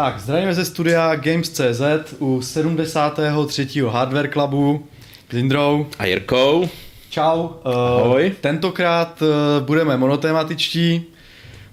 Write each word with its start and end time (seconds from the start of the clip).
Tak, 0.00 0.20
zdravíme 0.20 0.54
ze 0.54 0.64
studia 0.64 1.14
Games.cz 1.14 1.82
u 2.18 2.42
73. 2.42 3.66
Hardware 3.88 4.30
Clubu 4.32 4.86
s 5.30 5.34
Indrou. 5.34 5.86
A 5.98 6.06
Jirkou. 6.06 6.68
Čau. 7.10 7.48
Ahoj. 7.64 8.26
Uh, 8.26 8.32
tentokrát 8.40 9.22
uh, 9.22 9.28
budeme 9.66 9.96
monotematičtí, 9.96 11.04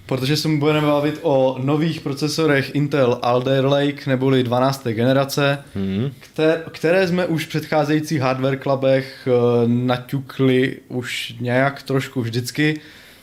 protože 0.06 0.38
se 0.38 0.48
budeme 0.48 0.88
bavit 0.88 1.20
o 1.22 1.56
nových 1.60 2.02
procesorech 2.02 2.76
Intel 2.76 3.20
Alder 3.22 3.66
Lake 3.66 4.04
neboli 4.08 4.44
12. 4.44 4.88
generace, 4.88 5.64
Hmm. 5.76 6.12
které, 6.20 6.64
které 6.72 7.08
jsme 7.08 7.26
už 7.26 7.46
v 7.46 7.50
předcházejících 7.50 8.22
hardware 8.22 8.60
clubech 8.60 9.28
uh, 9.28 9.70
naťukli 9.70 10.78
už 10.88 11.36
nějak 11.40 11.84
trošku 11.84 12.22
vždycky, 12.22 12.80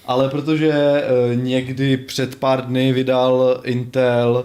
ale 0.06 0.28
protože 0.28 1.02
někdy 1.34 1.96
před 1.96 2.36
pár 2.36 2.66
dny 2.66 2.92
vydal 2.92 3.60
Intel 3.64 4.44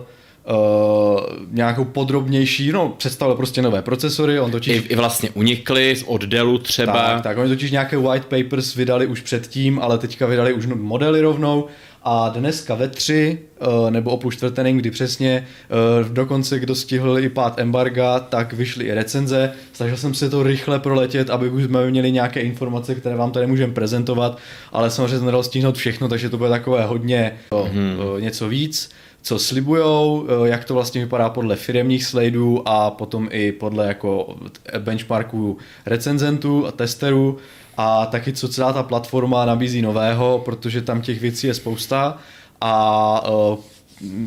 uh, 0.50 1.20
nějakou 1.52 1.86
podrobnější, 1.86 2.72
no 2.72 2.94
představil 2.98 3.36
prostě 3.36 3.62
nové 3.62 3.82
procesory, 3.82 4.40
on 4.40 4.52
totiž... 4.52 4.78
I, 4.78 4.88
I 4.88 4.96
vlastně 4.96 5.30
unikly 5.34 5.96
z 5.96 6.04
oddelu 6.08 6.58
třeba. 6.58 6.94
Tak, 6.94 7.22
tak, 7.22 7.38
oni 7.38 7.50
totiž 7.50 7.72
nějaké 7.72 7.98
white 7.98 8.26
papers 8.26 8.76
vydali 8.76 9.08
už 9.08 9.22
předtím, 9.22 9.80
ale 9.80 9.98
teďka 9.98 10.26
vydali 10.26 10.54
už 10.54 10.66
modely 10.66 11.22
rovnou 11.22 11.68
a 12.04 12.30
dneska 12.30 12.76
ve 12.76 12.88
tři, 12.88 13.40
eh, 13.62 13.92
nebo 13.92 14.12
o 14.12 14.18
půl 14.18 14.32
čtvrté, 14.32 14.64
nevím 14.64 14.78
kdy 14.78 14.92
přesně, 14.92 15.48
eh, 15.70 16.10
dokonce 16.10 16.60
kdo 16.60 16.76
stihl 16.76 17.20
i 17.20 17.30
pát 17.30 17.60
embarga, 17.60 18.20
tak 18.20 18.54
vyšly 18.54 18.86
i 18.86 18.94
recenze. 18.94 19.52
Snažil 19.74 19.98
jsem 19.98 20.14
se 20.14 20.30
to 20.30 20.44
rychle 20.44 20.80
proletět, 20.80 21.30
aby 21.30 21.50
už 21.50 21.64
jsme 21.64 21.92
měli 21.92 22.12
nějaké 22.12 22.42
informace, 22.42 22.96
které 22.96 23.16
vám 23.16 23.32
tady 23.32 23.48
můžeme 23.48 23.74
prezentovat, 23.74 24.38
ale 24.72 24.90
samozřejmě 24.90 25.18
jsem 25.18 25.26
nedal 25.26 25.44
stihnout 25.44 25.78
všechno, 25.78 26.08
takže 26.08 26.30
to 26.30 26.38
bude 26.38 26.50
takové 26.50 26.86
hodně 26.86 27.34
mm-hmm. 27.52 28.20
něco 28.22 28.50
víc 28.50 28.90
co 29.22 29.40
slibujou, 29.40 30.28
jak 30.46 30.66
to 30.66 30.74
vlastně 30.74 31.02
vypadá 31.02 31.30
podle 31.30 31.56
firemních 31.56 32.06
sladeů 32.06 32.62
a 32.66 32.92
potom 32.92 33.28
i 33.32 33.52
podle 33.52 33.88
jako 33.88 34.36
benchmarků 34.80 35.58
recenzentů 35.86 36.68
a 36.68 36.72
testerů. 36.72 37.38
A 37.78 38.06
taky 38.06 38.34
co 38.34 38.48
celá 38.48 38.74
ta 38.74 38.84
platforma 38.84 39.46
nabízí 39.46 39.82
nového, 39.82 40.42
protože 40.46 40.82
tam 40.82 41.02
těch 41.02 41.20
věcí 41.22 41.48
je 41.48 41.54
spousta. 41.54 42.18
A 42.62 43.30
uh, 43.30 43.58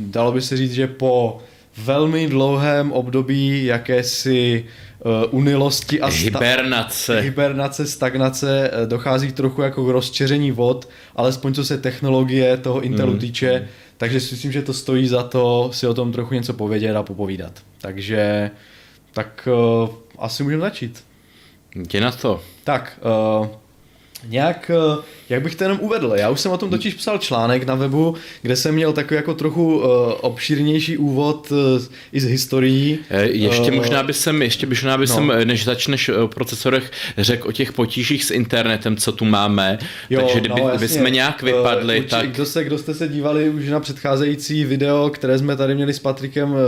dalo 0.07 0.33
by 0.33 0.43
se 0.43 0.57
říct, 0.57 0.73
že 0.73 0.87
po 0.87 1.39
velmi 1.77 2.29
dlouhém 2.29 2.93
období 2.93 3.65
jakési 3.65 4.65
uh, 5.05 5.13
unilosti 5.31 6.01
a 6.01 6.11
sta- 6.11 6.19
hibernace. 6.19 7.21
hibernace, 7.21 7.87
stagnace 7.87 8.71
dochází 8.87 9.33
trochu 9.33 9.63
jako 9.63 9.85
k 9.85 9.89
rozčeření 9.89 10.51
vod, 10.51 10.89
alespoň 11.17 11.55
co 11.55 11.65
se 11.65 11.79
technologie 11.79 12.57
toho 12.57 12.81
Intelu 12.81 13.13
mm. 13.13 13.19
týče, 13.19 13.69
takže 13.97 14.21
si 14.21 14.35
myslím, 14.35 14.53
že 14.53 14.63
to 14.63 14.73
stojí 14.73 15.09
za 15.09 15.23
to 15.23 15.71
si 15.73 15.87
o 15.87 15.95
tom 15.95 16.13
trochu 16.13 16.35
něco 16.35 16.53
povědět 16.53 16.97
a 16.97 17.03
popovídat. 17.03 17.53
Takže 17.81 18.51
tak 19.13 19.49
uh, 19.53 19.89
asi 20.19 20.43
můžeme 20.43 20.61
začít. 20.61 21.05
Jdi 21.77 22.01
na 22.01 22.13
to. 22.13 22.43
Tak, 22.65 23.01
uh, 23.41 23.47
nějak, 24.29 24.71
uh, 24.97 25.05
jak 25.29 25.43
bych 25.43 25.55
to 25.55 25.65
jenom 25.65 25.79
uvedl, 25.81 26.13
já 26.17 26.31
už 26.31 26.41
jsem 26.41 26.53
o 26.53 26.59
tom 26.59 26.71
totiž 26.71 26.95
psal 26.95 27.19
článek 27.19 27.67
na 27.67 27.75
webu, 27.75 28.15
kde 28.43 28.57
jsem 28.57 28.75
měl 28.75 28.93
takový 28.93 29.17
jako 29.17 29.35
trochu 29.35 29.77
uh, 29.77 29.85
obšírnější 30.21 30.97
úvod 30.97 31.51
uh, 31.51 31.59
i 32.13 32.21
z 32.21 32.25
historií. 32.25 32.99
Ještě 33.23 33.71
uh, 33.71 33.77
možná 33.77 34.03
by 34.03 34.13
jsem, 34.13 34.43
ještě 34.43 34.67
možná 34.67 34.99
by 34.99 35.07
no. 35.07 35.15
jsem, 35.15 35.33
než 35.45 35.65
začneš 35.65 36.09
o 36.09 36.29
procesorech, 36.29 36.91
řekl 37.19 37.49
o 37.49 37.53
těch 37.53 37.73
potížích 37.73 38.25
s 38.25 38.31
internetem, 38.31 38.97
co 38.97 39.13
tu 39.13 39.25
máme, 39.25 39.79
jo, 40.11 40.21
takže 40.21 40.41
kdyby 40.41 40.61
no, 40.61 40.69
jasně, 40.69 40.89
jsme 40.89 41.11
nějak 41.11 41.43
vypadli, 41.43 42.01
uh, 42.01 42.07
tak... 42.07 42.31
Kdo, 42.31 42.47
se, 42.47 42.65
kdo 42.65 42.79
jste 42.79 42.95
se 42.95 43.09
dívali 43.09 43.51
už 43.51 43.69
na 43.69 43.81
předcházející 43.81 44.65
video, 44.65 45.11
které 45.11 45.39
jsme 45.39 45.57
tady 45.57 45.75
měli 45.75 45.93
s 45.93 45.99
Patrikem 45.99 46.51
uh, 46.51 46.59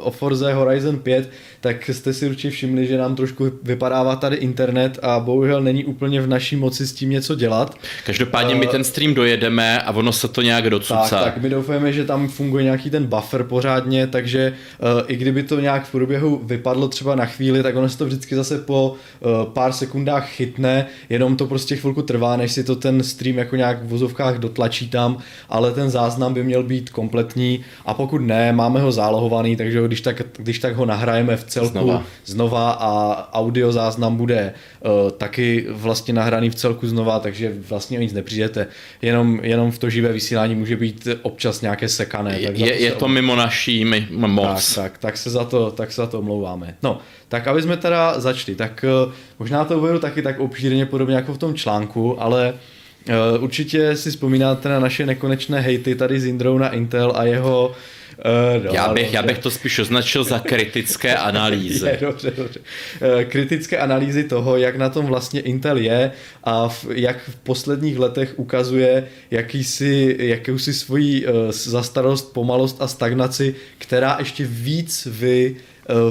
o 0.00 0.10
Forze 0.10 0.52
Horizon 0.52 0.98
5, 0.98 1.30
tak 1.60 1.88
jste 1.88 2.12
si 2.12 2.28
určitě 2.28 2.50
všimli, 2.50 2.86
že 2.86 2.98
nám 2.98 3.16
trošku 3.16 3.52
vypadává 3.62 4.16
tady 4.16 4.36
internet 4.36 4.98
a 5.02 5.20
bohužel 5.20 5.62
není 5.62 5.84
úplně 5.84 6.20
v 6.20 6.26
naší 6.26 6.56
moci 6.56 6.86
s 6.90 6.92
tím 6.92 7.10
něco 7.10 7.34
dělat. 7.34 7.74
Každopádně 8.06 8.54
my 8.54 8.66
ten 8.66 8.84
stream 8.84 9.14
dojedeme 9.14 9.82
a 9.82 9.92
ono 9.92 10.12
se 10.12 10.28
to 10.28 10.42
nějak 10.42 10.70
docucá. 10.70 11.08
Tak, 11.08 11.24
tak 11.24 11.42
my 11.42 11.48
doufáme, 11.50 11.92
že 11.92 12.04
tam 12.04 12.28
funguje 12.28 12.64
nějaký 12.64 12.90
ten 12.90 13.06
buffer 13.06 13.44
pořádně, 13.44 14.06
takže 14.06 14.52
uh, 14.78 15.02
i 15.06 15.16
kdyby 15.16 15.42
to 15.42 15.60
nějak 15.60 15.84
v 15.84 15.92
průběhu 15.92 16.40
vypadlo 16.44 16.88
třeba 16.88 17.14
na 17.14 17.26
chvíli, 17.26 17.62
tak 17.62 17.76
ono 17.76 17.88
se 17.88 17.98
to 17.98 18.06
vždycky 18.06 18.34
zase 18.36 18.58
po 18.58 18.94
uh, 19.20 19.52
pár 19.52 19.72
sekundách 19.72 20.28
chytne, 20.28 20.86
jenom 21.08 21.36
to 21.36 21.46
prostě 21.46 21.76
chvilku 21.76 22.02
trvá, 22.02 22.36
než 22.36 22.52
si 22.52 22.64
to 22.64 22.76
ten 22.76 23.02
stream 23.02 23.38
jako 23.38 23.56
nějak 23.56 23.82
v 23.82 23.88
vozovkách 23.88 24.38
dotlačí 24.38 24.88
tam, 24.88 25.18
ale 25.48 25.72
ten 25.72 25.90
záznam 25.90 26.34
by 26.34 26.44
měl 26.44 26.62
být 26.62 26.90
kompletní 26.90 27.60
a 27.86 27.94
pokud 27.94 28.18
ne, 28.18 28.52
máme 28.52 28.80
ho 28.80 28.92
zálohovaný, 28.92 29.56
takže 29.56 29.86
když 29.86 30.00
tak, 30.00 30.22
když 30.36 30.58
tak 30.58 30.76
ho 30.76 30.86
nahrajeme 30.86 31.36
v 31.36 31.44
celku 31.44 31.68
znova, 31.68 32.02
znova 32.26 32.70
a 32.70 32.90
audio 33.32 33.72
záznam 33.72 34.16
bude 34.16 34.52
uh, 34.80 35.10
taky 35.10 35.66
vlastně 35.70 36.14
nahraný 36.14 36.50
v 36.50 36.54
celku 36.54 36.79
znova, 36.86 37.18
takže 37.18 37.54
vlastně 37.68 37.98
o 37.98 38.00
nic 38.00 38.12
nepřijdete. 38.12 38.66
Jenom, 39.02 39.40
jenom 39.42 39.70
v 39.70 39.78
to 39.78 39.90
živé 39.90 40.12
vysílání 40.12 40.54
může 40.54 40.76
být 40.76 41.08
občas 41.22 41.60
nějaké 41.60 41.88
sekané. 41.88 42.40
Tak 42.40 42.58
je, 42.58 42.82
je 42.82 42.92
to 42.92 43.08
mimo 43.08 43.36
naší 43.36 43.84
moc. 44.10 44.74
Tak, 44.74 44.84
tak, 44.84 44.98
tak, 44.98 45.16
se 45.16 45.30
za 45.30 45.44
to, 45.44 45.70
tak 45.70 45.92
se 45.92 46.00
za 46.00 46.06
to 46.06 46.18
omlouváme. 46.18 46.76
No, 46.82 46.98
tak 47.28 47.46
aby 47.46 47.62
jsme 47.62 47.76
teda 47.76 48.20
začali, 48.20 48.56
tak 48.56 48.84
uh, 49.06 49.12
možná 49.38 49.64
to 49.64 49.78
uvedu 49.78 49.98
taky 49.98 50.22
tak 50.22 50.40
obšírně 50.40 50.86
podobně 50.86 51.14
jako 51.14 51.34
v 51.34 51.38
tom 51.38 51.54
článku, 51.54 52.22
ale 52.22 52.52
uh, 52.52 52.58
určitě 53.38 53.96
si 53.96 54.10
vzpomínáte 54.10 54.68
na 54.68 54.80
naše 54.80 55.06
nekonečné 55.06 55.60
hejty 55.60 55.94
tady 55.94 56.20
z 56.20 56.26
Indrou 56.26 56.58
na 56.58 56.68
Intel 56.68 57.12
a 57.16 57.24
jeho 57.24 57.74
Uh, 58.24 58.64
no, 58.64 58.70
já, 58.72 58.88
bych, 58.88 59.12
já 59.12 59.22
bych 59.22 59.38
to 59.38 59.50
spíš 59.50 59.78
označil 59.78 60.24
za 60.24 60.38
kritické 60.38 61.16
analýzy. 61.30 61.86
je, 61.86 61.98
dobře, 62.00 62.32
dobře. 62.36 62.60
Uh, 62.60 63.22
kritické 63.22 63.78
analýzy 63.78 64.24
toho, 64.24 64.56
jak 64.56 64.76
na 64.76 64.88
tom 64.88 65.06
vlastně 65.06 65.40
Intel 65.40 65.76
je 65.76 66.12
a 66.44 66.68
v, 66.68 66.86
jak 66.90 67.28
v 67.28 67.36
posledních 67.36 67.98
letech 67.98 68.34
ukazuje 68.36 69.08
jakýsi, 69.30 70.16
jakousi 70.18 70.74
svoji 70.74 71.26
uh, 71.26 71.32
zastarost, 71.50 72.32
pomalost 72.32 72.82
a 72.82 72.86
stagnaci, 72.86 73.54
která 73.78 74.16
ještě 74.18 74.44
víc 74.46 75.08
vy 75.10 75.56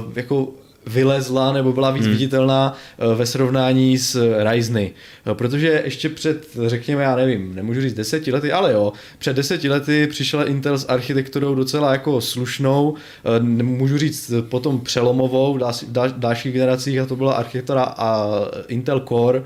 uh, 0.05 0.13
jako 0.15 0.53
vylezla 0.89 1.53
nebo 1.53 1.73
byla 1.73 1.91
víc 1.91 2.03
hmm. 2.03 2.13
viditelná 2.13 2.77
ve 3.15 3.25
srovnání 3.25 3.97
s 3.97 4.35
Ryzeny. 4.43 4.91
Protože 5.33 5.81
ještě 5.85 6.09
před, 6.09 6.47
řekněme, 6.65 7.03
já 7.03 7.15
nevím, 7.15 7.55
nemůžu 7.55 7.81
říct 7.81 7.93
deseti 7.93 8.31
lety, 8.31 8.51
ale 8.51 8.71
jo, 8.73 8.93
před 9.17 9.35
deseti 9.35 9.69
lety 9.69 10.07
přišel 10.07 10.47
Intel 10.47 10.77
s 10.77 10.85
architekturou 10.89 11.55
docela 11.55 11.91
jako 11.91 12.21
slušnou, 12.21 12.95
můžu 13.61 13.97
říct 13.97 14.31
potom 14.49 14.79
přelomovou 14.79 15.53
v 15.53 15.59
dalších 16.17 16.53
generacích 16.53 16.99
a 16.99 17.05
to 17.05 17.15
byla 17.15 17.33
architektura 17.33 17.83
a 17.83 18.29
Intel 18.67 18.99
Core 18.99 19.43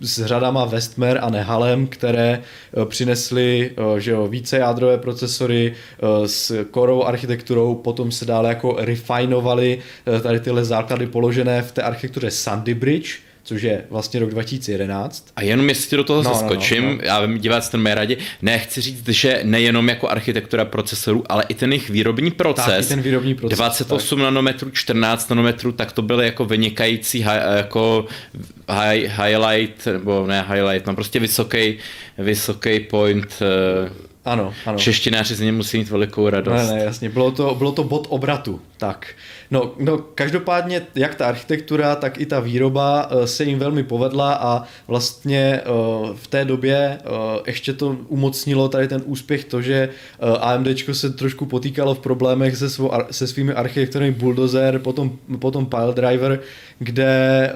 s 0.00 0.26
řadama 0.26 0.64
Westmer 0.64 1.18
a 1.22 1.30
Nehalem, 1.30 1.86
které 1.86 2.42
přinesly 2.84 3.70
že 3.98 4.10
jo, 4.10 4.26
více 4.28 4.58
jádrové 4.58 4.98
procesory 4.98 5.74
s 6.26 6.64
Coreovou 6.74 7.06
architekturou, 7.06 7.74
potom 7.74 8.12
se 8.12 8.24
dále 8.24 8.48
jako 8.48 8.76
refinovaly 8.78 9.78
tady 10.22 10.40
tyhle 10.50 10.64
základy 10.64 11.06
položené 11.06 11.62
v 11.62 11.72
té 11.72 11.82
architektuře 11.82 12.30
Sandy 12.30 12.74
Bridge, 12.74 13.18
což 13.42 13.62
je 13.62 13.84
vlastně 13.90 14.20
rok 14.20 14.30
2011. 14.30 15.26
A 15.36 15.42
jenom 15.42 15.68
jestli 15.68 15.96
do 15.96 16.04
toho 16.04 16.22
no, 16.22 16.34
skočím, 16.34 16.82
no, 16.82 16.90
no, 16.90 16.94
no. 16.94 17.02
já 17.02 17.20
vím, 17.20 17.38
diváci 17.38 17.70
to 17.70 17.78
mají 17.78 17.94
rádi, 17.94 18.16
ne, 18.42 18.58
chci 18.58 18.80
říct, 18.80 19.08
že 19.08 19.40
nejenom 19.44 19.88
jako 19.88 20.08
architektura 20.08 20.64
procesorů, 20.64 21.24
ale 21.28 21.44
i 21.48 21.54
ten 21.54 21.72
jejich 21.72 21.90
výrobní 21.90 22.30
proces, 22.30 22.64
tak, 22.66 22.88
ten 22.88 23.02
výrobní 23.02 23.34
proces 23.34 23.58
28 23.58 24.18
tak. 24.18 24.24
nanometrů, 24.24 24.70
14 24.70 25.30
nanometrů, 25.30 25.72
tak 25.72 25.92
to 25.92 26.02
byly 26.02 26.26
jako 26.26 26.44
vynikající 26.44 27.24
jako 27.56 28.06
high, 28.68 29.10
highlight, 29.24 29.86
nebo 29.86 30.26
ne 30.26 30.44
highlight, 30.48 30.86
no 30.86 30.94
prostě 30.94 31.20
vysoký, 31.20 31.78
vysoký 32.18 32.80
point 32.80 33.38
ano, 34.24 34.52
ano. 34.66 34.78
Češtináři 34.78 35.34
z 35.34 35.40
něj 35.40 35.52
musí 35.52 35.78
mít 35.78 35.90
velikou 35.90 36.28
radost. 36.28 36.68
Ne, 36.68 36.74
ne, 36.74 36.84
jasně, 36.84 37.08
bylo 37.08 37.30
to, 37.30 37.54
bylo 37.54 37.72
to 37.72 37.84
bod 37.84 38.06
obratu, 38.10 38.60
tak. 38.76 39.06
No, 39.50 39.72
no, 39.78 39.98
každopádně 39.98 40.82
jak 40.94 41.14
ta 41.14 41.26
architektura, 41.26 41.96
tak 41.96 42.20
i 42.20 42.26
ta 42.26 42.40
výroba 42.40 43.10
se 43.24 43.44
jim 43.44 43.58
velmi 43.58 43.82
povedla 43.82 44.34
a 44.34 44.62
vlastně 44.86 45.60
v 46.14 46.26
té 46.28 46.44
době 46.44 46.98
ještě 47.46 47.72
to 47.72 47.96
umocnilo 48.08 48.68
tady 48.68 48.88
ten 48.88 49.02
úspěch 49.04 49.44
to, 49.44 49.62
že 49.62 49.88
AMD 50.40 50.68
se 50.92 51.10
trošku 51.10 51.46
potýkalo 51.46 51.94
v 51.94 51.98
problémech 51.98 52.56
se, 52.56 52.70
svou, 52.70 52.92
se 53.10 53.26
svými 53.26 53.52
architekturami 53.52 54.10
Bulldozer, 54.10 54.78
potom, 54.78 55.18
potom 55.38 55.66
Piledriver, 55.66 56.40
kde, 56.78 57.52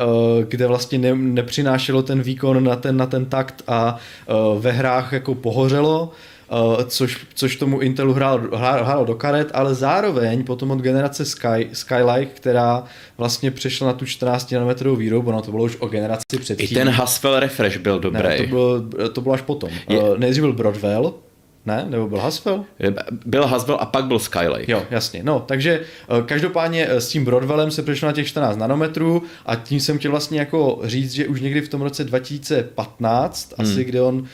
kde 0.48 0.66
vlastně 0.66 0.98
ne, 0.98 1.14
nepřinášelo 1.14 2.02
ten 2.02 2.22
výkon 2.22 2.64
na 2.64 2.76
ten, 2.76 2.96
na 2.96 3.06
ten 3.06 3.24
takt 3.24 3.62
a 3.66 3.96
ve 4.58 4.72
hrách 4.72 5.12
jako 5.12 5.34
pohořelo. 5.34 6.12
Uh, 6.50 6.82
což, 6.82 7.26
což 7.34 7.56
tomu 7.56 7.80
Intelu 7.80 8.12
hrálo, 8.12 8.40
hrálo 8.56 9.04
do 9.04 9.14
karet, 9.14 9.50
ale 9.54 9.74
zároveň 9.74 10.44
potom 10.44 10.70
od 10.70 10.78
generace 10.78 11.24
Sky, 11.24 11.68
Skylake, 11.72 12.26
která 12.26 12.84
vlastně 13.18 13.50
přešla 13.50 13.86
na 13.86 13.92
tu 13.92 14.06
14 14.06 14.52
nanometrovou 14.52 14.96
výrobu, 14.96 15.32
no 15.32 15.42
to 15.42 15.50
bylo 15.50 15.64
už 15.64 15.76
o 15.80 15.86
generaci 15.86 16.38
předtím. 16.38 16.68
I 16.70 16.74
ten 16.74 16.88
Haswell 16.88 17.40
refresh 17.40 17.76
byl 17.76 18.00
dobrý. 18.00 18.22
Ne, 18.22 18.36
to, 18.36 18.46
bylo, 18.46 18.80
to 19.12 19.20
bylo 19.20 19.34
až 19.34 19.40
potom. 19.40 19.70
Je... 19.88 19.98
Uh, 19.98 20.18
nejdřív 20.18 20.42
byl 20.42 20.52
Broadwell, 20.52 21.14
Ne? 21.66 21.86
Nebo 21.88 22.08
byl 22.08 22.18
Haswell? 22.18 22.64
Byl 23.26 23.46
Haswell 23.46 23.78
a 23.80 23.86
pak 23.86 24.04
byl 24.04 24.18
Skylake. 24.18 24.72
Jo, 24.72 24.82
jasně. 24.90 25.22
No, 25.22 25.40
takže 25.40 25.80
eh, 25.80 26.22
každopádně 26.22 26.86
eh, 26.88 27.00
s 27.00 27.08
tím 27.08 27.24
Broadwellem 27.24 27.70
se 27.70 27.82
přešlo 27.82 28.06
na 28.06 28.12
těch 28.12 28.26
14 28.26 28.56
nanometrů 28.56 29.22
a 29.46 29.56
tím 29.56 29.80
jsem 29.80 29.98
chtěl 29.98 30.10
vlastně 30.10 30.38
jako 30.38 30.80
říct, 30.84 31.12
že 31.12 31.28
už 31.28 31.40
někdy 31.40 31.60
v 31.60 31.68
tom 31.68 31.82
roce 31.82 32.04
2015, 32.04 33.54
hmm. 33.58 33.68
asi 33.68 33.84
kde 33.84 34.02
on 34.02 34.14
uh, 34.14 34.24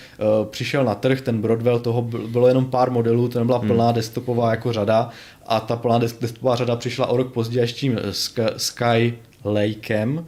přišel 0.51 0.85
na 0.85 0.95
trh, 0.95 1.21
ten 1.21 1.41
Broadwell, 1.41 1.79
toho 1.79 2.03
bylo 2.03 2.49
jenom 2.49 2.65
pár 2.65 2.91
modelů, 2.91 3.29
to 3.29 3.39
nebyla 3.39 3.59
hmm. 3.59 3.69
plná 3.69 3.93
desktopová 3.93 4.51
jako 4.51 4.73
řada 4.73 5.09
a 5.47 5.61
ta 5.61 5.77
plná 5.77 5.99
desktopová 5.99 6.57
řada 6.57 6.77
přišla 6.77 7.07
o 7.07 7.17
rok 7.17 7.33
později 7.33 7.63
až 7.63 7.73
tím 7.73 7.99
Sky 8.57 9.19
Lakem, 9.45 10.27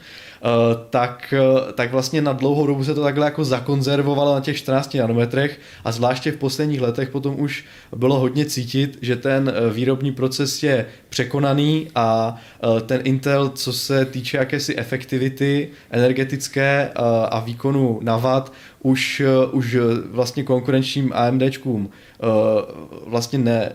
tak, 0.90 1.34
tak 1.74 1.92
vlastně 1.92 2.22
na 2.22 2.32
dlouhou 2.32 2.66
dobu 2.66 2.84
se 2.84 2.94
to 2.94 3.02
takhle 3.02 3.26
jako 3.26 3.44
zakonzervovalo 3.44 4.34
na 4.34 4.40
těch 4.40 4.56
14 4.56 4.94
nanometrech 4.94 5.60
a 5.84 5.92
zvláště 5.92 6.32
v 6.32 6.36
posledních 6.36 6.80
letech 6.80 7.08
potom 7.08 7.40
už 7.40 7.64
bylo 7.96 8.18
hodně 8.18 8.44
cítit, 8.44 8.98
že 9.02 9.16
ten 9.16 9.52
eh, 9.54 9.70
výrobní 9.70 10.12
proces 10.12 10.62
je 10.62 10.86
překonaný 11.08 11.88
a 11.94 12.36
eh, 12.36 12.80
ten 12.80 13.00
Intel, 13.04 13.48
co 13.48 13.72
se 13.72 14.04
týče 14.04 14.36
jakési 14.36 14.76
efektivity 14.76 15.68
energetické 15.90 16.90
eh, 16.90 16.92
a 17.30 17.40
výkonu 17.40 17.98
na 18.02 18.16
watt, 18.16 18.52
už, 18.82 19.22
už 19.52 19.76
vlastně 20.10 20.42
konkurenčním 20.42 21.12
AMDčkům 21.14 21.90
vlastně 23.06 23.38
ne, 23.38 23.72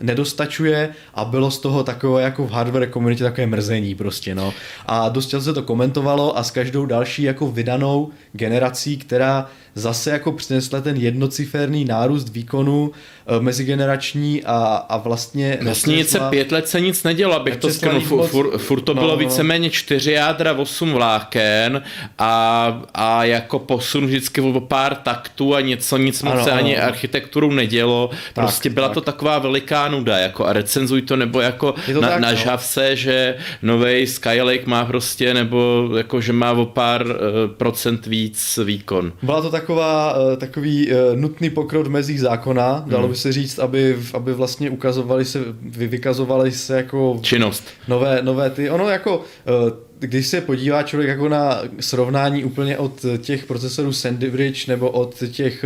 nedostačuje 0.00 0.88
a 1.14 1.24
bylo 1.24 1.50
z 1.50 1.58
toho 1.58 1.84
takové 1.84 2.22
jako 2.22 2.46
v 2.46 2.50
hardware 2.50 2.90
komunitě 2.90 3.24
takové 3.24 3.46
mrzení 3.46 3.94
prostě, 3.94 4.34
no. 4.34 4.54
A 4.86 5.08
dost 5.08 5.34
se 5.38 5.52
to 5.52 5.62
komentovalo 5.62 6.38
a 6.38 6.42
s 6.42 6.50
každou 6.50 6.86
další 6.86 7.22
jako 7.22 7.46
vydanou 7.50 8.10
generací, 8.32 8.96
která 8.96 9.46
zase 9.78 10.10
jako 10.10 10.32
přinesla 10.32 10.80
ten 10.80 10.96
jednociferný 10.96 11.84
nárůst 11.84 12.28
výkonu 12.28 12.90
e, 13.26 13.40
mezigenerační 13.40 14.44
a, 14.44 14.56
a 14.88 14.96
vlastně... 14.96 15.58
Vlastně 15.62 15.96
nic 15.96 16.08
se 16.08 16.20
pět 16.30 16.52
let 16.52 16.68
se 16.68 16.80
nic 16.80 17.02
nedělo, 17.02 17.34
abych 17.34 17.56
to 17.56 17.70
skrnul. 17.70 18.00
Fur, 18.00 18.26
fur, 18.26 18.58
furt 18.58 18.80
to 18.80 18.94
no, 18.94 19.00
bylo 19.00 19.16
no, 19.16 19.22
no. 19.22 19.28
víceméně 19.28 19.70
čtyři 19.70 20.12
jádra, 20.12 20.52
osm 20.52 20.92
vláken 20.92 21.82
a, 22.18 22.82
a 22.94 23.24
jako 23.24 23.58
posun 23.58 24.06
vždycky 24.06 24.40
o 24.40 24.60
pár 24.60 24.94
taktů 24.94 25.54
a 25.54 25.60
něco, 25.60 25.96
nic 25.96 26.22
moc 26.22 26.44
se 26.44 26.52
ani 26.52 26.78
architekturu 26.78 27.50
nedělo. 27.50 28.10
Tak, 28.10 28.44
prostě 28.44 28.70
byla 28.70 28.88
tak. 28.88 28.94
to 28.94 29.00
taková 29.00 29.38
veliká 29.38 29.88
nuda, 29.88 30.18
jako 30.18 30.46
a 30.46 30.52
recenzuj 30.52 31.02
to, 31.02 31.16
nebo 31.16 31.40
jako 31.40 31.74
to 31.92 32.00
na, 32.00 32.08
tak, 32.08 32.20
nažav 32.20 32.60
no. 32.60 32.66
se, 32.66 32.96
že 32.96 33.36
nový 33.62 34.06
Skylake 34.06 34.66
má 34.66 34.84
prostě, 34.84 35.34
nebo 35.34 35.88
jako, 35.96 36.20
že 36.20 36.32
má 36.32 36.52
o 36.52 36.66
pár 36.66 37.06
uh, 37.06 37.12
procent 37.56 38.06
víc 38.06 38.58
výkon. 38.64 39.12
Byla 39.22 39.42
to 39.42 39.50
tak 39.50 39.67
taková, 39.68 40.16
eh, 40.32 40.36
takový 40.36 40.92
eh, 40.92 41.16
nutný 41.16 41.50
pokrok 41.50 41.86
v 41.86 41.90
mezích 41.90 42.20
zákona, 42.20 42.84
dalo 42.86 43.02
hmm. 43.02 43.12
by 43.12 43.16
se 43.16 43.32
říct, 43.32 43.58
aby, 43.58 43.98
aby 44.14 44.34
vlastně 44.34 44.70
ukazovali 44.70 45.24
se, 45.24 45.40
vykazovali 45.62 46.52
se 46.52 46.76
jako... 46.76 47.18
Činnost. 47.22 47.64
Nové, 47.88 48.18
nové 48.22 48.50
ty, 48.50 48.70
ono 48.70 48.88
jako 48.88 49.22
eh, 49.46 49.72
když 49.98 50.26
se 50.26 50.40
podívá 50.40 50.82
člověk 50.82 51.08
jako 51.08 51.28
na 51.28 51.62
srovnání 51.80 52.44
úplně 52.44 52.78
od 52.78 53.04
těch 53.18 53.46
procesorů 53.46 53.92
Sandy 53.92 54.30
Bridge 54.30 54.66
nebo 54.66 54.90
od 54.90 55.22
těch 55.30 55.64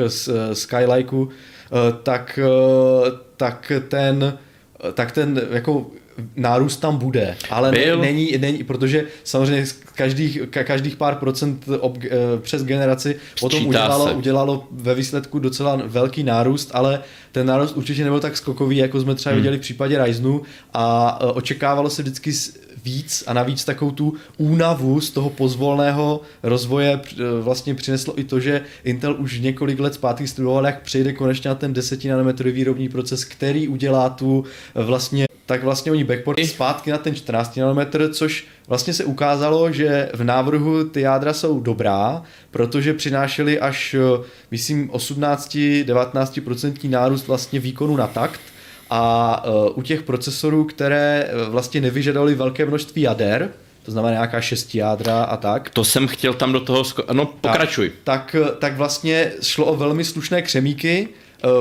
Skylikeů, 0.53 1.29
tak, 2.03 2.39
tak 3.37 3.73
ten 3.89 4.39
tak 4.95 5.13
ten 5.13 5.41
jako 5.51 5.87
nárůst 6.37 6.76
tam 6.76 6.97
bude, 6.97 7.37
ale 7.50 7.70
Byl. 7.70 7.99
není, 7.99 8.38
není, 8.38 8.64
protože 8.64 9.05
samozřejmě 9.25 9.67
každých, 9.94 10.41
každých 10.50 10.97
pár 10.97 11.14
procent 11.14 11.64
ob, 11.81 11.99
eh, 12.05 12.09
přes 12.41 12.64
generaci 12.64 13.17
potom 13.41 13.67
udělalo, 13.67 14.14
udělalo 14.14 14.67
ve 14.70 14.94
výsledku 14.94 15.38
docela 15.38 15.82
velký 15.85 16.23
nárůst, 16.23 16.70
ale 16.75 17.00
ten 17.32 17.47
nárůst 17.47 17.76
určitě 17.76 18.05
nebyl 18.05 18.20
tak 18.20 18.37
skokový, 18.37 18.76
jako 18.76 19.00
jsme 19.00 19.14
třeba 19.14 19.32
hmm. 19.32 19.41
viděli 19.41 19.56
v 19.56 19.61
případě 19.61 20.05
Ryzenu 20.05 20.43
a 20.75 21.19
eh, 21.20 21.26
očekávalo 21.26 21.91
se 21.91 22.03
vždycky 22.03 22.32
víc 22.85 23.25
a 23.26 23.32
navíc 23.32 23.65
takovou 23.65 23.91
tu 23.91 24.15
únavu 24.37 25.00
z 25.00 25.11
toho 25.11 25.31
pozvolného 25.31 26.20
rozvoje 26.43 27.00
eh, 27.12 27.23
vlastně 27.41 27.75
přineslo 27.75 28.20
i 28.20 28.25
to, 28.25 28.41
že 28.41 28.62
Intel 28.85 29.17
už 29.19 29.41
několik 29.41 29.81
let 29.81 29.94
zpátky 29.94 30.29
studoval, 30.29 30.67
jak 30.67 30.82
přejde 30.82 31.12
konečně 31.12 31.49
na 31.49 31.55
ten 31.55 31.73
10 31.73 32.05
nanometrový 32.05 32.53
výrobní 32.53 32.88
proces, 32.88 33.25
který 33.25 33.69
udělá 33.69 34.08
tu 34.08 34.44
vlastně 34.75 35.26
tak 35.47 35.65
vlastně 35.65 35.93
oni 35.93 36.05
backport 36.05 36.47
zpátky 36.47 36.91
na 36.91 36.99
ten 36.99 37.15
14 37.15 37.56
nanometr, 37.56 38.09
což 38.12 38.47
vlastně 38.69 38.94
se 38.94 39.05
ukázalo, 39.05 39.73
že 39.73 40.11
v 40.15 40.25
návrhu 40.25 40.85
ty 40.85 41.00
jádra 41.00 41.33
jsou 41.33 41.61
dobrá, 41.61 42.23
protože 42.50 42.94
přinášely 42.94 43.61
až, 43.61 43.94
eh, 43.94 44.25
myslím, 44.50 44.91
18-19% 44.91 46.89
nárůst 46.89 47.27
vlastně 47.27 47.61
výkonu 47.61 47.97
na 47.97 48.06
takt, 48.06 48.41
a 48.94 49.44
uh, 49.44 49.79
u 49.79 49.83
těch 49.83 50.03
procesorů, 50.03 50.65
které 50.65 51.29
eh, 51.29 51.50
vlastně 51.50 51.81
nevyžadovaly 51.81 52.35
velké 52.35 52.67
množství 52.67 53.03
jader, 53.03 53.50
to 53.83 53.91
znamená 53.91 54.12
nějaká 54.12 54.41
šesti 54.41 54.79
jádra 54.79 55.23
a 55.23 55.37
tak. 55.37 55.71
To 55.71 55.85
jsem 55.85 56.09
chtěl 56.09 56.35
tam 56.35 56.53
do 56.53 56.61
toho, 56.61 56.83
sko- 56.83 57.15
no 57.15 57.27
pokračuj. 57.27 57.93
Tak, 58.05 58.37
tak, 58.41 58.59
tak 58.59 58.77
vlastně 58.77 59.33
šlo 59.43 59.67
o 59.67 59.77
velmi 59.77 60.05
slušné 60.05 60.43
křemíky, 60.43 61.09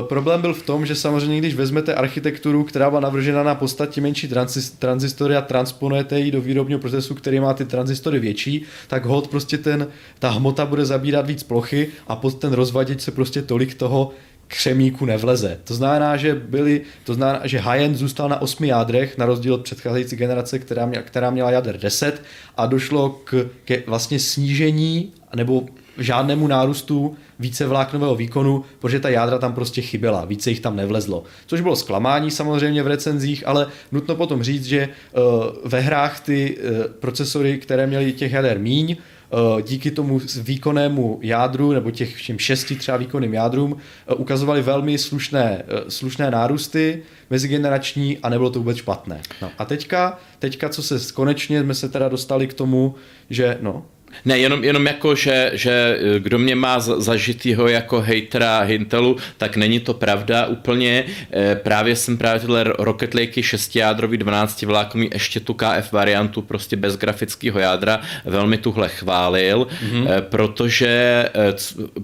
problém 0.00 0.40
byl 0.40 0.54
v 0.54 0.62
tom, 0.62 0.86
že 0.86 0.94
samozřejmě, 0.94 1.38
když 1.38 1.54
vezmete 1.54 1.94
architekturu, 1.94 2.64
která 2.64 2.90
byla 2.90 3.00
navržena 3.00 3.42
na 3.42 3.54
podstatě 3.54 4.00
menší 4.00 4.30
tranzistory 4.78 5.36
a 5.36 5.42
transponujete 5.42 6.20
ji 6.20 6.30
do 6.30 6.40
výrobního 6.40 6.80
procesu, 6.80 7.14
který 7.14 7.40
má 7.40 7.54
ty 7.54 7.64
tranzistory 7.64 8.18
větší, 8.18 8.62
tak 8.88 9.04
hod 9.04 9.28
prostě 9.28 9.58
ten, 9.58 9.86
ta 10.18 10.30
hmota 10.30 10.66
bude 10.66 10.84
zabírat 10.84 11.26
víc 11.26 11.42
plochy 11.42 11.88
a 12.08 12.16
pod 12.16 12.34
ten 12.34 12.52
rozvaděč 12.52 13.00
se 13.00 13.10
prostě 13.10 13.42
tolik 13.42 13.74
toho 13.74 14.10
křemíku 14.48 15.04
nevleze. 15.06 15.58
To 15.64 15.74
znamená, 15.74 16.16
že 16.16 16.34
byly, 16.34 16.80
to 17.04 17.14
znamená, 17.14 17.46
že 17.46 17.58
high-end 17.58 17.96
zůstal 17.96 18.28
na 18.28 18.42
osmi 18.42 18.68
jádrech, 18.68 19.18
na 19.18 19.26
rozdíl 19.26 19.54
od 19.54 19.62
předcházející 19.62 20.16
generace, 20.16 20.58
která, 20.58 20.86
měla, 20.86 21.02
která 21.02 21.30
měla 21.30 21.50
jader 21.50 21.78
10 21.78 22.22
a 22.56 22.66
došlo 22.66 23.20
k, 23.24 23.46
ke 23.64 23.82
vlastně 23.86 24.18
snížení 24.18 25.12
nebo 25.36 25.64
žádnému 25.98 26.46
nárůstu 26.46 27.16
více 27.38 27.66
vláknového 27.66 28.14
výkonu, 28.14 28.64
protože 28.78 29.00
ta 29.00 29.08
jádra 29.08 29.38
tam 29.38 29.52
prostě 29.52 29.82
chyběla, 29.82 30.24
více 30.24 30.50
jich 30.50 30.60
tam 30.60 30.76
nevlezlo. 30.76 31.24
Což 31.46 31.60
bylo 31.60 31.76
zklamání 31.76 32.30
samozřejmě 32.30 32.82
v 32.82 32.86
recenzích, 32.86 33.46
ale 33.46 33.66
nutno 33.92 34.16
potom 34.16 34.42
říct, 34.42 34.64
že 34.64 34.88
uh, 34.88 35.22
ve 35.64 35.80
hrách 35.80 36.20
ty 36.20 36.56
uh, 36.56 36.92
procesory, 37.00 37.58
které 37.58 37.86
měly 37.86 38.12
těch 38.12 38.32
jader 38.32 38.58
míň, 38.58 38.96
Eh, 39.32 39.62
díky 39.62 39.90
tomu 39.90 40.20
výkonnému 40.40 41.18
jádru, 41.22 41.72
nebo 41.72 41.90
těch 41.90 42.14
všem 42.16 42.38
šesti 42.38 42.76
třeba 42.76 42.96
výkonným 42.96 43.34
jádrům, 43.34 43.76
eh, 44.08 44.14
ukazovali 44.14 44.62
velmi 44.62 44.98
slušné, 44.98 45.62
eh, 45.68 45.90
slušné 45.90 46.30
nárůsty 46.30 47.02
mezigenerační 47.30 48.18
a 48.18 48.28
nebylo 48.28 48.50
to 48.50 48.58
vůbec 48.58 48.76
špatné. 48.76 49.20
No. 49.42 49.50
A 49.58 49.64
teďka, 49.64 50.18
teďka, 50.38 50.68
co 50.68 50.82
se 50.82 51.12
konečně 51.14 51.62
jsme 51.62 51.74
se 51.74 51.88
teda 51.88 52.08
dostali 52.08 52.46
k 52.46 52.54
tomu, 52.54 52.94
že 53.30 53.58
no, 53.60 53.84
ne, 54.24 54.38
jenom, 54.38 54.64
jenom 54.64 54.86
jako, 54.86 55.14
že, 55.14 55.50
že 55.54 55.98
eh, 56.00 56.20
kdo 56.20 56.38
mě 56.38 56.54
má 56.54 56.80
zažitýho 56.80 57.68
jako 57.68 58.00
hejtera 58.00 58.64
Intelu, 58.64 59.16
tak 59.38 59.56
není 59.56 59.80
to 59.80 59.94
pravda 59.94 60.46
úplně. 60.46 61.04
Eh, 61.32 61.54
právě 61.54 61.96
jsem 61.96 62.18
právě 62.18 62.40
tyhle 62.40 62.64
Rocket 62.64 63.14
Lake 63.14 63.42
6 63.42 63.76
jádrový 63.76 64.18
12 64.18 64.62
vlákový 64.62 65.10
ještě 65.12 65.40
tu 65.40 65.54
KF 65.54 65.92
variantu 65.92 66.42
prostě 66.42 66.76
bez 66.76 66.96
grafického 66.96 67.58
jádra 67.58 68.00
velmi 68.24 68.58
tuhle 68.58 68.88
chválil, 68.88 69.66
mm-hmm. 69.66 70.20
protože 70.20 71.28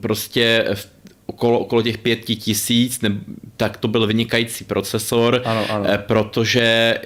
prostě 0.01 0.65
v 0.75 0.98
okolo, 1.29 1.59
okolo 1.59 1.83
těch 1.83 1.99
pěti 1.99 2.37
tisíc, 2.37 3.01
ne, 3.01 3.11
tak 3.57 3.77
to 3.77 3.89
byl 3.89 4.07
vynikající 4.07 4.65
procesor, 4.65 5.43
ano, 5.45 5.65
ano. 5.71 5.85
Eh, 5.89 5.99
protože 5.99 6.99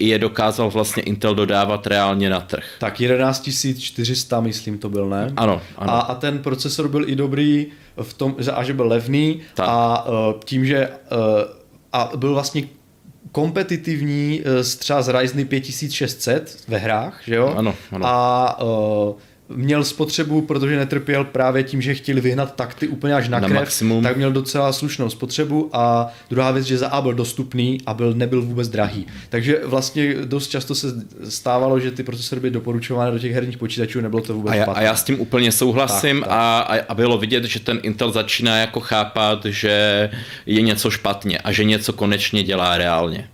je 0.00 0.18
dokázal 0.18 0.70
vlastně 0.70 1.02
Intel 1.02 1.34
dodávat 1.34 1.86
reálně 1.86 2.30
na 2.30 2.40
trh. 2.40 2.64
Tak 2.78 3.00
11400, 3.00 4.40
myslím 4.40 4.78
to 4.78 4.88
byl, 4.88 5.08
ne? 5.08 5.32
Ano. 5.36 5.60
ano. 5.76 5.92
A, 5.92 6.00
a 6.00 6.14
ten 6.14 6.38
procesor 6.38 6.88
byl 6.88 7.08
i 7.08 7.16
dobrý 7.16 7.66
v 8.02 8.14
tom, 8.14 8.36
a 8.54 8.64
že 8.64 8.72
byl 8.72 8.86
levný 8.86 9.40
tak. 9.54 9.66
a 9.68 10.06
uh, 10.06 10.14
tím, 10.44 10.66
že 10.66 10.88
uh, 10.88 10.94
a 11.92 12.10
byl 12.16 12.32
vlastně 12.34 12.62
kompetitivní 13.32 14.42
třeba 14.78 15.02
z 15.02 15.08
Ryzen 15.08 15.46
5600 15.46 16.58
ve 16.68 16.78
hrách, 16.78 17.20
že 17.26 17.34
jo? 17.34 17.54
Ano, 17.56 17.74
ano. 17.92 18.06
A 18.06 18.58
měl 19.48 19.84
spotřebu, 19.84 20.40
protože 20.40 20.76
netrpěl 20.76 21.24
právě 21.24 21.62
tím, 21.62 21.82
že 21.82 21.94
chtěli 21.94 22.20
vyhnat 22.20 22.54
takty 22.54 22.88
úplně 22.88 23.14
až 23.14 23.28
na, 23.28 23.40
na 23.40 23.48
krev, 23.48 23.60
maximum. 23.60 24.02
tak 24.02 24.16
měl 24.16 24.32
docela 24.32 24.72
slušnou 24.72 25.10
spotřebu 25.10 25.70
a 25.72 26.12
druhá 26.30 26.50
věc, 26.50 26.66
že 26.66 26.78
za 26.78 26.88
A 26.88 27.00
byl 27.00 27.14
dostupný 27.14 27.80
a 27.86 27.94
byl, 27.94 28.14
nebyl 28.14 28.42
vůbec 28.42 28.68
drahý. 28.68 29.06
Takže 29.28 29.60
vlastně 29.64 30.14
dost 30.24 30.48
často 30.48 30.74
se 30.74 30.88
stávalo, 31.28 31.80
že 31.80 31.90
ty 31.90 32.02
procesory 32.02 32.40
byly 32.40 32.50
doporučovány 32.50 33.12
do 33.12 33.18
těch 33.18 33.32
herních 33.32 33.58
počítačů, 33.58 34.00
nebylo 34.00 34.22
to 34.22 34.34
vůbec 34.34 34.52
a 34.52 34.56
já, 34.56 34.64
a 34.64 34.82
já 34.82 34.96
s 34.96 35.04
tím 35.04 35.20
úplně 35.20 35.52
souhlasím 35.52 36.20
tak, 36.20 36.28
tak. 36.28 36.38
A, 36.38 36.58
a 36.88 36.94
bylo 36.94 37.18
vidět, 37.18 37.44
že 37.44 37.60
ten 37.60 37.80
Intel 37.82 38.12
začíná 38.12 38.58
jako 38.58 38.80
chápat, 38.80 39.44
že 39.44 40.10
je 40.46 40.62
něco 40.62 40.90
špatně 40.90 41.38
a 41.38 41.52
že 41.52 41.64
něco 41.64 41.92
konečně 41.92 42.42
dělá 42.42 42.78
reálně. 42.78 43.28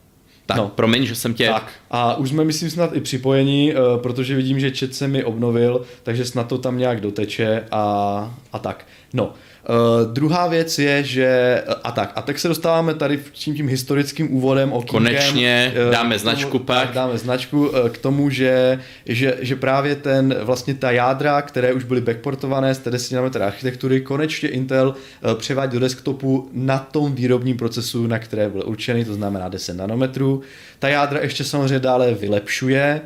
Tak, 0.46 0.56
no. 0.56 0.68
promiň, 0.74 1.06
že 1.06 1.14
jsem 1.14 1.34
tě... 1.34 1.48
Tak. 1.48 1.72
A 1.90 2.14
už 2.16 2.28
jsme, 2.28 2.44
myslím, 2.44 2.70
snad 2.70 2.96
i 2.96 3.00
připojení, 3.00 3.72
eh, 3.72 3.76
protože 3.96 4.36
vidím, 4.36 4.60
že 4.60 4.70
chat 4.70 4.94
se 4.94 5.08
mi 5.08 5.24
obnovil, 5.24 5.82
takže 6.02 6.24
snad 6.24 6.48
to 6.48 6.58
tam 6.58 6.78
nějak 6.78 7.00
doteče 7.00 7.64
a, 7.70 8.34
a 8.52 8.58
tak. 8.58 8.86
No, 9.12 9.32
Uh, 9.68 10.12
druhá 10.12 10.48
věc 10.48 10.78
je, 10.78 11.04
že 11.04 11.62
a 11.84 11.92
tak, 11.92 12.12
a 12.14 12.22
tak 12.22 12.38
se 12.38 12.48
dostáváme 12.48 12.94
tady 12.94 13.20
tím 13.32 13.54
tím 13.54 13.68
historickým 13.68 14.34
úvodem 14.34 14.72
o 14.72 14.82
Konečně 14.82 15.74
uh, 15.86 15.92
dáme 15.92 16.14
tomu, 16.14 16.18
značku 16.18 16.58
pak. 16.58 16.86
Tak, 16.86 16.94
dáme 16.94 17.18
značku 17.18 17.68
uh, 17.68 17.88
k 17.88 17.98
tomu, 17.98 18.30
že, 18.30 18.80
že, 19.06 19.36
že 19.40 19.56
právě 19.56 19.94
ten, 19.96 20.36
vlastně 20.42 20.74
ta 20.74 20.90
jádra, 20.90 21.42
které 21.42 21.72
už 21.72 21.84
byly 21.84 22.00
backportované 22.00 22.74
z 22.74 22.78
té 22.78 22.90
10 22.90 23.14
nanometrové 23.14 23.46
architektury, 23.46 24.00
konečně 24.00 24.48
Intel 24.48 24.88
uh, 24.88 25.34
převádí 25.34 25.72
do 25.72 25.80
desktopu 25.80 26.48
na 26.52 26.78
tom 26.78 27.14
výrobním 27.14 27.56
procesu, 27.56 28.06
na 28.06 28.18
které 28.18 28.48
byl 28.48 28.62
určený, 28.66 29.04
to 29.04 29.14
znamená 29.14 29.48
10 29.48 29.76
nanometrů. 29.76 30.33
Ta 30.78 30.88
jádra 30.88 31.20
ještě 31.20 31.44
samozřejmě 31.44 31.78
dále 31.78 32.14
vylepšuje, 32.14 33.00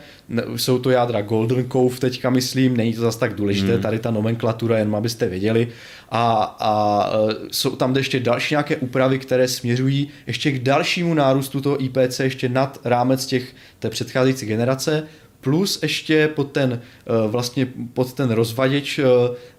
jsou 0.57 0.79
to 0.79 0.91
jádra 0.91 1.21
Golden 1.21 1.71
Cove 1.71 1.99
teďka 1.99 2.31
myslím, 2.31 2.77
není 2.77 2.95
to 2.95 3.01
zase 3.01 3.19
tak 3.19 3.35
důležité, 3.35 3.73
hmm. 3.73 3.83
tady 3.83 3.99
ta 3.99 4.11
nomenklatura, 4.11 4.79
jen 4.79 4.97
abyste 4.97 5.29
věděli. 5.29 5.69
A, 6.11 6.57
a 6.61 7.05
e, 7.31 7.35
jsou 7.53 7.77
tam 7.77 7.97
ještě 7.97 8.21
další 8.21 8.55
nějaké 8.55 8.77
úpravy, 8.77 9.19
které 9.19 9.49
směřují 9.49 10.09
ještě 10.27 10.53
k 10.53 10.63
dalšímu 10.63 11.15
nárůstu 11.15 11.61
toho 11.61 11.85
IPC 11.85 12.21
ještě 12.21 12.49
nad 12.49 12.79
rámec 12.85 13.27
těch 13.27 13.55
té 13.79 13.91
předcházející 13.91 14.47
generace 14.47 15.09
plus 15.41 15.83
ještě 15.83 16.29
pod 16.29 16.53
ten, 16.53 16.81
eh, 16.83 17.29
vlastně 17.29 17.69
pod 17.93 18.13
ten 18.13 18.31
rozvaděč 18.31 18.99
eh, 18.99 19.05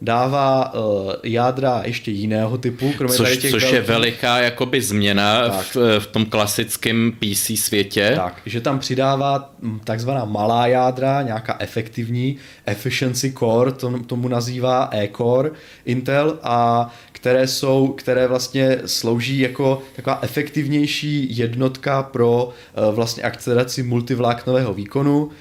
dává 0.02 0.74
eh, 0.74 1.16
jádra 1.24 1.82
ještě 1.86 2.12
jiného 2.12 2.58
typu, 2.58 2.94
kromě 2.98 3.18
což, 3.18 3.38
těch 3.38 3.52
což 3.52 3.64
velkých. 3.64 3.80
je 3.80 3.82
veliká 3.82 4.40
jakoby 4.40 4.82
změna 4.82 5.50
v, 5.50 5.76
v 6.00 6.08
tom 6.08 6.26
klasickém 6.26 7.14
PC 7.20 7.52
světě. 7.60 8.14
Tak, 8.16 8.42
že 8.46 8.62
tam 8.62 8.80
přidává 8.80 9.54
hm, 9.62 9.80
takzvaná 9.84 10.26
malá 10.26 10.68
jádra, 10.68 11.22
nějaká 11.22 11.56
efektivní, 11.60 12.38
efficiency 12.66 13.34
core, 13.40 13.72
to, 13.72 14.00
tomu 14.00 14.28
nazývá 14.28 14.90
e-core 14.92 15.52
Intel 15.86 16.40
a 16.44 16.90
které 17.12 17.48
jsou, 17.48 17.88
které 17.88 18.28
vlastně 18.28 18.80
slouží 18.86 19.40
jako 19.40 19.82
taková 19.96 20.20
efektivnější 20.22 21.38
jednotka 21.38 22.04
pro 22.04 22.50
vlastně 22.92 23.24
akceleraci 23.24 23.84
multivláknového 23.84 24.74
výkonu, 24.74 25.32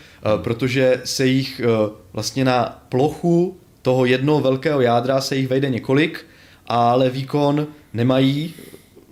protože 0.43 1.01
se 1.05 1.27
jich 1.27 1.61
eh, 1.61 1.91
vlastně 2.13 2.45
na 2.45 2.83
plochu 2.89 3.57
toho 3.83 4.05
jednoho 4.05 4.41
velkého 4.41 4.81
jádra 4.81 5.21
se 5.21 5.37
jich 5.37 5.49
vejde 5.49 5.71
několik, 5.71 6.27
ale 6.67 7.11
výkon 7.11 7.67
nemají 7.93 8.55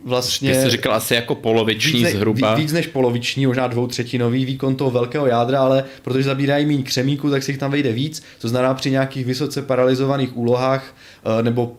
vlastně... 0.05 0.53
Ty 0.53 0.61
jsi 0.61 0.71
říkal 0.71 0.95
asi 0.95 1.15
jako 1.15 1.35
poloviční 1.35 2.05
víc, 2.05 2.13
zhruba. 2.13 2.55
Víc 2.55 2.73
než 2.73 2.87
poloviční, 2.87 3.47
možná 3.47 3.67
dvoutřetinový 3.67 4.45
výkon 4.45 4.77
toho 4.77 4.91
velkého 4.91 5.27
jádra, 5.27 5.61
ale 5.61 5.85
protože 6.03 6.23
zabírají 6.23 6.67
méně 6.67 6.83
křemíku, 6.83 7.31
tak 7.31 7.43
se 7.43 7.51
jich 7.51 7.59
tam 7.59 7.71
vejde 7.71 7.93
víc. 7.93 8.23
To 8.41 8.49
znamená 8.49 8.75
při 8.75 8.91
nějakých 8.91 9.27
vysoce 9.27 9.63
paralizovaných 9.63 10.37
úlohách 10.37 10.95
eh, 11.25 11.43
nebo 11.43 11.77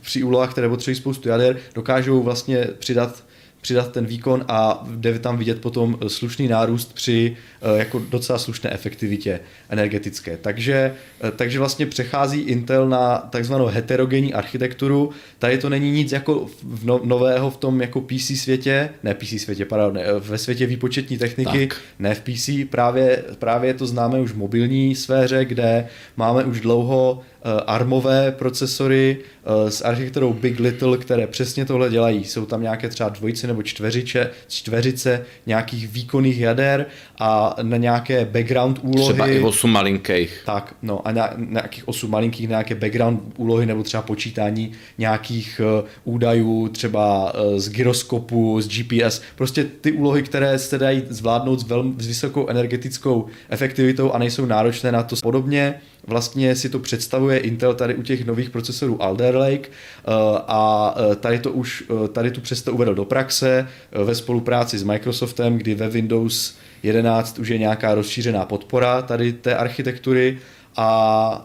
při 0.00 0.22
úlohách, 0.22 0.50
které 0.50 0.68
potřebují 0.68 0.96
spoustu 0.96 1.28
jader, 1.28 1.56
dokážou 1.74 2.22
vlastně 2.22 2.66
přidat 2.78 3.24
přidat 3.60 3.92
ten 3.92 4.06
výkon 4.06 4.44
a 4.48 4.86
jde 4.90 5.18
tam 5.18 5.38
vidět 5.38 5.60
potom 5.60 5.98
slušný 6.08 6.48
nárůst 6.48 6.94
při 6.94 7.36
eh, 7.62 7.78
jako 7.78 8.02
docela 8.10 8.38
slušné 8.38 8.70
efektivitě 8.70 9.40
energetické. 9.68 10.36
Takže, 10.36 10.94
eh, 11.20 11.30
takže 11.30 11.58
vlastně 11.58 11.86
přechází 11.86 12.40
Intel 12.40 12.88
na 12.88 13.18
takzvanou 13.18 13.66
heterogenní 13.66 14.34
architekturu. 14.34 15.10
Tady 15.38 15.58
to 15.58 15.68
není 15.68 15.90
nic 15.90 16.12
jako 16.12 16.46
v 16.62 16.84
no, 16.84 17.00
nového 17.04 17.50
v 17.50 17.56
tom 17.56 17.80
jako 17.80 18.00
PC 18.00 18.36
světě, 18.36 18.90
ne 19.02 19.14
PC 19.14 19.38
světě, 19.38 19.64
pardon, 19.64 19.94
ne, 19.94 20.04
ve 20.18 20.38
světě 20.38 20.66
výpočetní 20.66 21.18
techniky, 21.18 21.66
tak. 21.66 21.80
ne 21.98 22.14
v 22.14 22.20
PC, 22.20 22.70
právě, 22.70 23.24
právě 23.38 23.74
to 23.74 23.86
známe 23.86 24.20
už 24.20 24.32
v 24.32 24.36
mobilní 24.36 24.94
sféře, 24.94 25.44
kde 25.44 25.86
máme 26.16 26.44
už 26.44 26.60
dlouho 26.60 27.22
Eh, 27.37 27.37
armové 27.66 28.32
procesory 28.32 29.18
eh, 29.18 29.70
s 29.70 29.84
architekturou 29.84 30.32
Big 30.32 30.60
Little, 30.60 30.98
které 30.98 31.26
přesně 31.26 31.64
tohle 31.64 31.90
dělají. 31.90 32.24
Jsou 32.24 32.46
tam 32.46 32.62
nějaké 32.62 32.88
třeba 32.88 33.08
dvojice 33.08 33.46
nebo 33.46 33.62
čtveřiče, 33.62 34.30
čtveřice 34.48 35.24
nějakých 35.46 35.88
výkonných 35.88 36.38
jader 36.38 36.86
a 37.18 37.56
na 37.62 37.76
nějaké 37.76 38.24
background 38.24 38.78
úlohy. 38.82 39.12
Třeba 39.12 39.26
i 39.26 39.40
osm 39.40 39.70
malinkých. 39.70 40.42
Tak, 40.46 40.74
no 40.82 41.08
a 41.08 41.12
na, 41.12 41.30
nějakých 41.36 41.88
osm 41.88 42.10
malinkých, 42.10 42.48
nějaké 42.48 42.74
background 42.74 43.20
úlohy 43.36 43.66
nebo 43.66 43.82
třeba 43.82 44.02
počítání 44.02 44.72
nějakých 44.98 45.60
uh, 45.80 46.14
údajů 46.14 46.68
třeba 46.68 47.34
uh, 47.34 47.58
z 47.58 47.68
gyroskopu, 47.68 48.60
z 48.60 48.68
GPS. 48.68 49.22
Prostě 49.36 49.64
ty 49.64 49.92
úlohy, 49.92 50.22
které 50.22 50.58
se 50.58 50.78
dají 50.78 51.02
zvládnout 51.08 51.60
s, 51.60 51.64
velmi, 51.64 51.94
s 51.98 52.06
vysokou 52.06 52.48
energetickou 52.48 53.26
efektivitou 53.48 54.12
a 54.12 54.18
nejsou 54.18 54.46
náročné 54.46 54.92
na 54.92 55.02
to 55.02 55.16
podobně 55.22 55.74
vlastně 56.08 56.56
si 56.56 56.68
to 56.68 56.78
představuje 56.78 57.38
Intel 57.38 57.74
tady 57.74 57.94
u 57.94 58.02
těch 58.02 58.26
nových 58.26 58.50
procesorů 58.50 59.02
Alder 59.02 59.36
Lake 59.36 59.68
eh, 59.68 60.12
a 60.48 60.94
eh, 60.96 61.16
tady 61.16 61.38
to 61.38 61.52
už, 61.52 61.84
eh, 62.04 62.08
tady 62.08 62.30
tu 62.30 62.40
přesto 62.40 62.72
uvedl 62.72 62.94
do 62.94 63.04
praxe 63.04 63.68
ve 63.92 64.14
spolupráci 64.14 64.78
s 64.78 64.82
Microsoftem, 64.82 65.58
kdy 65.58 65.74
ve 65.74 65.88
Windows 65.88 66.56
11 66.82 67.38
už 67.38 67.48
je 67.48 67.58
nějaká 67.58 67.94
rozšířená 67.94 68.44
podpora 68.44 69.02
tady 69.02 69.32
té 69.32 69.56
architektury 69.56 70.38
a 70.76 71.44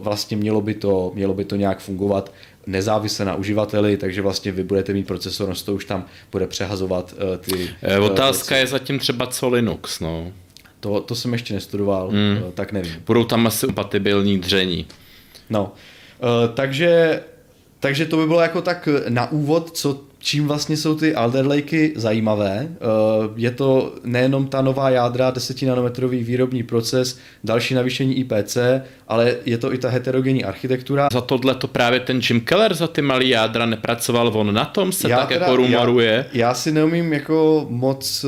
vlastně 0.00 0.36
mělo 0.36 0.60
by 0.60 0.74
to, 0.74 1.12
mělo 1.14 1.34
by 1.34 1.44
to 1.44 1.56
nějak 1.56 1.80
fungovat 1.80 2.32
nezávisle 2.66 3.24
na 3.24 3.34
uživateli, 3.34 3.96
takže 3.96 4.22
vlastně 4.22 4.52
vy 4.52 4.64
budete 4.64 4.92
mít 4.92 5.06
procesor, 5.06 5.48
no 5.48 5.54
to 5.54 5.74
už 5.74 5.84
tam 5.84 6.04
bude 6.32 6.46
přehazovat 6.46 7.14
ty... 7.40 7.70
Otázka 8.00 8.56
je 8.56 8.66
zatím 8.66 8.98
třeba 8.98 9.26
co 9.26 9.48
Linux, 9.48 10.00
no. 10.00 10.32
To, 10.82 11.00
to 11.00 11.14
jsem 11.14 11.32
ještě 11.32 11.54
nestudoval, 11.54 12.10
mm. 12.10 12.38
tak 12.54 12.72
nevím. 12.72 12.92
Budou 13.06 13.24
tam 13.24 13.46
asi 13.46 13.66
kompatibilní 13.66 14.38
dření. 14.38 14.86
No, 15.50 15.72
uh, 16.22 16.54
takže, 16.54 17.20
takže 17.80 18.06
to 18.06 18.16
by 18.16 18.26
bylo 18.26 18.40
jako 18.40 18.62
tak 18.62 18.88
na 19.08 19.32
úvod, 19.32 19.70
co, 19.70 20.00
čím 20.18 20.48
vlastně 20.48 20.76
jsou 20.76 20.94
ty 20.94 21.14
Alder 21.14 21.46
Lakey 21.46 21.92
zajímavé. 21.96 22.68
Uh, 22.68 23.32
je 23.36 23.50
to 23.50 23.94
nejenom 24.04 24.46
ta 24.46 24.62
nová 24.62 24.90
jádra, 24.90 25.30
10 25.30 25.62
nanometrový 25.62 26.24
výrobní 26.24 26.62
proces, 26.62 27.18
další 27.44 27.74
navýšení 27.74 28.18
IPC, 28.18 28.56
ale 29.08 29.36
je 29.44 29.58
to 29.58 29.74
i 29.74 29.78
ta 29.78 29.88
heterogenní 29.88 30.44
architektura. 30.44 31.08
Za 31.12 31.20
tohle 31.20 31.54
to 31.54 31.68
právě 31.68 32.00
ten 32.00 32.20
Jim 32.30 32.40
Keller 32.40 32.74
za 32.74 32.86
ty 32.86 33.02
malý 33.02 33.28
jádra 33.28 33.66
nepracoval, 33.66 34.28
on 34.34 34.54
na 34.54 34.64
tom 34.64 34.92
se 34.92 35.10
já 35.10 35.18
tak 35.18 35.28
teda, 35.28 35.40
jako 35.40 35.56
rumoruje. 35.56 36.26
Já, 36.32 36.48
já 36.48 36.54
si 36.54 36.72
neumím 36.72 37.12
jako 37.12 37.66
moc 37.68 38.24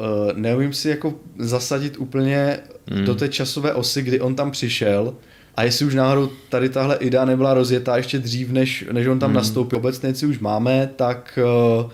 uh, 0.00 0.38
neumím 0.38 0.72
si 0.72 0.88
jako 0.88 1.14
zasadit 1.38 1.96
úplně 1.98 2.58
hmm. 2.90 3.04
do 3.04 3.14
té 3.14 3.28
časové 3.28 3.74
osy, 3.74 4.02
kdy 4.02 4.20
on 4.20 4.34
tam 4.34 4.50
přišel 4.50 5.14
a 5.54 5.62
jestli 5.62 5.86
už 5.86 5.94
náhodou 5.94 6.30
tady 6.48 6.68
tahle 6.68 6.96
idea 6.96 7.24
nebyla 7.24 7.54
rozjetá 7.54 7.96
ještě 7.96 8.18
dřív, 8.18 8.50
než, 8.50 8.84
než 8.92 9.06
on 9.06 9.18
tam 9.18 9.30
hmm. 9.30 9.36
nastoupil. 9.36 9.78
Obecně, 9.78 10.14
si 10.14 10.26
už 10.26 10.38
máme, 10.38 10.90
tak 10.96 11.38
uh, 11.84 11.90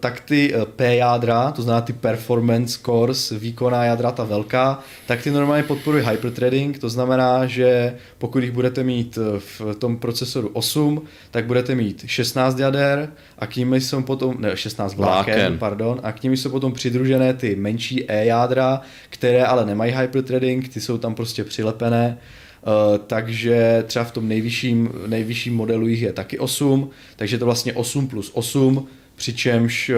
tak 0.00 0.20
ty 0.20 0.54
eh, 0.54 0.64
P 0.76 0.96
jádra, 0.96 1.50
to 1.50 1.62
znamená 1.62 1.80
ty 1.80 1.92
performance 1.92 2.78
cores, 2.84 3.30
výkonná 3.30 3.84
jádra, 3.84 4.12
ta 4.12 4.24
velká, 4.24 4.80
tak 5.06 5.22
ty 5.22 5.30
normálně 5.30 5.62
podporují 5.62 6.04
hyperthreading, 6.06 6.78
to 6.78 6.88
znamená, 6.88 7.46
že 7.46 7.94
pokud 8.18 8.38
jich 8.38 8.52
budete 8.52 8.84
mít 8.84 9.18
eh, 9.18 9.40
v 9.40 9.74
tom 9.78 9.96
procesoru 9.96 10.50
8, 10.52 11.02
tak 11.30 11.46
budete 11.46 11.74
mít 11.74 12.02
16 12.06 12.58
jader 12.58 13.12
a 13.38 13.46
k 13.46 13.56
ním 13.56 13.74
jsou 13.74 14.02
potom, 14.02 14.34
ne 14.38 14.56
16 14.56 14.94
vláken, 14.94 15.34
vláken. 15.34 15.58
pardon, 15.58 16.00
a 16.02 16.12
k 16.12 16.22
ním 16.22 16.36
jsou 16.36 16.50
potom 16.50 16.72
přidružené 16.72 17.34
ty 17.34 17.56
menší 17.56 18.10
E 18.10 18.24
jádra, 18.24 18.80
které 19.10 19.44
ale 19.44 19.66
nemají 19.66 19.92
hyperthreading, 19.92 20.68
ty 20.68 20.80
jsou 20.80 20.98
tam 20.98 21.14
prostě 21.14 21.44
přilepené, 21.44 22.18
Uh, 22.66 22.98
takže 22.98 23.84
třeba 23.86 24.04
v 24.04 24.12
tom 24.12 24.28
nejvyšším, 24.28 24.90
nejvyšším 25.06 25.56
modelu 25.56 25.86
jich 25.88 26.02
je 26.02 26.12
taky 26.12 26.38
8, 26.38 26.90
takže 27.16 27.38
to 27.38 27.44
vlastně 27.44 27.72
8 27.72 28.06
plus 28.06 28.30
8 28.34 28.88
přičemž 29.14 29.90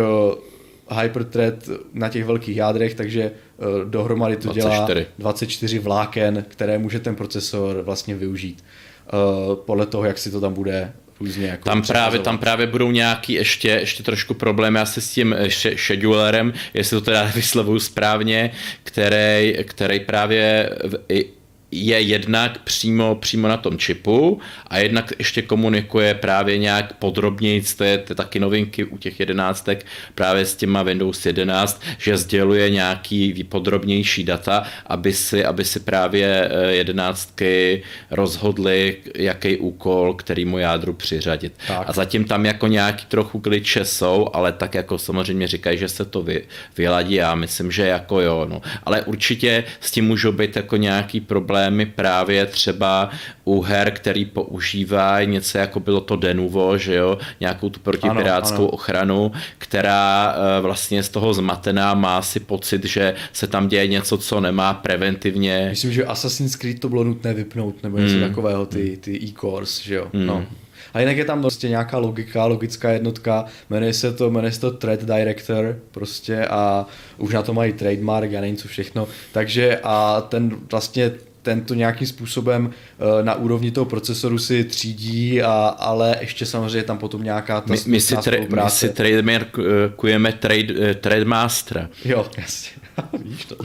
uh, 0.91 0.99
Hyperthread 1.01 1.55
na 1.93 2.09
těch 2.09 2.25
velkých 2.25 2.57
jádrech, 2.57 2.95
takže 2.95 3.31
uh, 3.57 3.91
dohromady 3.91 4.37
to 4.37 4.53
24. 4.53 4.95
dělá 4.95 5.07
24 5.19 5.79
vláken, 5.79 6.45
které 6.49 6.79
může 6.79 7.01
ten 7.01 7.15
procesor 7.15 7.83
vlastně 7.83 8.15
využít. 8.15 8.65
Uh, 9.13 9.55
podle 9.55 9.87
toho, 9.87 10.05
jak 10.05 10.19
si 10.19 10.31
to 10.31 10.41
tam 10.41 10.55
bude 10.55 10.93
různě 11.21 11.47
jako 11.47 11.65
tam 11.65 11.83
právě, 11.83 12.21
tam 12.21 12.39
právě 12.39 12.67
budou 12.67 12.91
nějaký 12.91 13.33
ještě, 13.33 13.69
ještě 13.69 14.03
trošku 14.03 14.35
problémy 14.35 14.79
asi 14.79 15.01
s 15.01 15.11
tím 15.11 15.37
schedulerem, 15.77 16.53
jestli 16.75 16.97
to 16.97 17.01
teda 17.01 17.25
vyslovuju 17.35 17.81
správně, 17.81 18.51
který, 18.83 19.57
který 19.65 20.01
právě 20.01 20.71
i 21.09 21.27
je 21.71 22.01
jednak 22.01 22.59
přímo, 22.59 23.15
přímo 23.15 23.49
na 23.49 23.57
tom 23.57 23.79
čipu 23.79 24.41
a 24.67 24.79
jednak 24.79 25.13
ještě 25.19 25.43
komunikuje 25.43 26.15
právě 26.15 26.59
nějak 26.59 26.93
podrobněji, 26.93 27.63
to 27.77 27.85
je, 27.85 27.99
to 27.99 28.13
je 28.13 28.17
taky 28.17 28.41
novinky 28.41 28.85
u 28.85 28.99
těch 28.99 29.21
jedenáctek 29.21 29.87
právě 30.15 30.47
s 30.47 30.57
těma 30.57 30.83
Windows 30.83 31.27
11, 31.27 31.83
že 31.99 32.17
sděluje 32.17 32.71
nějaký 32.71 33.45
podrobnější 33.45 34.25
data, 34.25 34.63
aby 34.87 35.13
si, 35.13 35.45
aby 35.45 35.65
si 35.65 35.81
právě 35.81 36.51
eh, 36.51 36.73
jedenáctky 36.73 37.83
rozhodli, 38.11 38.97
jaký 39.15 39.57
úkol, 39.57 40.15
kterýmu 40.15 40.59
jádru 40.59 40.93
přiřadit. 40.93 41.53
Tak. 41.67 41.89
A 41.89 41.93
zatím 41.93 42.25
tam 42.25 42.47
jako 42.47 42.67
nějaký 42.67 43.07
trochu 43.07 43.41
kliče 43.41 43.85
jsou, 43.85 44.29
ale 44.33 44.53
tak 44.53 44.75
jako 44.75 44.99
samozřejmě 44.99 45.47
říkají, 45.47 45.79
že 45.79 45.89
se 45.89 46.05
to 46.05 46.23
vy, 46.23 46.45
vyladí, 46.77 47.15
já 47.15 47.35
myslím, 47.35 47.73
že 47.73 47.87
jako 47.87 48.21
jo, 48.21 48.47
no. 48.51 48.63
Ale 48.83 49.03
určitě 49.03 49.65
s 49.81 49.91
tím 49.91 50.07
můžou 50.07 50.33
být 50.33 50.57
jako 50.57 50.77
nějaký 50.77 51.21
problém 51.21 51.56
problémy 51.57 51.87
právě 51.87 52.47
třeba 52.47 53.11
u 53.45 53.63
her, 53.63 53.91
který 53.91 54.25
používají 54.25 55.27
něco 55.27 55.59
jako 55.59 55.81
bylo 55.81 56.01
to 56.01 56.17
Denuvo, 56.17 56.79
že 56.79 56.95
jo, 56.95 57.19
nějakou 57.41 57.71
tu 57.71 57.81
protipirátskou 57.81 58.55
ano, 58.55 58.69
ano. 58.69 58.71
ochranu, 58.71 59.33
která 59.59 60.35
eh, 60.37 60.61
vlastně 60.61 61.03
z 61.03 61.09
toho 61.09 61.35
zmatená 61.35 61.95
má 61.95 62.23
si 62.23 62.41
pocit, 62.41 62.85
že 62.85 63.15
se 63.33 63.47
tam 63.47 63.69
děje 63.69 63.87
něco, 63.87 64.19
co 64.19 64.41
nemá 64.41 64.75
preventivně. 64.75 65.67
Myslím, 65.71 65.93
že 65.93 66.05
Assassin's 66.05 66.57
Creed 66.57 66.81
to 66.81 66.89
bylo 66.89 67.05
nutné 67.05 67.35
vypnout, 67.35 67.83
nebo 67.83 67.99
něco 67.99 68.15
hmm. 68.15 68.29
takového, 68.29 68.67
ty, 68.67 68.97
ty 68.97 69.17
e-cores, 69.25 69.81
že 69.81 69.95
jo. 69.95 70.09
Hmm. 70.13 70.27
No. 70.27 70.47
A 70.95 71.01
jinak 71.01 71.17
je 71.17 71.25
tam 71.25 71.41
prostě 71.41 71.69
nějaká 71.69 71.99
logika, 71.99 72.47
logická 72.47 72.91
jednotka, 72.91 73.45
jmenuje 73.71 73.93
se 73.93 74.13
to, 74.13 74.31
jmenuje 74.31 74.53
se 74.53 74.61
to 74.61 74.71
Thread 74.71 75.05
Director 75.05 75.79
prostě 75.91 76.47
a 76.47 76.87
už 77.19 77.33
na 77.33 77.43
to 77.43 77.55
mají 77.55 77.73
trademark, 77.73 78.31
já 78.31 78.41
nevím 78.41 78.57
co 78.57 78.69
všechno, 78.69 79.09
takže 79.33 79.81
a 79.83 80.21
ten 80.21 80.57
vlastně 80.71 81.13
tento 81.47 81.75
nějakým 81.75 82.07
způsobem 82.07 82.71
eh, 82.71 83.23
na 83.23 83.35
úrovni 83.35 83.71
toho 83.71 83.85
procesoru 83.85 84.39
si 84.39 84.65
třídí, 84.65 85.43
a, 85.43 85.53
ale 85.79 86.17
ještě 86.21 86.47
samozřejmě 86.47 86.83
tam 86.83 86.99
potom 86.99 87.23
nějaká 87.23 87.61
ta 87.61 87.73
my, 87.73 87.79
my, 87.87 88.01
si, 88.01 88.17
tra- 88.17 88.65
my 88.65 88.71
si 88.71 88.89
trademarkujeme 88.89 90.33
trade, 90.33 90.75
eh, 90.81 90.95
Trademastera. 90.95 91.89
Jo, 92.05 92.27
jasně. 92.39 92.71
Víš 93.25 93.45
to. 93.45 93.57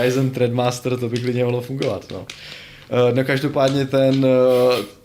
Ryzen 0.00 0.30
Trademaster, 0.30 0.96
to 0.96 1.08
by 1.08 1.18
klidně 1.20 1.44
mohlo 1.44 1.60
fungovat. 1.60 2.04
No. 2.12 2.26
Eh, 2.90 3.14
no 3.14 3.24
každopádně 3.24 3.86
ten, 3.86 4.26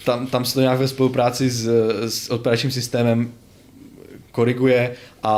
tam, 0.06 0.28
tam 0.28 0.46
se 0.46 0.54
to 0.54 0.62
nějak 0.62 0.80
ve 0.80 0.88
spolupráci 0.88 1.50
s, 1.50 1.70
s 2.08 2.30
operačním 2.30 2.72
systémem 2.72 3.32
koriguje 4.32 4.96
a 5.24 5.34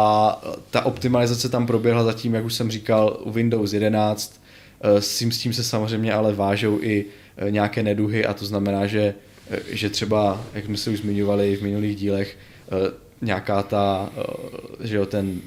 ta 0.71 0.85
optimalizace 0.85 1.49
tam 1.49 1.67
proběhla 1.67 2.03
zatím, 2.03 2.33
jak 2.33 2.45
už 2.45 2.53
jsem 2.53 2.71
říkal, 2.71 3.17
u 3.23 3.31
Windows 3.31 3.73
11 3.73 4.38
Eh, 4.38 4.38
s 4.81 5.17
tím, 5.17 5.31
s 5.31 5.37
tím 5.37 5.53
se 5.53 5.63
samozřejmě 5.63 6.13
ale 6.13 6.33
vážou 6.33 6.79
i 6.81 7.05
eh, 7.37 7.51
nějaké 7.51 7.83
neduhy 7.83 8.25
a 8.25 8.33
to 8.33 8.45
znamená, 8.45 8.87
že, 8.87 9.13
eh, 9.51 9.59
že 9.69 9.89
třeba, 9.89 10.45
jak 10.53 10.65
jsme 10.65 10.77
se 10.77 10.89
už 10.89 10.99
zmiňovali 10.99 11.55
v 11.55 11.61
minulých 11.61 11.95
dílech, 11.95 12.37
nějaká 13.21 13.63
ta, 13.63 14.09
eh, 14.17 14.87
že 14.87 14.95
jo, 14.95 15.05
ten 15.05 15.41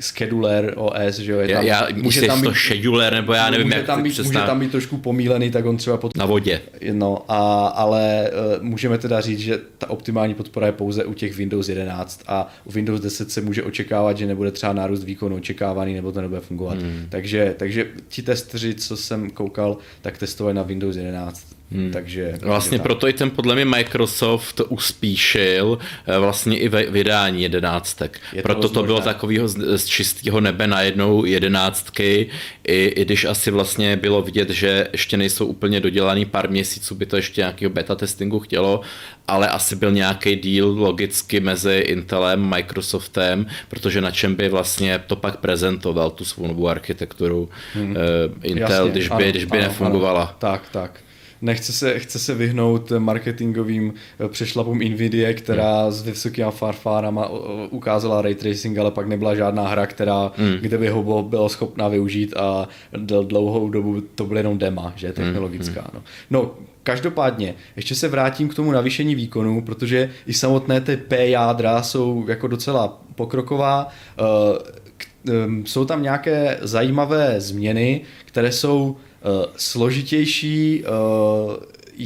scheduler 0.00 0.74
OS, 0.76 1.16
že 1.18 1.32
jo, 1.32 1.38
je 1.38 1.54
tam, 1.54 1.64
já, 1.64 1.88
může 1.94 2.22
tam 2.22 2.40
být, 2.40 2.46
to 2.46 2.54
scheduler, 2.54 3.12
nebo 3.12 3.32
já 3.32 3.50
nevím, 3.50 3.66
může 3.66 3.76
jak 3.76 3.86
tam 3.86 4.02
být, 4.02 4.18
může 4.18 4.38
tam 4.38 4.60
být 4.60 4.70
trošku 4.70 4.96
pomílený, 4.96 5.50
tak 5.50 5.66
on 5.66 5.76
třeba 5.76 5.96
pod... 5.96 6.16
Na 6.16 6.26
vodě. 6.26 6.60
No, 6.92 7.24
a, 7.28 7.66
ale 7.66 8.30
uh, 8.56 8.62
můžeme 8.62 8.98
teda 8.98 9.20
říct, 9.20 9.38
že 9.38 9.60
ta 9.78 9.90
optimální 9.90 10.34
podpora 10.34 10.66
je 10.66 10.72
pouze 10.72 11.04
u 11.04 11.14
těch 11.14 11.36
Windows 11.36 11.68
11 11.68 12.22
a 12.26 12.54
u 12.64 12.72
Windows 12.72 13.00
10 13.00 13.30
se 13.30 13.40
může 13.40 13.62
očekávat, 13.62 14.18
že 14.18 14.26
nebude 14.26 14.50
třeba 14.50 14.72
nárůst 14.72 15.04
výkonu 15.04 15.36
očekávaný, 15.36 15.94
nebo 15.94 16.12
to 16.12 16.20
nebude 16.20 16.40
fungovat. 16.40 16.78
Hmm. 16.78 17.06
Takže, 17.08 17.54
takže 17.58 17.86
ti 18.08 18.22
testeři, 18.22 18.74
co 18.74 18.96
jsem 18.96 19.30
koukal, 19.30 19.76
tak 20.02 20.18
testovali 20.18 20.54
na 20.54 20.62
Windows 20.62 20.96
11 20.96 21.61
Hmm. 21.74 21.90
Takže, 21.92 22.38
vlastně 22.42 22.78
tak. 22.78 22.82
proto 22.82 23.08
i 23.08 23.12
ten 23.12 23.30
podle 23.30 23.54
mě 23.54 23.64
Microsoft 23.64 24.60
uspíšil 24.68 25.78
eh, 26.06 26.18
vlastně 26.18 26.58
i 26.58 26.68
vydání 26.68 27.42
jedenáctek. 27.42 28.20
Je 28.32 28.42
proto 28.42 28.60
to, 28.60 28.68
to 28.68 28.82
bylo 28.82 29.00
takového 29.00 29.48
z, 29.48 29.78
z 29.78 29.86
čistého 29.86 30.40
nebe 30.40 30.66
na 30.66 30.80
jednou 30.80 31.24
jedenáctky, 31.24 32.28
i, 32.64 32.84
i 32.84 33.04
když 33.04 33.24
asi 33.24 33.50
vlastně 33.50 33.96
bylo 33.96 34.22
vidět, 34.22 34.50
že 34.50 34.88
ještě 34.92 35.16
nejsou 35.16 35.46
úplně 35.46 35.80
dodělaný 35.80 36.24
pár 36.24 36.50
měsíců, 36.50 36.94
by 36.94 37.06
to 37.06 37.16
ještě 37.16 37.40
nějakého 37.40 37.70
beta 37.70 37.94
testingu 37.94 38.40
chtělo, 38.40 38.80
ale 39.28 39.48
asi 39.48 39.76
byl 39.76 39.90
nějaký 39.90 40.36
deal 40.36 40.68
logicky 40.68 41.40
mezi 41.40 41.74
Intelem, 41.74 42.50
Microsoftem, 42.50 43.46
protože 43.68 44.00
na 44.00 44.10
čem 44.10 44.34
by 44.34 44.48
vlastně 44.48 45.02
to 45.06 45.16
pak 45.16 45.36
prezentoval 45.36 46.10
tu 46.10 46.24
svou 46.24 46.46
novou 46.46 46.68
architekturu 46.68 47.48
hmm. 47.74 47.90
uh, 47.90 47.96
Intel, 48.42 48.86
Jasně, 48.86 48.90
když 48.90 49.08
by, 49.08 49.14
ano, 49.14 49.30
když 49.30 49.44
by 49.44 49.58
ano, 49.58 49.68
nefungovala. 49.68 50.22
Ano, 50.22 50.34
tak, 50.38 50.68
tak 50.70 51.00
nechce 51.42 51.72
se, 51.72 51.98
chce 51.98 52.18
se 52.18 52.34
vyhnout 52.34 52.92
marketingovým 52.98 53.94
eh, 54.20 54.28
přešlapům 54.28 54.78
Nvidia, 54.78 55.34
která 55.34 55.82
hmm. 55.82 55.92
s 55.92 56.02
vysokými 56.02 56.50
farfárama 56.50 57.28
ukázala 57.70 58.22
ray 58.22 58.34
tracing, 58.34 58.78
ale 58.78 58.90
pak 58.90 59.08
nebyla 59.08 59.34
žádná 59.34 59.68
hra, 59.68 59.86
která, 59.86 60.32
hmm. 60.36 60.52
kde 60.60 60.78
by 60.78 60.88
ho 60.88 61.22
byla 61.22 61.48
schopná 61.48 61.88
využít 61.88 62.36
a 62.36 62.68
dlouhou 63.22 63.68
dobu 63.68 64.00
to 64.14 64.24
bylo 64.24 64.38
jenom 64.38 64.58
dema, 64.58 64.92
že 64.96 65.12
technologická. 65.12 65.80
Hmm. 65.80 65.90
No. 65.94 66.02
no, 66.30 66.50
Každopádně, 66.84 67.54
ještě 67.76 67.94
se 67.94 68.08
vrátím 68.08 68.48
k 68.48 68.54
tomu 68.54 68.72
navýšení 68.72 69.14
výkonu, 69.14 69.62
protože 69.62 70.10
i 70.26 70.32
samotné 70.32 70.80
ty 70.80 70.96
P 70.96 71.28
jádra 71.28 71.82
jsou 71.82 72.24
jako 72.28 72.46
docela 72.46 73.00
pokroková. 73.14 73.88
Eh, 74.18 75.32
jsou 75.64 75.84
tam 75.84 76.02
nějaké 76.02 76.58
zajímavé 76.62 77.40
změny, 77.40 78.00
které 78.26 78.52
jsou 78.52 78.96
Eh, 78.96 79.11
složitější, 79.56 80.84
eh, 80.84 80.88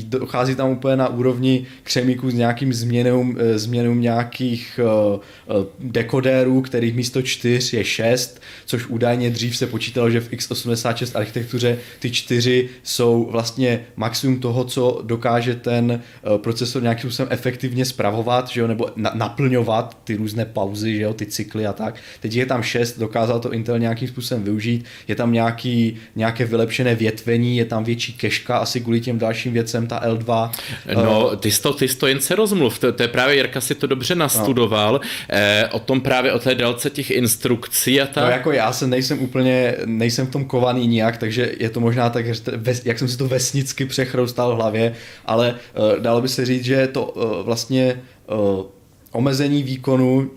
dochází 0.05 0.55
tam 0.55 0.71
úplně 0.71 0.97
na 0.97 1.09
úrovni 1.09 1.67
křemíků 1.83 2.31
s 2.31 2.35
nějakým 2.35 2.73
změnou, 2.73 3.35
eh, 3.39 3.59
změnou 3.59 3.95
nějakých 3.95 4.81
dekodérů, 5.81 6.63
kterých 6.63 6.95
místo 6.95 7.23
4 7.23 7.77
je 7.77 7.85
6, 7.85 8.41
což 8.67 8.87
údajně 8.87 9.31
dřív 9.31 9.57
se 9.57 9.67
počítalo, 9.67 10.11
že 10.11 10.21
v 10.21 10.33
x86 10.33 11.17
architektuře 11.17 11.79
ty 11.99 12.11
4 12.11 12.69
jsou 12.83 13.29
vlastně 13.31 13.85
maximum 13.97 14.41
toho, 14.41 14.65
co 14.65 15.01
dokáže 15.05 15.55
ten 15.55 16.01
procesor 16.37 16.83
nějakým 16.83 17.11
způsobem 17.11 17.29
efektivně 17.33 17.85
spravovat, 17.85 18.49
že 18.49 18.61
jo, 18.61 18.67
nebo 18.67 18.89
na, 18.97 19.13
naplňovat 19.15 19.99
ty 20.05 20.17
různé 20.17 20.45
pauzy, 20.45 20.97
že 20.97 21.03
jo, 21.03 21.15
ty 21.15 21.27
cykly 21.27 21.67
a 21.67 21.73
tak. 21.73 21.95
Teď 22.21 22.35
je 22.35 22.47
tam 22.47 22.63
6, 22.63 22.99
dokázal 22.99 23.41
to 23.41 23.53
Intel 23.53 23.79
nějakým 23.79 24.09
způsobem 24.09 24.45
využít, 24.45 24.85
je 25.09 25.15
tam 25.15 25.33
nějaký, 25.33 25.97
nějaké 26.17 26.45
vylepšené 26.45 26.95
větvení, 26.95 27.57
je 27.57 27.65
tam 27.65 27.85
větší 27.85 28.13
keška, 28.13 28.59
asi 28.59 28.81
kvůli 28.81 29.01
těm 29.01 29.19
dalším 29.19 29.53
věcem, 29.53 29.86
ta 29.89 30.01
L2. 30.07 30.51
No, 30.95 31.33
eh, 31.33 31.37
ty 31.37 31.51
jsi 31.51 31.63
to, 31.63 31.73
ty 31.73 31.89
jsi 31.89 31.97
to 31.97 32.07
jen 32.07 32.21
se 32.21 32.35
rozmluv, 32.35 32.79
to, 32.79 32.93
to 32.93 33.03
je 33.03 33.09
právě 33.09 33.37
Jirka 33.37 33.61
si 33.61 33.75
to 33.75 33.87
dobře 33.87 34.15
nastudoval, 34.15 34.93
no. 34.93 35.01
eh, 35.29 35.69
o 35.73 35.79
tom 35.79 36.01
právě, 36.01 36.33
o 36.33 36.39
té 36.39 36.55
délce 36.55 36.91
těch 36.91 37.11
instrukcí 37.11 38.01
a 38.01 38.07
tak. 38.07 38.25
No 38.25 38.31
jako 38.31 38.53
já 38.53 38.73
se 38.73 38.87
nejsem 38.87 39.23
úplně, 39.23 39.75
nejsem 39.85 40.27
v 40.27 40.31
tom 40.31 40.45
kovaný 40.45 40.87
nijak, 40.87 41.17
takže 41.17 41.53
je 41.59 41.71
to 41.71 41.81
možná 41.81 42.11
tak, 42.11 42.27
jak 42.85 42.99
jsem 42.99 43.09
si 43.09 43.19
to 43.19 43.29
vesnicky 43.29 43.87
přechroustal 43.87 44.53
v 44.53 44.57
hlavě, 44.57 44.93
ale 45.27 45.55
uh, 45.75 46.03
dalo 46.03 46.21
by 46.21 46.29
se 46.29 46.47
říct, 46.47 46.65
že 46.65 46.87
to 46.87 47.05
uh, 47.05 47.47
vlastně 47.47 48.03
uh, 48.27 48.65
omezení 49.13 49.63
výkonu 49.63 50.31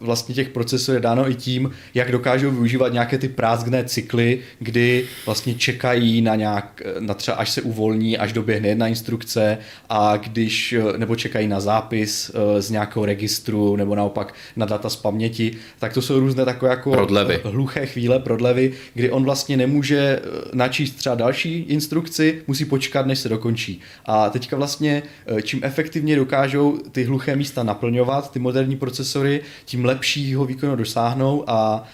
vlastně 0.00 0.34
těch 0.34 0.48
procesorů 0.48 0.96
je 0.96 1.00
dáno 1.00 1.30
i 1.30 1.34
tím, 1.34 1.70
jak 1.94 2.12
dokážou 2.12 2.50
využívat 2.50 2.92
nějaké 2.92 3.18
ty 3.18 3.28
prázdné 3.28 3.84
cykly, 3.84 4.40
kdy 4.58 5.04
vlastně 5.26 5.54
čekají 5.54 6.22
na 6.22 6.34
nějak, 6.34 6.82
na 6.98 7.14
třeba 7.14 7.36
až 7.36 7.50
se 7.50 7.62
uvolní, 7.62 8.18
až 8.18 8.32
doběhne 8.32 8.68
jedna 8.68 8.88
instrukce 8.88 9.58
a 9.88 10.16
když, 10.16 10.74
nebo 10.96 11.16
čekají 11.16 11.48
na 11.48 11.60
zápis 11.60 12.30
eh, 12.34 12.62
z 12.62 12.70
nějakého 12.70 13.06
registru 13.06 13.76
nebo 13.76 13.94
naopak 13.94 14.34
na 14.56 14.66
data 14.66 14.90
z 14.90 14.96
paměti, 14.96 15.52
tak 15.78 15.92
to 15.92 16.02
jsou 16.02 16.20
různé 16.20 16.44
takové 16.44 16.70
jako 16.70 16.90
prodlevy. 16.90 17.40
hluché 17.44 17.86
chvíle, 17.86 18.18
prodlevy, 18.18 18.72
kdy 18.94 19.10
on 19.10 19.24
vlastně 19.24 19.56
nemůže 19.56 19.98
eh, 19.98 20.28
načíst 20.52 20.92
třeba 20.92 21.14
další 21.14 21.60
instrukci, 21.60 22.42
musí 22.46 22.64
počkat, 22.64 23.06
než 23.06 23.18
se 23.18 23.28
dokončí. 23.28 23.80
A 24.04 24.30
teďka 24.30 24.56
vlastně 24.56 25.02
eh, 25.26 25.42
čím 25.42 25.60
efektivně 25.62 26.16
dokážou 26.16 26.78
ty 26.92 27.04
hluché 27.04 27.36
místa 27.36 27.62
naplňovat, 27.62 28.32
ty 28.32 28.38
moderní 28.38 28.76
procesory, 28.76 29.40
tím 29.64 29.84
lepšího 29.84 30.44
výkonu 30.44 30.76
dosáhnou 30.76 31.44
a... 31.46 31.84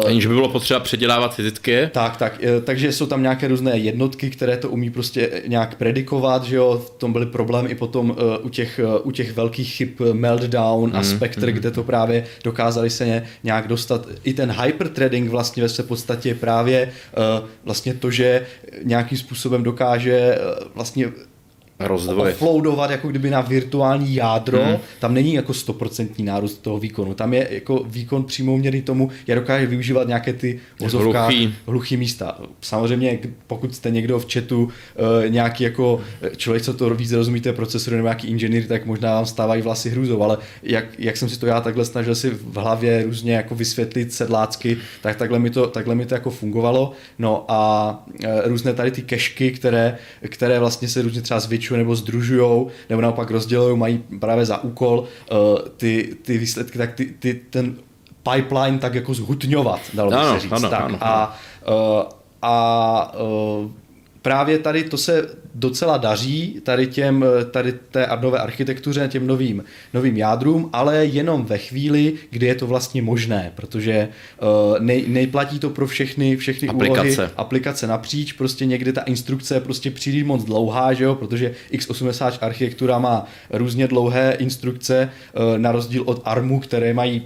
Uh, 0.00 0.06
Aniž 0.06 0.26
by 0.26 0.34
bylo 0.34 0.48
potřeba 0.48 0.80
předělávat 0.80 1.34
fyzicky? 1.34 1.88
Tak, 1.92 2.16
tak, 2.16 2.38
uh, 2.42 2.64
takže 2.64 2.92
jsou 2.92 3.06
tam 3.06 3.22
nějaké 3.22 3.48
různé 3.48 3.78
jednotky, 3.78 4.30
které 4.30 4.56
to 4.56 4.70
umí 4.70 4.90
prostě 4.90 5.42
nějak 5.46 5.74
predikovat, 5.74 6.44
že 6.44 6.56
jo, 6.56 6.82
v 6.86 6.90
tom 6.90 7.12
byly 7.12 7.26
problémy 7.26 7.70
i 7.70 7.74
potom 7.74 8.10
uh, 8.10 8.16
u, 8.42 8.48
těch, 8.48 8.80
uh, 8.84 9.08
u 9.08 9.10
těch 9.10 9.36
velkých 9.36 9.72
chyb 9.72 9.88
Meltdown 10.12 10.90
mm, 10.90 10.96
a 10.96 11.02
Spectre, 11.02 11.52
mm. 11.52 11.58
kde 11.58 11.70
to 11.70 11.82
právě 11.82 12.24
dokázali 12.44 12.90
se 12.90 13.06
ně, 13.06 13.22
nějak 13.44 13.68
dostat. 13.68 14.06
I 14.24 14.34
ten 14.34 14.54
hyperthreading 14.62 15.30
vlastně 15.30 15.62
ve 15.62 15.68
své 15.68 15.84
podstatě 15.84 16.28
je 16.28 16.34
právě 16.34 16.92
uh, 17.40 17.48
vlastně 17.64 17.94
to, 17.94 18.10
že 18.10 18.46
nějakým 18.82 19.18
způsobem 19.18 19.62
dokáže 19.62 20.38
uh, 20.38 20.68
vlastně 20.74 21.12
Rozdvoj. 21.78 22.30
offloadovat 22.30 22.90
jako 22.90 23.08
kdyby 23.08 23.30
na 23.30 23.40
virtuální 23.40 24.14
jádro, 24.14 24.64
hmm. 24.64 24.76
tam 25.00 25.14
není 25.14 25.34
jako 25.34 25.54
stoprocentní 25.54 26.24
nárůst 26.24 26.58
toho 26.58 26.78
výkonu, 26.78 27.14
tam 27.14 27.34
je 27.34 27.48
jako 27.50 27.84
výkon 27.86 28.24
přímo 28.24 28.56
měrný 28.56 28.82
tomu, 28.82 29.10
jak 29.26 29.38
dokáže 29.38 29.66
využívat 29.66 30.08
nějaké 30.08 30.32
ty 30.32 30.60
vozovkách 30.80 31.30
Hluchý. 31.30 31.54
hluchý 31.66 31.96
místa. 31.96 32.38
Samozřejmě, 32.60 33.18
pokud 33.46 33.74
jste 33.74 33.90
někdo 33.90 34.18
v 34.18 34.32
chatu 34.32 34.62
uh, 34.62 34.70
nějaký 35.28 35.64
jako 35.64 36.00
člověk, 36.36 36.62
co 36.62 36.74
to 36.74 36.94
víc 36.94 37.12
rozumíte 37.12 37.52
procesoru 37.52 37.96
nebo 37.96 38.06
nějaký 38.06 38.28
inženýr, 38.28 38.66
tak 38.66 38.86
možná 38.86 39.14
vám 39.14 39.26
stávají 39.26 39.62
vlasy 39.62 39.90
hrůzou, 39.90 40.22
ale 40.22 40.38
jak, 40.62 40.84
jak 40.98 41.16
jsem 41.16 41.28
si 41.28 41.38
to 41.38 41.46
já 41.46 41.60
takhle 41.60 41.84
snažil 41.84 42.14
si 42.14 42.30
v 42.30 42.56
hlavě 42.56 43.02
různě 43.02 43.32
jako 43.32 43.54
vysvětlit 43.54 44.12
sedlácky, 44.12 44.76
tak 45.02 45.16
takhle 45.16 45.38
mi 45.38 45.50
to, 45.50 45.66
takhle 45.66 45.94
mi 45.94 46.06
to 46.06 46.14
jako 46.14 46.30
fungovalo. 46.30 46.92
No 47.18 47.44
a 47.48 47.90
uh, 48.24 48.30
různé 48.44 48.74
tady 48.74 48.90
ty 48.90 49.02
kešky, 49.02 49.50
které, 49.50 49.98
které 50.28 50.58
vlastně 50.58 50.88
se 50.88 51.02
různě 51.02 51.22
třeba 51.22 51.40
zvětšují 51.40 51.65
nebo 51.74 51.96
združují, 51.96 52.66
nebo 52.90 53.00
naopak 53.02 53.30
rozdělují, 53.30 53.76
mají 53.78 54.04
právě 54.20 54.46
za 54.46 54.62
úkol 54.64 54.98
uh, 55.00 55.36
ty, 55.76 56.16
ty 56.22 56.38
výsledky, 56.38 56.78
tak 56.78 56.94
ty, 56.94 57.04
ty, 57.18 57.40
ten 57.50 57.74
pipeline 58.32 58.78
tak 58.78 58.94
jako 58.94 59.14
zhutňovat, 59.14 59.80
dalo 59.94 60.10
by 60.10 60.16
Ano, 60.16 60.34
se 60.34 60.40
říct. 60.40 60.52
ano, 60.52 60.68
tak. 60.70 60.80
ano, 60.84 60.98
A, 61.00 61.38
uh, 61.68 62.02
a 62.42 63.14
uh, 63.62 63.70
právě 64.22 64.58
tady 64.58 64.84
to 64.84 64.96
se 64.96 65.28
docela 65.58 65.96
daří, 65.96 66.60
tady, 66.62 66.86
těm, 66.86 67.24
tady 67.50 67.72
té 67.72 68.08
nové 68.20 68.38
architektuře, 68.38 69.08
těm 69.08 69.26
novým, 69.26 69.64
novým 69.94 70.16
jádrům, 70.16 70.70
ale 70.72 71.06
jenom 71.06 71.44
ve 71.44 71.58
chvíli, 71.58 72.12
kdy 72.30 72.46
je 72.46 72.54
to 72.54 72.66
vlastně 72.66 73.02
možné, 73.02 73.52
protože 73.54 74.08
uh, 74.42 74.48
nej, 74.80 75.04
nejplatí 75.08 75.58
to 75.58 75.70
pro 75.70 75.86
všechny, 75.86 76.36
všechny 76.36 76.68
Aplikace. 76.68 77.22
úlohy, 77.22 77.32
aplikace 77.36 77.86
napříč, 77.86 78.32
prostě 78.32 78.66
někdy 78.66 78.92
ta 78.92 79.00
instrukce 79.00 79.54
je 79.54 79.60
prostě 79.60 79.90
příliš 79.90 80.24
moc 80.24 80.44
dlouhá, 80.44 80.92
že 80.92 81.04
jo, 81.04 81.14
protože 81.14 81.54
x86 81.72 82.38
architektura 82.40 82.98
má 82.98 83.26
různě 83.50 83.88
dlouhé 83.88 84.36
instrukce, 84.38 85.10
uh, 85.34 85.58
na 85.58 85.72
rozdíl 85.72 86.02
od 86.06 86.22
ARMu, 86.24 86.60
které 86.60 86.94
mají 86.94 87.22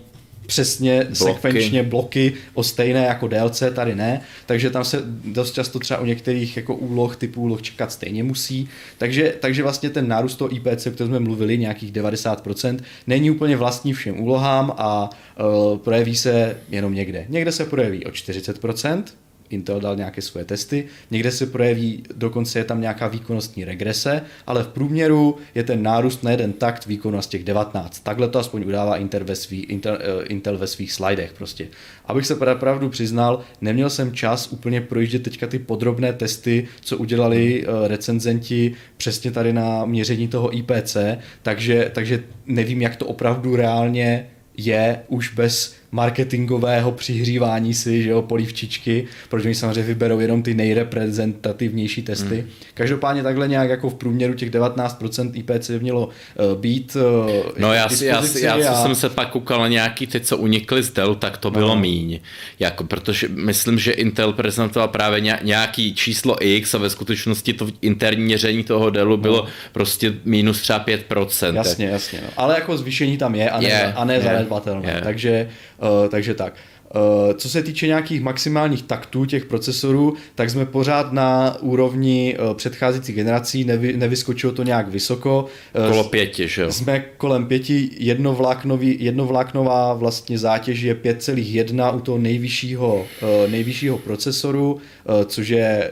přesně 0.50 1.04
Bloky. 1.04 1.16
sekvenčně 1.16 1.82
bloky 1.82 2.32
o 2.54 2.62
stejné 2.62 3.04
jako 3.04 3.28
DLC, 3.28 3.62
tady 3.74 3.94
ne, 3.94 4.20
takže 4.46 4.70
tam 4.70 4.84
se 4.84 5.02
dost 5.24 5.52
často 5.52 5.78
třeba 5.78 6.00
u 6.00 6.04
některých 6.04 6.56
jako 6.56 6.74
úloh, 6.74 7.16
typů 7.16 7.42
úloh 7.42 7.62
čekat 7.62 7.92
stejně 7.92 8.22
musí, 8.24 8.68
takže, 8.98 9.34
takže 9.40 9.62
vlastně 9.62 9.90
ten 9.90 10.08
nárůst 10.08 10.36
toho 10.36 10.54
IPC, 10.54 10.86
o 10.86 10.90
kterém 10.90 11.08
jsme 11.10 11.20
mluvili, 11.20 11.58
nějakých 11.58 11.92
90%, 11.92 12.78
není 13.06 13.30
úplně 13.30 13.56
vlastní 13.56 13.92
všem 13.92 14.20
úlohám 14.20 14.74
a 14.76 15.10
uh, 15.10 15.78
projeví 15.78 16.16
se 16.16 16.56
jenom 16.70 16.94
někde. 16.94 17.24
Někde 17.28 17.52
se 17.52 17.64
projeví 17.64 18.04
o 18.04 18.10
40%, 18.10 19.02
Intel 19.50 19.80
dal 19.80 19.96
nějaké 19.96 20.22
svoje 20.22 20.44
testy, 20.44 20.84
někde 21.10 21.30
se 21.30 21.46
projeví, 21.46 22.02
dokonce 22.16 22.58
je 22.58 22.64
tam 22.64 22.80
nějaká 22.80 23.08
výkonnostní 23.08 23.64
regrese, 23.64 24.22
ale 24.46 24.62
v 24.62 24.68
průměru 24.68 25.36
je 25.54 25.62
ten 25.62 25.82
nárůst 25.82 26.22
na 26.22 26.30
jeden 26.30 26.52
takt 26.52 26.86
výkonu 26.86 27.22
z 27.22 27.26
těch 27.26 27.44
19. 27.44 28.00
Takhle 28.00 28.28
to 28.28 28.38
aspoň 28.38 28.64
udává 28.66 28.96
Intel 28.96 29.24
ve, 29.24 29.36
svý, 29.36 29.60
Intel, 29.60 29.94
uh, 29.94 30.24
Intel 30.28 30.58
ve 30.58 30.66
svých 30.66 30.92
slidech 30.92 31.32
prostě. 31.32 31.68
Abych 32.04 32.26
se 32.26 32.36
pravdu 32.54 32.88
přiznal, 32.88 33.40
neměl 33.60 33.90
jsem 33.90 34.12
čas 34.12 34.52
úplně 34.52 34.80
projíždět 34.80 35.22
teďka 35.22 35.46
ty 35.46 35.58
podrobné 35.58 36.12
testy, 36.12 36.68
co 36.80 36.96
udělali 36.96 37.66
uh, 37.66 37.88
recenzenti 37.88 38.74
přesně 38.96 39.30
tady 39.30 39.52
na 39.52 39.84
měření 39.84 40.28
toho 40.28 40.56
IPC, 40.56 40.96
takže, 41.42 41.90
takže 41.94 42.22
nevím, 42.46 42.82
jak 42.82 42.96
to 42.96 43.06
opravdu 43.06 43.56
reálně 43.56 44.30
je 44.56 45.00
už 45.08 45.34
bez 45.34 45.79
marketingového 45.92 46.92
přihřívání 46.92 47.74
si, 47.74 48.02
že 48.02 48.10
jo, 48.10 48.22
polívčičky, 48.22 49.04
protože 49.28 49.48
oni 49.48 49.54
samozřejmě 49.54 49.82
vyberou 49.82 50.20
jenom 50.20 50.42
ty 50.42 50.54
nejreprezentativnější 50.54 52.02
testy. 52.02 52.34
Hmm. 52.40 52.48
Každopádně 52.74 53.22
takhle 53.22 53.48
nějak 53.48 53.70
jako 53.70 53.90
v 53.90 53.94
průměru 53.94 54.34
těch 54.34 54.50
19% 54.50 55.30
IPC 55.34 55.70
by 55.70 55.80
mělo 55.80 56.06
uh, 56.06 56.58
být 56.60 56.96
uh, 56.96 57.30
No 57.58 57.72
já, 57.72 57.88
k 57.88 57.92
si, 57.92 58.06
já, 58.06 58.22
já, 58.40 58.56
já 58.56 58.70
a- 58.72 58.82
jsem 58.82 58.94
se 58.94 59.08
pak 59.08 59.30
koukal 59.30 59.60
na 59.60 59.68
nějaký 59.68 60.06
ty, 60.06 60.20
co 60.20 60.36
unikly 60.36 60.82
z 60.82 60.90
Dell, 60.92 61.14
tak 61.14 61.38
to 61.38 61.50
bylo 61.50 61.68
No. 61.68 61.76
míň. 61.80 62.20
Jako, 62.60 62.84
protože 62.84 63.28
myslím, 63.28 63.78
že 63.78 63.92
Intel 63.92 64.32
prezentoval 64.32 64.88
právě 64.88 65.20
ně- 65.20 65.38
nějaký 65.42 65.94
číslo 65.94 66.36
X 66.46 66.74
a 66.74 66.78
ve 66.78 66.90
skutečnosti 66.90 67.52
to 67.52 67.66
interní 67.82 68.24
měření 68.24 68.64
toho 68.64 68.90
Dellu 68.90 69.16
bylo 69.16 69.46
prostě 69.72 70.12
minus 70.24 70.60
třeba 70.60 70.84
5%. 70.84 71.54
Jasně, 71.54 71.86
jasně. 71.86 72.20
No. 72.22 72.28
Ale 72.36 72.54
jako 72.54 72.76
zvýšení 72.76 73.18
tam 73.18 73.34
je 73.34 73.50
a 73.50 73.60
ne, 73.60 73.68
Je, 73.68 73.92
a 73.92 74.04
ne 74.04 74.14
je, 74.14 74.20
zanedbatelné. 74.22 74.92
je. 74.94 75.00
Takže, 75.00 75.48
uh, 75.82 76.08
takže 76.08 76.34
tak. 76.34 76.54
Uh, 76.94 77.32
co 77.36 77.48
se 77.48 77.62
týče 77.62 77.86
nějakých 77.86 78.22
maximálních 78.22 78.82
taktů 78.82 79.24
těch 79.24 79.44
procesorů, 79.44 80.14
tak 80.34 80.50
jsme 80.50 80.66
pořád 80.66 81.12
na 81.12 81.56
úrovni 81.60 82.36
uh, 82.38 82.54
předcházejících 82.54 83.16
generací, 83.16 83.64
nevy, 83.64 83.96
nevyskočilo 83.96 84.52
to 84.52 84.62
nějak 84.62 84.88
vysoko. 84.88 85.46
Kolo 85.88 86.04
pěti, 86.04 86.48
že 86.48 86.62
jo? 86.62 86.72
jsme 86.72 87.04
kolem 87.16 87.46
pěti, 87.46 87.90
jednovláknový, 87.98 88.96
jednovláknová 89.00 89.94
vlastně 89.94 90.38
zátěž 90.38 90.80
je 90.80 90.94
5,1 90.94 91.96
u 91.96 92.00
toho 92.00 92.18
nejvyššího, 92.18 93.06
nejvyššího 93.50 93.98
procesoru, 93.98 94.80
což 95.26 95.48
je 95.48 95.90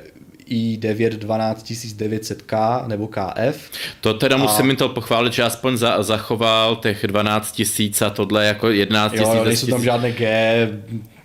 i9 0.50 1.18
12900K 1.18 2.86
nebo 2.86 3.08
KF. 3.08 3.70
To 4.00 4.14
teda 4.14 4.36
A- 4.36 4.38
musím 4.38 4.70
Intel 4.70 4.88
pochválit, 4.88 5.32
že 5.32 5.42
aspoň 5.42 5.76
za, 5.76 6.02
zachoval 6.02 6.76
těch 6.76 7.06
12 7.06 7.52
tisíc 7.52 8.02
a 8.02 8.10
tohle 8.10 8.46
jako 8.46 8.70
11 8.70 9.12
Jo, 9.14 9.20
jo, 9.22 9.28
tisíc. 9.28 9.44
nejsou 9.44 9.66
tam 9.66 9.82
žádné 9.84 10.12
G, 10.12 10.68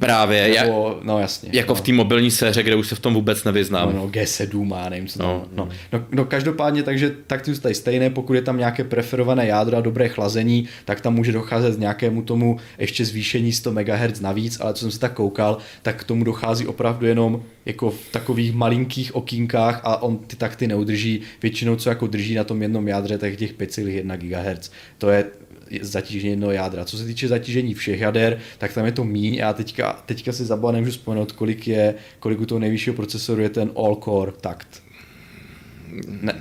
Právě, 0.05 0.55
jak, 0.55 0.65
nebo, 0.65 0.99
no 1.03 1.19
jasně. 1.19 1.49
jako 1.53 1.71
no. 1.71 1.75
v 1.75 1.81
té 1.81 1.93
mobilní 1.93 2.31
séře, 2.31 2.63
kde 2.63 2.75
už 2.75 2.87
se 2.87 2.95
v 2.95 2.99
tom 2.99 3.13
vůbec 3.13 3.43
nevyznám. 3.43 3.93
No, 3.93 3.99
no, 3.99 4.07
G7 4.07 4.75
a 4.75 4.89
nevím, 4.89 5.07
co 5.07 5.19
tam. 5.19 5.27
No, 5.27 5.33
No, 5.55 5.65
no, 5.65 5.69
no, 5.93 6.05
no 6.11 6.25
každopádně, 6.25 6.83
takže 6.83 7.15
tak 7.27 7.41
ty 7.41 7.51
zůstají 7.51 7.75
stejné, 7.75 8.09
pokud 8.09 8.33
je 8.33 8.41
tam 8.41 8.57
nějaké 8.57 8.83
preferované 8.83 9.47
jádro 9.47 9.77
a 9.77 9.81
dobré 9.81 10.09
chlazení, 10.09 10.67
tak 10.85 11.01
tam 11.01 11.13
může 11.13 11.31
docházet 11.31 11.75
k 11.75 11.79
nějakému 11.79 12.21
tomu 12.21 12.57
ještě 12.77 13.05
zvýšení 13.05 13.51
100 13.51 13.71
MHz 13.71 14.19
navíc, 14.21 14.59
ale 14.59 14.73
co 14.73 14.79
jsem 14.79 14.91
se 14.91 14.99
tak 14.99 15.13
koukal, 15.13 15.57
tak 15.81 16.01
k 16.01 16.03
tomu 16.03 16.23
dochází 16.23 16.67
opravdu 16.67 17.05
jenom 17.05 17.43
jako 17.65 17.91
v 17.91 18.11
takových 18.11 18.53
malinkých 18.53 19.15
okýnkách 19.15 19.81
a 19.83 20.01
on 20.01 20.17
ty 20.17 20.35
takty 20.35 20.67
neudrží. 20.67 21.21
Většinou, 21.41 21.75
co 21.75 21.89
jako 21.89 22.07
drží 22.07 22.35
na 22.35 22.43
tom 22.43 22.61
jednom 22.61 22.87
jádře, 22.87 23.17
tak 23.17 23.35
těch 23.35 23.53
5,1 23.53 24.17
GHz. 24.17 24.71
To 24.97 25.09
je 25.09 25.25
zatížení 25.81 26.29
jednoho 26.31 26.51
jádra. 26.51 26.85
Co 26.85 26.97
se 26.97 27.05
týče 27.05 27.27
zatížení 27.27 27.73
všech 27.73 27.99
jader, 27.99 28.37
tak 28.57 28.73
tam 28.73 28.85
je 28.85 28.91
to 28.91 29.03
míň. 29.03 29.33
Já 29.35 29.53
teďka, 29.53 30.03
teďka 30.05 30.31
si 30.31 30.45
zabavil, 30.45 30.73
nemůžu 30.73 30.91
vzpomenout, 30.91 31.31
kolik 31.31 31.67
je, 31.67 31.95
kolik 32.19 32.39
u 32.41 32.45
toho 32.45 32.59
nejvyššího 32.59 32.95
procesoru 32.95 33.41
je 33.41 33.49
ten 33.49 33.71
all-core 33.75 34.31
takt. 34.41 34.83
Ne, 36.07 36.33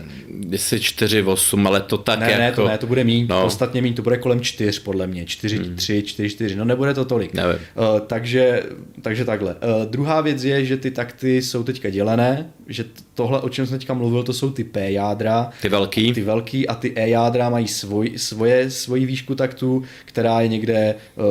Jestli 0.50 0.78
4,8, 0.78 1.66
ale 1.66 1.80
to 1.80 1.98
tak 1.98 2.20
ne, 2.20 2.30
jako... 2.30 2.38
ne, 2.40 2.52
to 2.52 2.68
ne, 2.68 2.78
to 2.78 2.86
bude 2.86 3.04
míň, 3.04 3.26
No. 3.28 3.36
no. 3.40 3.44
ostatně 3.46 3.82
míň, 3.82 3.94
to 3.94 4.02
bude 4.02 4.16
kolem 4.16 4.40
4 4.40 4.80
podle 4.80 5.06
mě, 5.06 5.24
4, 5.24 5.56
hmm. 5.56 5.76
3, 5.76 6.02
4, 6.02 6.30
4, 6.30 6.56
no 6.56 6.64
nebude 6.64 6.94
to 6.94 7.04
tolik. 7.04 7.34
Nevím. 7.34 7.54
Uh, 7.54 8.00
takže, 8.00 8.62
takže 9.02 9.24
takhle. 9.24 9.54
Uh, 9.54 9.84
druhá 9.90 10.20
věc 10.20 10.44
je, 10.44 10.64
že 10.64 10.76
ty 10.76 10.90
takty 10.90 11.42
jsou 11.42 11.62
teďka 11.64 11.90
dělené, 11.90 12.50
že 12.66 12.84
t- 12.84 12.90
tohle, 13.14 13.40
o 13.40 13.48
čem 13.48 13.66
jsem 13.66 13.78
teďka 13.78 13.94
mluvil, 13.94 14.22
to 14.22 14.32
jsou 14.32 14.50
ty 14.50 14.64
P 14.64 14.92
jádra, 14.92 15.50
Ty 15.62 15.68
velký? 15.68 16.12
ty 16.12 16.22
velký 16.22 16.68
a 16.68 16.74
ty 16.74 16.92
E 16.96 17.08
jádra 17.08 17.50
mají 17.50 17.68
svoj, 17.68 18.12
svoje, 18.16 18.70
svoji 18.70 19.06
výšku 19.06 19.34
taktu, 19.34 19.82
která 20.04 20.40
je 20.40 20.48
někde 20.48 20.94
uh, 21.16 21.24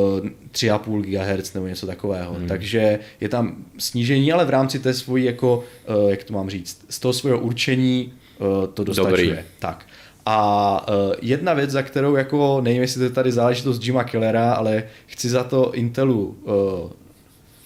3,5 0.51 1.01
GHz 1.01 1.53
nebo 1.53 1.67
něco 1.67 1.87
takového. 1.87 2.33
Hmm. 2.33 2.47
Takže 2.47 2.99
je 3.21 3.29
tam 3.29 3.55
snížení, 3.77 4.31
ale 4.31 4.45
v 4.45 4.49
rámci 4.49 4.79
té 4.79 4.93
svojí, 4.93 5.25
jako, 5.25 5.63
uh, 6.03 6.09
jak 6.09 6.23
to 6.23 6.33
mám 6.33 6.49
říct, 6.49 6.85
z 6.89 6.99
toho 6.99 7.13
svého 7.13 7.39
určení 7.39 8.13
uh, 8.39 8.67
to 8.73 8.83
dostačuje. 8.83 9.27
Dobrý. 9.27 9.43
Tak. 9.59 9.85
A 10.25 10.85
uh, 10.89 11.13
jedna 11.21 11.53
věc, 11.53 11.69
za 11.69 11.81
kterou 11.81 12.15
jako, 12.15 12.61
nevím, 12.61 12.81
jestli 12.81 12.99
to 12.99 13.03
je 13.03 13.09
tady 13.09 13.31
záležitost 13.31 13.83
Jima 13.83 14.03
Kellera, 14.03 14.53
ale 14.53 14.83
chci 15.05 15.29
za 15.29 15.43
to 15.43 15.73
Intelu 15.73 16.37
uh, 16.43 16.91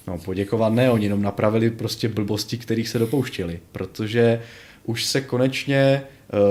no, 0.07 0.17
poděkovat, 0.17 0.73
ne, 0.73 0.91
oni 0.91 1.05
jenom 1.05 1.21
napravili 1.21 1.69
prostě 1.69 2.09
blbosti, 2.09 2.57
kterých 2.57 2.89
se 2.89 2.99
dopouštěli, 2.99 3.59
protože 3.71 4.41
už 4.83 5.05
se 5.05 5.21
konečně 5.21 6.01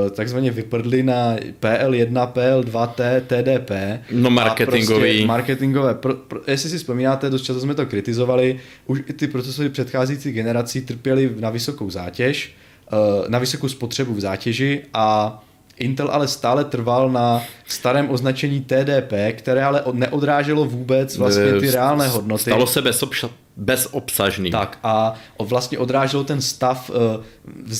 uh, 0.05 0.11
takzvaně 0.11 0.51
vyprdli 0.51 1.03
na 1.03 1.37
PL1, 1.61 2.33
PL2, 2.33 2.89
T, 2.89 3.21
TDP. 3.27 3.71
No, 4.11 4.31
marketingový. 4.31 5.01
Prostě 5.05 5.27
marketingové. 5.27 5.95
Pro, 5.95 6.15
pro, 6.15 6.41
jestli 6.47 6.71
si 6.71 6.79
vzpomínáte, 6.79 7.31
dost 7.31 7.43
často 7.43 7.61
jsme 7.61 7.75
to 7.75 7.87
kritizovali, 7.87 8.61
už 8.87 9.01
i 9.07 9.13
ty 9.13 9.27
procesory 9.29 9.69
předcházejících 9.69 10.35
generací 10.35 10.81
trpěly 10.81 11.31
na 11.41 11.51
vysokou 11.51 11.91
zátěž, 11.91 12.55
uh, 12.93 13.29
na 13.29 13.39
vysokou 13.39 13.69
spotřebu 13.69 14.15
v 14.15 14.21
zátěži 14.21 14.81
a 14.95 15.41
Intel 15.79 16.09
ale 16.11 16.29
stále 16.29 16.65
trval 16.65 17.11
na 17.11 17.43
starém 17.67 18.11
označení 18.11 18.61
TDP, 18.61 19.13
které 19.33 19.65
ale 19.65 19.83
od- 19.83 19.95
neodráželo 19.95 20.65
vůbec 20.65 21.17
vlastně 21.17 21.53
ty 21.61 21.69
Eh, 21.69 21.73
reálné 21.73 22.09
hodnoty. 22.09 22.43
Stalo 22.43 22.67
se 22.67 22.83
bez, 22.83 23.03
obša- 23.03 23.31
bezobsažný. 23.57 24.51
Tak 24.51 24.79
a 24.83 25.15
vlastně 25.39 25.79
odráželo 25.79 26.25
ten 26.25 26.41
stav 26.41 26.91
uh, 26.91 26.97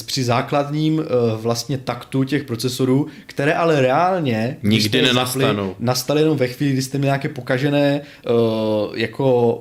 při 0.07 0.25
základním 0.25 0.99
uh, 0.99 1.05
vlastně 1.37 1.79
taktu 1.79 2.25
těch 2.25 2.45
procesorů, 2.45 3.07
které 3.27 3.55
ale 3.55 3.81
reálně 3.81 4.57
nikdy 4.63 5.03
nenastanou. 5.03 5.75
Nastaly 5.79 6.21
jenom 6.21 6.37
ve 6.37 6.49
chvíli, 6.49 6.73
kdy 6.73 6.83
jste 6.83 6.99
měli 6.99 7.09
nějaké 7.09 7.29
pokažené 7.29 8.01
uh, 8.31 8.99
jako 8.99 9.59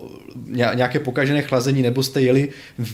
nějaké 0.73 0.99
pokažené 0.99 1.41
chlazení, 1.41 1.81
nebo 1.81 2.03
jste 2.03 2.21
jeli 2.21 2.49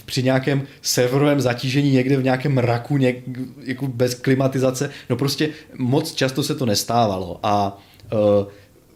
při 0.05 0.23
nějakém 0.23 0.61
severovém 0.81 1.41
zatížení 1.41 1.91
někde 1.91 2.17
v 2.17 2.23
nějakém 2.23 2.57
raku, 2.57 2.97
něk, 2.97 3.23
jako 3.63 3.87
bez 3.87 4.13
klimatizace. 4.13 4.89
No 5.09 5.15
prostě 5.15 5.49
moc 5.77 6.13
často 6.13 6.43
se 6.43 6.55
to 6.55 6.65
nestávalo 6.65 7.39
a 7.43 7.77
uh, 8.13 8.47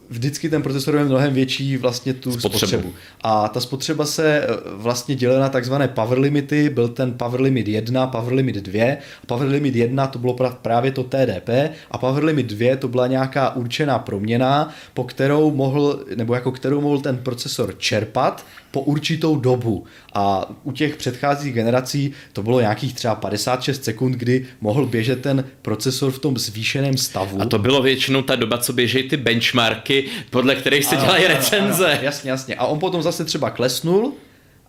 vždycky 0.10 0.50
ten 0.50 0.62
procesor 0.62 0.96
je 0.96 1.04
mnohem 1.04 1.34
větší 1.34 1.78
vlastně 1.78 2.13
tu 2.13 2.32
spotřebu. 2.32 2.58
spotřebu. 2.58 2.94
A 3.22 3.48
ta 3.48 3.60
spotřeba 3.60 4.06
se 4.06 4.42
eh, 4.44 4.48
vlastně 4.74 5.16
dělila 5.16 5.39
na 5.39 5.50
takzvané 5.50 5.88
power 5.88 6.20
limity, 6.20 6.70
byl 6.70 6.88
ten 6.88 7.13
power 7.13 7.42
limit 7.42 7.68
1, 7.68 8.08
power 8.08 8.34
limit 8.34 8.56
2. 8.56 8.98
Power 9.28 9.48
limit 9.48 9.76
1 9.76 10.08
to 10.08 10.20
bylo 10.20 10.36
právě 10.62 10.92
to 10.92 11.04
TDP 11.04 11.50
a 11.92 11.98
power 11.98 12.24
limit 12.24 12.46
2 12.46 12.76
to 12.76 12.88
byla 12.88 13.08
nějaká 13.08 13.56
určená 13.56 14.00
proměna, 14.00 14.74
po 14.94 15.04
kterou 15.04 15.52
mohl, 15.52 16.06
nebo 16.16 16.34
jako 16.34 16.52
kterou 16.52 16.82
mohl 16.82 17.00
ten 17.00 17.18
procesor 17.18 17.76
čerpat 17.78 18.46
po 18.73 18.81
určitou 18.81 19.36
dobu. 19.36 19.86
A 20.13 20.51
u 20.63 20.71
těch 20.71 20.95
předchozích 20.95 21.53
generací 21.53 22.12
to 22.33 22.43
bylo 22.43 22.59
nějakých 22.59 22.93
třeba 22.93 23.15
56 23.15 23.83
sekund, 23.83 24.12
kdy 24.12 24.45
mohl 24.62 24.86
běžet 24.86 25.21
ten 25.21 25.45
procesor 25.62 26.12
v 26.12 26.19
tom 26.19 26.38
zvýšeném 26.38 26.97
stavu. 26.97 27.41
A 27.41 27.45
to 27.45 27.59
bylo 27.59 27.81
většinou 27.81 28.21
ta 28.21 28.36
doba, 28.36 28.57
co 28.57 28.73
běžejí 28.73 29.09
ty 29.09 29.17
benchmarky, 29.17 30.05
podle 30.29 30.55
kterých 30.55 30.86
se 30.86 30.95
dělají 30.95 31.27
recenze. 31.27 31.91
Ano, 31.91 32.03
jasně, 32.03 32.31
jasně. 32.31 32.55
A 32.55 32.65
on 32.65 32.79
potom 32.79 33.01
zase 33.01 33.25
třeba 33.25 33.49
klesnul, 33.49 34.13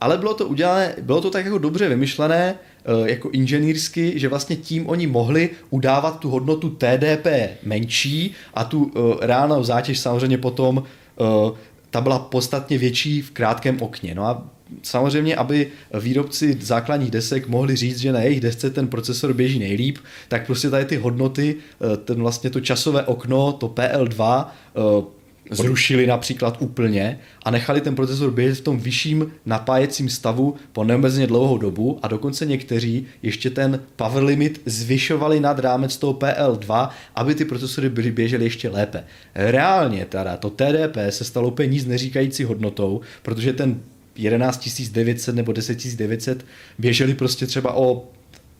ale 0.00 0.18
bylo 0.18 0.34
to 0.34 0.46
udělané, 0.46 0.94
bylo 1.00 1.20
to 1.20 1.30
tak 1.30 1.44
jako 1.44 1.58
dobře 1.58 1.88
vymyšlené, 1.88 2.54
eh, 2.54 3.10
jako 3.10 3.30
inženýrsky, 3.30 4.12
že 4.16 4.28
vlastně 4.28 4.56
tím 4.56 4.88
oni 4.88 5.06
mohli 5.06 5.50
udávat 5.70 6.20
tu 6.20 6.30
hodnotu 6.30 6.70
TDP 6.70 7.56
menší 7.62 8.34
a 8.54 8.64
tu 8.64 8.92
eh, 8.96 9.26
reálnou 9.26 9.64
zátěž 9.64 9.98
samozřejmě 9.98 10.38
potom 10.38 10.82
eh, 11.20 11.73
ta 11.94 12.00
byla 12.00 12.18
podstatně 12.18 12.78
větší 12.78 13.22
v 13.22 13.30
krátkém 13.30 13.82
okně. 13.82 14.14
No 14.14 14.26
a 14.26 14.46
samozřejmě, 14.82 15.36
aby 15.36 15.68
výrobci 16.00 16.58
základních 16.60 17.10
desek 17.10 17.48
mohli 17.48 17.76
říct, 17.76 17.98
že 17.98 18.12
na 18.12 18.20
jejich 18.20 18.40
desce 18.40 18.70
ten 18.70 18.88
procesor 18.88 19.32
běží 19.32 19.58
nejlíp, 19.58 19.98
tak 20.28 20.46
prostě 20.46 20.70
tady 20.70 20.84
ty 20.84 20.96
hodnoty, 20.96 21.56
eh, 21.56 21.96
ten 21.96 22.16
vlastně 22.16 22.50
to 22.50 22.60
časové 22.60 23.02
okno, 23.02 23.52
to 23.52 23.68
PL2, 23.68 24.46
zrušili 25.50 26.06
například 26.06 26.56
úplně 26.60 27.18
a 27.42 27.50
nechali 27.50 27.80
ten 27.80 27.94
procesor 27.94 28.30
běžet 28.30 28.54
v 28.54 28.60
tom 28.60 28.78
vyšším 28.78 29.32
napájecím 29.46 30.08
stavu 30.08 30.54
po 30.72 30.84
neomezeně 30.84 31.26
dlouhou 31.26 31.58
dobu 31.58 31.98
a 32.02 32.08
dokonce 32.08 32.46
někteří 32.46 33.06
ještě 33.22 33.50
ten 33.50 33.80
power 33.96 34.24
limit 34.24 34.62
zvyšovali 34.66 35.40
nad 35.40 35.58
rámec 35.58 35.96
toho 35.96 36.12
PL2, 36.12 36.88
aby 37.14 37.34
ty 37.34 37.44
procesory 37.44 37.88
byly 37.88 38.10
běžely 38.10 38.44
ještě 38.44 38.68
lépe. 38.68 39.04
Reálně 39.34 40.04
teda 40.04 40.36
to 40.36 40.50
TDP 40.50 40.96
se 41.10 41.24
stalo 41.24 41.48
úplně 41.48 41.68
nic 41.68 41.86
neříkající 41.86 42.44
hodnotou, 42.44 43.00
protože 43.22 43.52
ten 43.52 43.80
11900 44.14 45.34
nebo 45.34 45.52
10900 45.52 46.44
běželi 46.78 47.14
prostě 47.14 47.46
třeba 47.46 47.76
o 47.76 48.08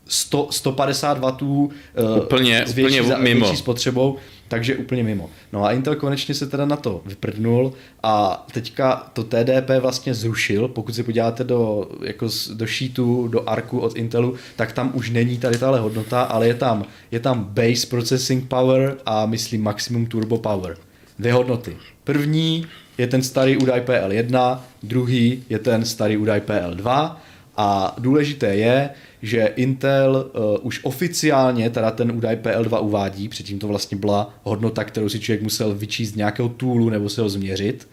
100, 0.07 0.47
150 0.51 1.17
W 1.17 1.69
úplně, 2.17 2.63
s 2.67 2.73
větší, 2.73 3.01
úplně 3.01 3.17
mimo. 3.17 3.45
větší 3.45 3.57
spotřebou, 3.57 4.17
takže 4.47 4.75
úplně 4.75 5.03
mimo. 5.03 5.29
No 5.53 5.63
a 5.63 5.71
Intel 5.71 5.95
konečně 5.95 6.33
se 6.33 6.47
teda 6.47 6.65
na 6.65 6.75
to 6.75 7.01
vyprdnul 7.05 7.73
a 8.03 8.45
teďka 8.53 9.09
to 9.13 9.23
TDP 9.23 9.69
vlastně 9.79 10.13
zrušil, 10.13 10.67
pokud 10.67 10.95
se 10.95 11.03
podíváte 11.03 11.43
do, 11.43 11.89
jako 12.03 12.27
do 12.53 12.67
sheetu, 12.67 13.27
do 13.27 13.49
ARKu 13.49 13.79
od 13.79 13.95
Intelu, 13.95 14.35
tak 14.55 14.71
tam 14.71 14.91
už 14.93 15.09
není 15.09 15.37
tady 15.37 15.57
tahle 15.57 15.79
hodnota, 15.79 16.21
ale 16.21 16.47
je 16.47 16.53
tam, 16.53 16.85
je 17.11 17.19
tam 17.19 17.43
base 17.43 17.87
processing 17.87 18.47
power 18.47 18.97
a 19.05 19.25
myslím 19.25 19.63
maximum 19.63 20.05
turbo 20.05 20.37
power. 20.37 20.77
Dvě 21.19 21.33
hodnoty. 21.33 21.77
První 22.03 22.67
je 22.97 23.07
ten 23.07 23.21
starý 23.23 23.57
údaj 23.57 23.81
PL1, 23.81 24.59
druhý 24.83 25.43
je 25.49 25.59
ten 25.59 25.85
starý 25.85 26.17
údaj 26.17 26.39
PL2 26.39 27.15
a 27.57 27.95
důležité 27.97 28.55
je, 28.55 28.89
že 29.25 29.53
Intel 29.55 30.31
uh, 30.33 30.43
už 30.61 30.79
oficiálně 30.83 31.69
teda 31.69 31.91
ten 31.91 32.11
údaj 32.11 32.35
PL2 32.35 32.83
uvádí, 32.83 33.29
předtím 33.29 33.59
to 33.59 33.67
vlastně 33.67 33.97
byla 33.97 34.33
hodnota, 34.43 34.83
kterou 34.83 35.09
si 35.09 35.19
člověk 35.19 35.41
musel 35.41 35.75
vyčíst 35.75 36.13
z 36.13 36.15
nějakého 36.15 36.49
toolu 36.49 36.89
nebo 36.89 37.09
se 37.09 37.21
ho 37.21 37.29
změřit 37.29 37.87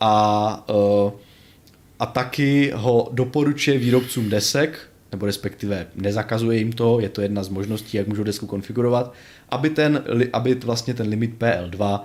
a, 0.00 0.68
uh, 1.04 1.12
a 1.98 2.06
taky 2.06 2.72
ho 2.74 3.08
doporučuje 3.12 3.78
výrobcům 3.78 4.30
desek, 4.30 4.78
nebo 5.12 5.26
respektive 5.26 5.86
nezakazuje 5.94 6.58
jim 6.58 6.72
to, 6.72 7.00
je 7.00 7.08
to 7.08 7.20
jedna 7.20 7.42
z 7.42 7.48
možností, 7.48 7.96
jak 7.96 8.06
můžou 8.06 8.22
desku 8.22 8.46
konfigurovat, 8.46 9.12
aby, 9.48 9.70
ten, 9.70 10.04
aby 10.32 10.54
vlastně 10.54 10.94
ten 10.94 11.08
limit 11.08 11.30
PL2 11.38 12.00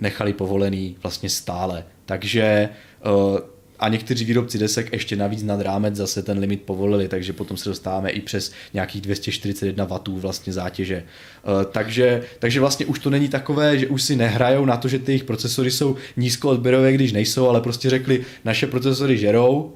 nechali 0.00 0.32
povolený 0.32 0.96
vlastně 1.02 1.28
stále. 1.28 1.84
Takže 2.06 2.68
uh, 3.06 3.38
a 3.82 3.88
někteří 3.88 4.24
výrobci 4.24 4.58
desek 4.58 4.92
ještě 4.92 5.16
navíc 5.16 5.42
nad 5.42 5.60
rámec 5.60 5.96
zase 5.96 6.22
ten 6.22 6.38
limit 6.38 6.62
povolili, 6.62 7.08
takže 7.08 7.32
potom 7.32 7.56
se 7.56 7.68
dostáváme 7.68 8.10
i 8.10 8.20
přes 8.20 8.52
nějakých 8.74 9.00
241 9.00 9.84
W 9.84 10.20
vlastně 10.20 10.52
zátěže. 10.52 10.96
Eh, 11.04 11.64
takže, 11.72 12.22
takže 12.38 12.60
vlastně 12.60 12.86
už 12.86 12.98
to 12.98 13.10
není 13.10 13.28
takové, 13.28 13.78
že 13.78 13.86
už 13.86 14.02
si 14.02 14.16
nehrajou 14.16 14.64
na 14.64 14.76
to, 14.76 14.88
že 14.88 14.98
ty 14.98 15.12
jejich 15.12 15.24
procesory 15.24 15.70
jsou 15.70 15.96
nízkoodběrové, 16.16 16.92
když 16.92 17.12
nejsou, 17.12 17.48
ale 17.48 17.60
prostě 17.60 17.90
řekli, 17.90 18.24
naše 18.44 18.66
procesory 18.66 19.18
žerou, 19.18 19.72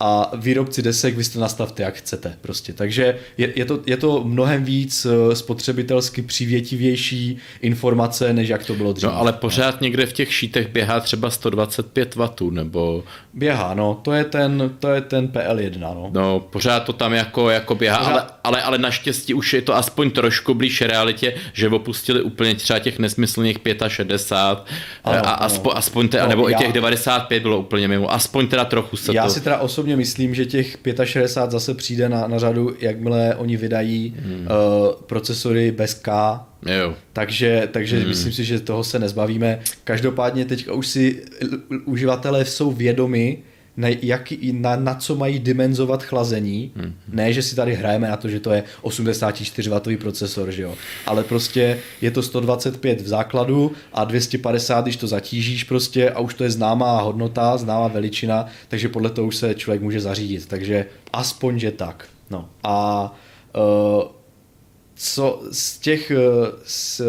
a 0.00 0.32
výrobci 0.36 0.82
desek 0.82 1.16
vy 1.16 1.24
to 1.24 1.40
nastavte, 1.40 1.82
jak 1.82 1.94
chcete 1.94 2.36
prostě. 2.40 2.72
Takže 2.72 3.16
je, 3.38 3.52
je, 3.56 3.64
to, 3.64 3.80
je 3.86 3.96
to 3.96 4.24
mnohem 4.24 4.64
víc 4.64 5.06
eh, 5.06 5.36
spotřebitelsky 5.36 6.22
přivětivější 6.22 7.38
informace, 7.60 8.32
než 8.32 8.48
jak 8.48 8.66
to 8.66 8.74
bylo 8.74 8.92
dříve. 8.92 9.12
No 9.12 9.18
ale 9.18 9.32
pořád 9.32 9.80
někde 9.80 10.06
v 10.06 10.12
těch 10.12 10.34
šítech 10.34 10.68
běhá 10.68 11.00
třeba 11.00 11.30
125 11.30 12.16
W, 12.16 12.50
nebo... 12.50 13.04
Běhá, 13.34 13.74
no, 13.74 14.00
to 14.02 14.12
je 14.12 14.24
ten, 14.24 14.76
to 14.78 14.88
je 14.88 15.00
ten 15.00 15.26
PL1, 15.26 15.80
no. 15.80 16.10
No, 16.12 16.40
pořád 16.40 16.80
to 16.80 16.92
tam 16.92 17.12
jako, 17.12 17.50
jako 17.50 17.74
běhá, 17.74 17.98
pořád... 17.98 18.10
ale, 18.10 18.26
ale, 18.44 18.62
ale 18.62 18.78
naštěstí 18.78 19.34
už 19.34 19.52
je 19.52 19.62
to 19.62 19.74
aspoň 19.74 20.10
trošku 20.10 20.54
blíž 20.54 20.80
realitě, 20.80 21.34
že 21.52 21.68
opustili 21.68 22.22
úplně 22.22 22.54
třeba 22.54 22.78
těch 22.78 22.98
nesmyslných 22.98 23.58
65 23.88 24.76
ano, 25.04 25.26
a 25.26 25.30
aspo, 25.30 25.70
ano. 25.70 25.78
aspoň 25.78 26.08
te, 26.08 26.20
no, 26.20 26.28
nebo 26.28 26.48
já... 26.48 26.58
i 26.58 26.62
těch 26.62 26.72
95 26.72 27.42
bylo 27.42 27.58
úplně 27.58 27.88
mimo, 27.88 28.12
aspoň 28.12 28.46
teda 28.46 28.64
trochu 28.64 28.96
se 28.96 29.14
já 29.14 29.24
to... 29.24 29.30
si 29.30 29.40
teda 29.40 29.58
osobně 29.58 29.83
osobně 29.84 29.96
myslím, 29.96 30.34
že 30.34 30.46
těch 30.46 30.78
65 31.04 31.50
zase 31.50 31.74
přijde 31.74 32.08
na, 32.08 32.26
na 32.26 32.38
řadu, 32.38 32.76
jakmile 32.80 33.34
oni 33.34 33.56
vydají 33.56 34.14
hmm. 34.18 34.34
uh, 34.34 34.46
procesory 35.06 35.72
bez 35.72 35.94
K. 35.94 36.40
Jo. 36.66 36.94
Takže, 37.12 37.68
takže 37.72 37.98
hmm. 37.98 38.08
myslím 38.08 38.32
si, 38.32 38.44
že 38.44 38.60
toho 38.60 38.84
se 38.84 38.98
nezbavíme. 38.98 39.60
Každopádně 39.84 40.44
teď 40.44 40.68
už 40.68 40.86
si 40.86 41.24
uživatelé 41.84 42.44
jsou 42.44 42.72
vědomi, 42.72 43.38
na, 43.76 43.88
jak, 43.88 44.32
na, 44.52 44.76
na 44.76 44.94
co 44.94 45.14
mají 45.14 45.38
dimenzovat 45.38 46.02
chlazení. 46.02 46.72
Hmm. 46.76 46.94
Ne, 47.08 47.32
že 47.32 47.42
si 47.42 47.56
tady 47.56 47.74
hrajeme 47.74 48.08
na 48.08 48.16
to, 48.16 48.28
že 48.28 48.40
to 48.40 48.52
je 48.52 48.62
84W 48.82 49.98
procesor, 49.98 50.50
že 50.50 50.62
jo. 50.62 50.74
Ale 51.06 51.24
prostě 51.24 51.78
je 52.00 52.10
to 52.10 52.22
125 52.22 53.00
v 53.00 53.08
základu 53.08 53.72
a 53.92 54.04
250, 54.04 54.84
když 54.84 54.96
to 54.96 55.06
zatížíš 55.06 55.64
prostě 55.64 56.10
a 56.10 56.20
už 56.20 56.34
to 56.34 56.44
je 56.44 56.50
známá 56.50 57.00
hodnota, 57.00 57.56
známá 57.56 57.88
veličina, 57.88 58.46
takže 58.68 58.88
podle 58.88 59.10
toho 59.10 59.28
už 59.28 59.36
se 59.36 59.54
člověk 59.54 59.82
může 59.82 60.00
zařídit. 60.00 60.46
Takže 60.46 60.86
aspoň, 61.12 61.58
že 61.58 61.70
tak. 61.70 62.08
No. 62.30 62.48
A 62.62 63.04
uh, 63.56 64.02
co 64.94 65.42
z 65.52 65.78
těch 65.78 66.12
z, 66.64 67.00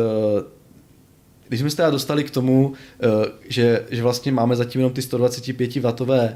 když 1.48 1.60
jsme 1.60 1.70
se 1.70 1.76
teda 1.76 1.90
dostali 1.90 2.24
k 2.24 2.32
tomu, 2.32 2.74
eh, 3.00 3.08
že, 3.50 3.86
že 3.92 4.04
vlastně 4.04 4.32
máme 4.32 4.56
zatím 4.56 4.82
jenom 4.82 4.94
ty 4.94 5.02
125 5.02 5.76
W 5.76 6.12
eh, 6.12 6.36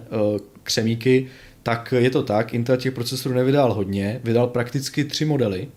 křemíky, 0.63 1.28
tak 1.63 1.93
je 1.98 2.10
to 2.10 2.24
tak, 2.24 2.54
Intel 2.54 2.78
těch 2.78 2.93
procesorů 2.93 3.36
nevydal 3.36 3.74
hodně, 3.74 4.22
vydal 4.24 4.48
prakticky 4.48 5.04
tři 5.04 5.26
modely 5.26 5.67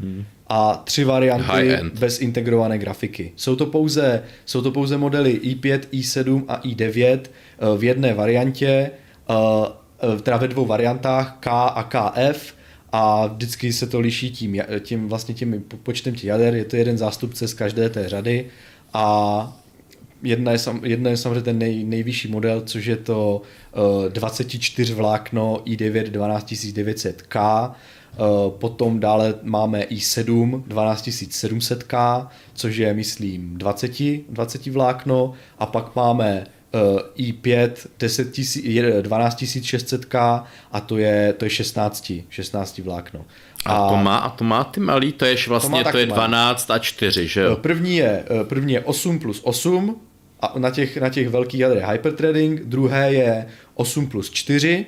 hmm. 0.00 0.24
a 0.46 0.82
tři 0.84 1.04
varianty 1.04 1.78
bez 2.00 2.20
integrované 2.20 2.78
grafiky. 2.78 3.32
Jsou 3.36 3.56
to, 3.56 3.66
pouze, 3.66 4.22
jsou 4.44 4.62
to 4.62 4.70
pouze 4.70 4.98
modely 4.98 5.40
i5, 5.42 5.80
i7 5.92 6.44
a 6.48 6.60
i9 6.60 7.18
eh, 7.18 7.78
v 7.78 7.84
jedné 7.84 8.14
variantě, 8.14 8.90
teda 10.22 10.36
ve 10.36 10.48
dvou 10.48 10.66
variantách 10.66 11.36
K 11.40 11.50
a 11.50 11.82
KF, 11.82 12.54
a 12.92 13.26
vždycky 13.26 13.72
se 13.72 13.86
to 13.86 14.00
liší 14.00 14.30
tím, 14.30 14.62
tím 14.80 15.08
vlastně 15.08 15.34
tím 15.34 15.64
počtem 15.82 16.14
těch 16.14 16.24
jader, 16.24 16.54
je 16.54 16.64
to 16.64 16.76
jeden 16.76 16.98
zástupce 16.98 17.48
z 17.48 17.54
každé 17.54 17.90
té 17.90 18.08
řady 18.08 18.46
a 18.94 19.56
jedna 20.22 20.52
je, 20.52 20.58
sam, 20.58 20.84
jedna 20.84 21.10
je 21.10 21.16
samozřejmě 21.16 21.40
ten 21.40 21.58
nej, 21.58 21.84
nejvyšší 21.84 22.28
model, 22.28 22.62
což 22.66 22.86
je 22.86 22.96
to 22.96 23.42
uh, 24.04 24.12
24 24.12 24.94
vlákno 24.94 25.62
i9 25.64 26.10
12900K, 26.10 27.68
uh, 27.70 28.52
potom 28.52 29.00
dále 29.00 29.34
máme 29.42 29.82
i7 29.82 30.62
12700K, 30.68 32.28
což 32.54 32.76
je 32.76 32.94
myslím 32.94 33.58
20, 33.58 33.92
20 34.28 34.66
vlákno. 34.66 35.32
A 35.58 35.66
pak 35.66 35.96
máme 35.96 36.46
i5 37.16 37.70
10 37.98 38.38
000, 38.38 39.02
12600K 39.02 40.44
a 40.72 40.80
to 40.80 40.98
je, 40.98 41.32
to 41.32 41.44
je 41.44 41.50
16, 41.50 42.12
16 42.28 42.78
vlákno. 42.78 43.24
A, 43.64 43.76
a 43.76 43.88
to 43.88 43.96
má, 43.96 44.16
a 44.16 44.30
to 44.30 44.44
má 44.44 44.64
ty 44.64 44.80
malý, 44.80 45.12
to 45.12 45.24
je 45.24 45.36
vlastně, 45.48 45.84
to, 45.84 45.90
to 45.90 45.98
je 45.98 46.06
12 46.06 46.70
a 46.70 46.78
4, 46.78 47.28
že 47.28 47.40
jo? 47.40 47.56
První 47.56 47.96
je, 47.96 48.24
první 48.44 48.72
je 48.72 48.80
8 48.80 49.18
plus 49.18 49.40
8, 49.44 50.00
a 50.40 50.58
na 50.58 50.70
těch, 50.70 50.96
na 50.96 51.08
těch 51.08 51.28
velkých 51.28 51.60
jadrech 51.60 51.84
hyperthreading, 51.84 52.60
druhé 52.60 53.12
je 53.12 53.46
8 53.74 54.06
plus 54.06 54.30
4 54.30 54.86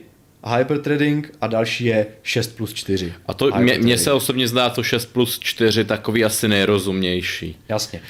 hyperthreading 0.56 1.34
a 1.40 1.46
další 1.46 1.84
je 1.84 2.06
6 2.22 2.56
plus 2.56 2.72
4. 2.72 3.12
A 3.26 3.34
to 3.34 3.50
mně 3.60 3.98
se 3.98 4.12
osobně 4.12 4.48
zdá 4.48 4.70
to 4.70 4.82
6 4.82 5.06
plus 5.06 5.38
4 5.38 5.84
takový 5.84 6.24
asi 6.24 6.48
nejrozumější. 6.48 7.58
Jasně. 7.68 8.00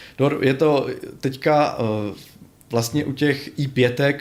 Je 0.41 0.55
to 0.55 0.87
teďka 1.21 1.79
eh, 1.79 2.15
vlastně 2.73 3.05
u 3.05 3.13
těch 3.13 3.59
i5 3.59 4.19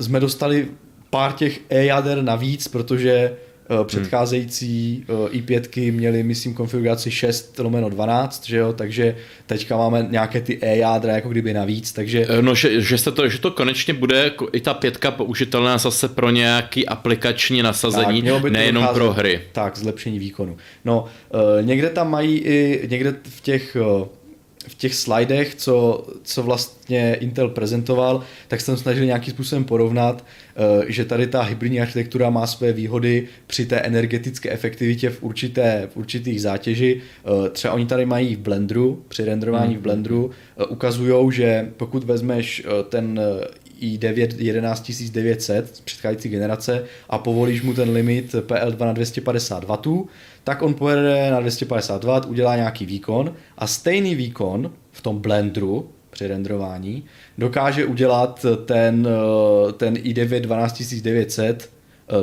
jsme 0.00 0.20
dostali 0.20 0.68
pár 1.10 1.32
těch 1.32 1.60
e-jader 1.70 2.22
navíc, 2.22 2.68
protože 2.68 3.36
Eh, 3.70 3.84
předcházející 3.84 5.04
eh, 5.08 5.38
i5 5.38 5.92
měly, 5.92 6.22
myslím, 6.22 6.54
konfiguraci 6.54 7.10
6 7.10 7.58
lomeno 7.58 7.88
12, 7.88 8.46
že 8.46 8.56
jo, 8.56 8.72
takže 8.72 9.16
teďka 9.46 9.76
máme 9.76 10.06
nějaké 10.10 10.40
ty 10.40 10.58
e-jádra 10.62 11.12
jako 11.12 11.28
kdyby 11.28 11.54
navíc, 11.54 11.92
takže... 11.92 12.26
Eh, 12.28 12.42
no, 12.42 12.54
že, 12.54 12.80
že, 12.80 12.98
se 12.98 13.12
to, 13.12 13.28
že 13.28 13.38
to 13.38 13.50
konečně 13.50 13.94
bude 13.94 14.32
i 14.52 14.60
ta 14.60 14.74
pětka 14.74 15.10
použitelná 15.10 15.78
zase 15.78 16.08
pro 16.08 16.30
nějaký 16.30 16.86
aplikační 16.86 17.62
nasazení, 17.62 18.22
tak, 18.22 18.44
nejenom 18.44 18.82
docházet, 18.82 18.98
pro 18.98 19.12
hry. 19.12 19.40
Tak, 19.52 19.76
zlepšení 19.76 20.18
výkonu. 20.18 20.56
No, 20.84 21.04
někde 21.60 21.90
tam 21.90 22.10
mají 22.10 22.38
i, 22.38 22.88
někde 22.90 23.14
v 23.22 23.40
těch 23.40 23.76
v 24.66 24.74
těch 24.74 24.94
slidech, 24.94 25.54
co, 25.54 26.06
co 26.22 26.42
vlastně 26.42 27.14
Intel 27.14 27.48
prezentoval, 27.48 28.22
tak 28.48 28.60
jsem 28.60 28.76
snažil 28.76 29.04
nějakým 29.04 29.34
způsobem 29.34 29.64
porovnat, 29.64 30.24
eh, 30.56 30.84
že 30.92 31.04
tady 31.04 31.26
ta 31.26 31.42
hybridní 31.42 31.80
architektura 31.80 32.30
má 32.30 32.46
své 32.46 32.72
výhody 32.72 33.28
při 33.46 33.66
té 33.66 33.76
energetické 33.76 34.50
efektivitě 34.50 35.10
v, 35.10 35.22
určité, 35.22 35.88
v 35.92 35.96
určitých 35.96 36.42
zátěži. 36.42 37.00
Eh, 37.00 37.50
třeba 37.50 37.74
oni 37.74 37.86
tady 37.86 38.06
mají 38.06 38.36
v 38.36 38.38
Blenderu, 38.38 39.04
při 39.08 39.24
renderování 39.24 39.76
v 39.76 39.80
Blenderu, 39.80 40.30
eh, 40.30 40.64
ukazují, 40.64 41.32
že 41.32 41.68
pokud 41.76 42.04
vezmeš 42.04 42.66
ten 42.88 43.20
i9 43.80 44.26
11900 44.36 45.76
z 45.76 45.80
předcházející 45.80 46.28
generace 46.28 46.84
a 47.08 47.18
povolíš 47.18 47.62
mu 47.62 47.74
ten 47.74 47.90
limit 47.90 48.34
PL2 48.34 48.86
na 48.86 48.92
250 48.92 49.64
W, 49.64 50.04
tak 50.48 50.62
on 50.62 50.74
pojede 50.74 51.30
na 51.30 51.40
250 51.40 52.04
W, 52.04 52.26
udělá 52.26 52.56
nějaký 52.56 52.86
výkon 52.86 53.34
a 53.58 53.66
stejný 53.66 54.14
výkon 54.14 54.72
v 54.92 55.00
tom 55.00 55.18
Blenderu 55.18 55.90
při 56.10 56.26
renderování 56.26 57.04
dokáže 57.38 57.84
udělat 57.84 58.46
ten, 58.64 59.08
eh, 59.08 59.72
ten 59.72 59.94
i9 59.94 60.40
12900 60.40 61.70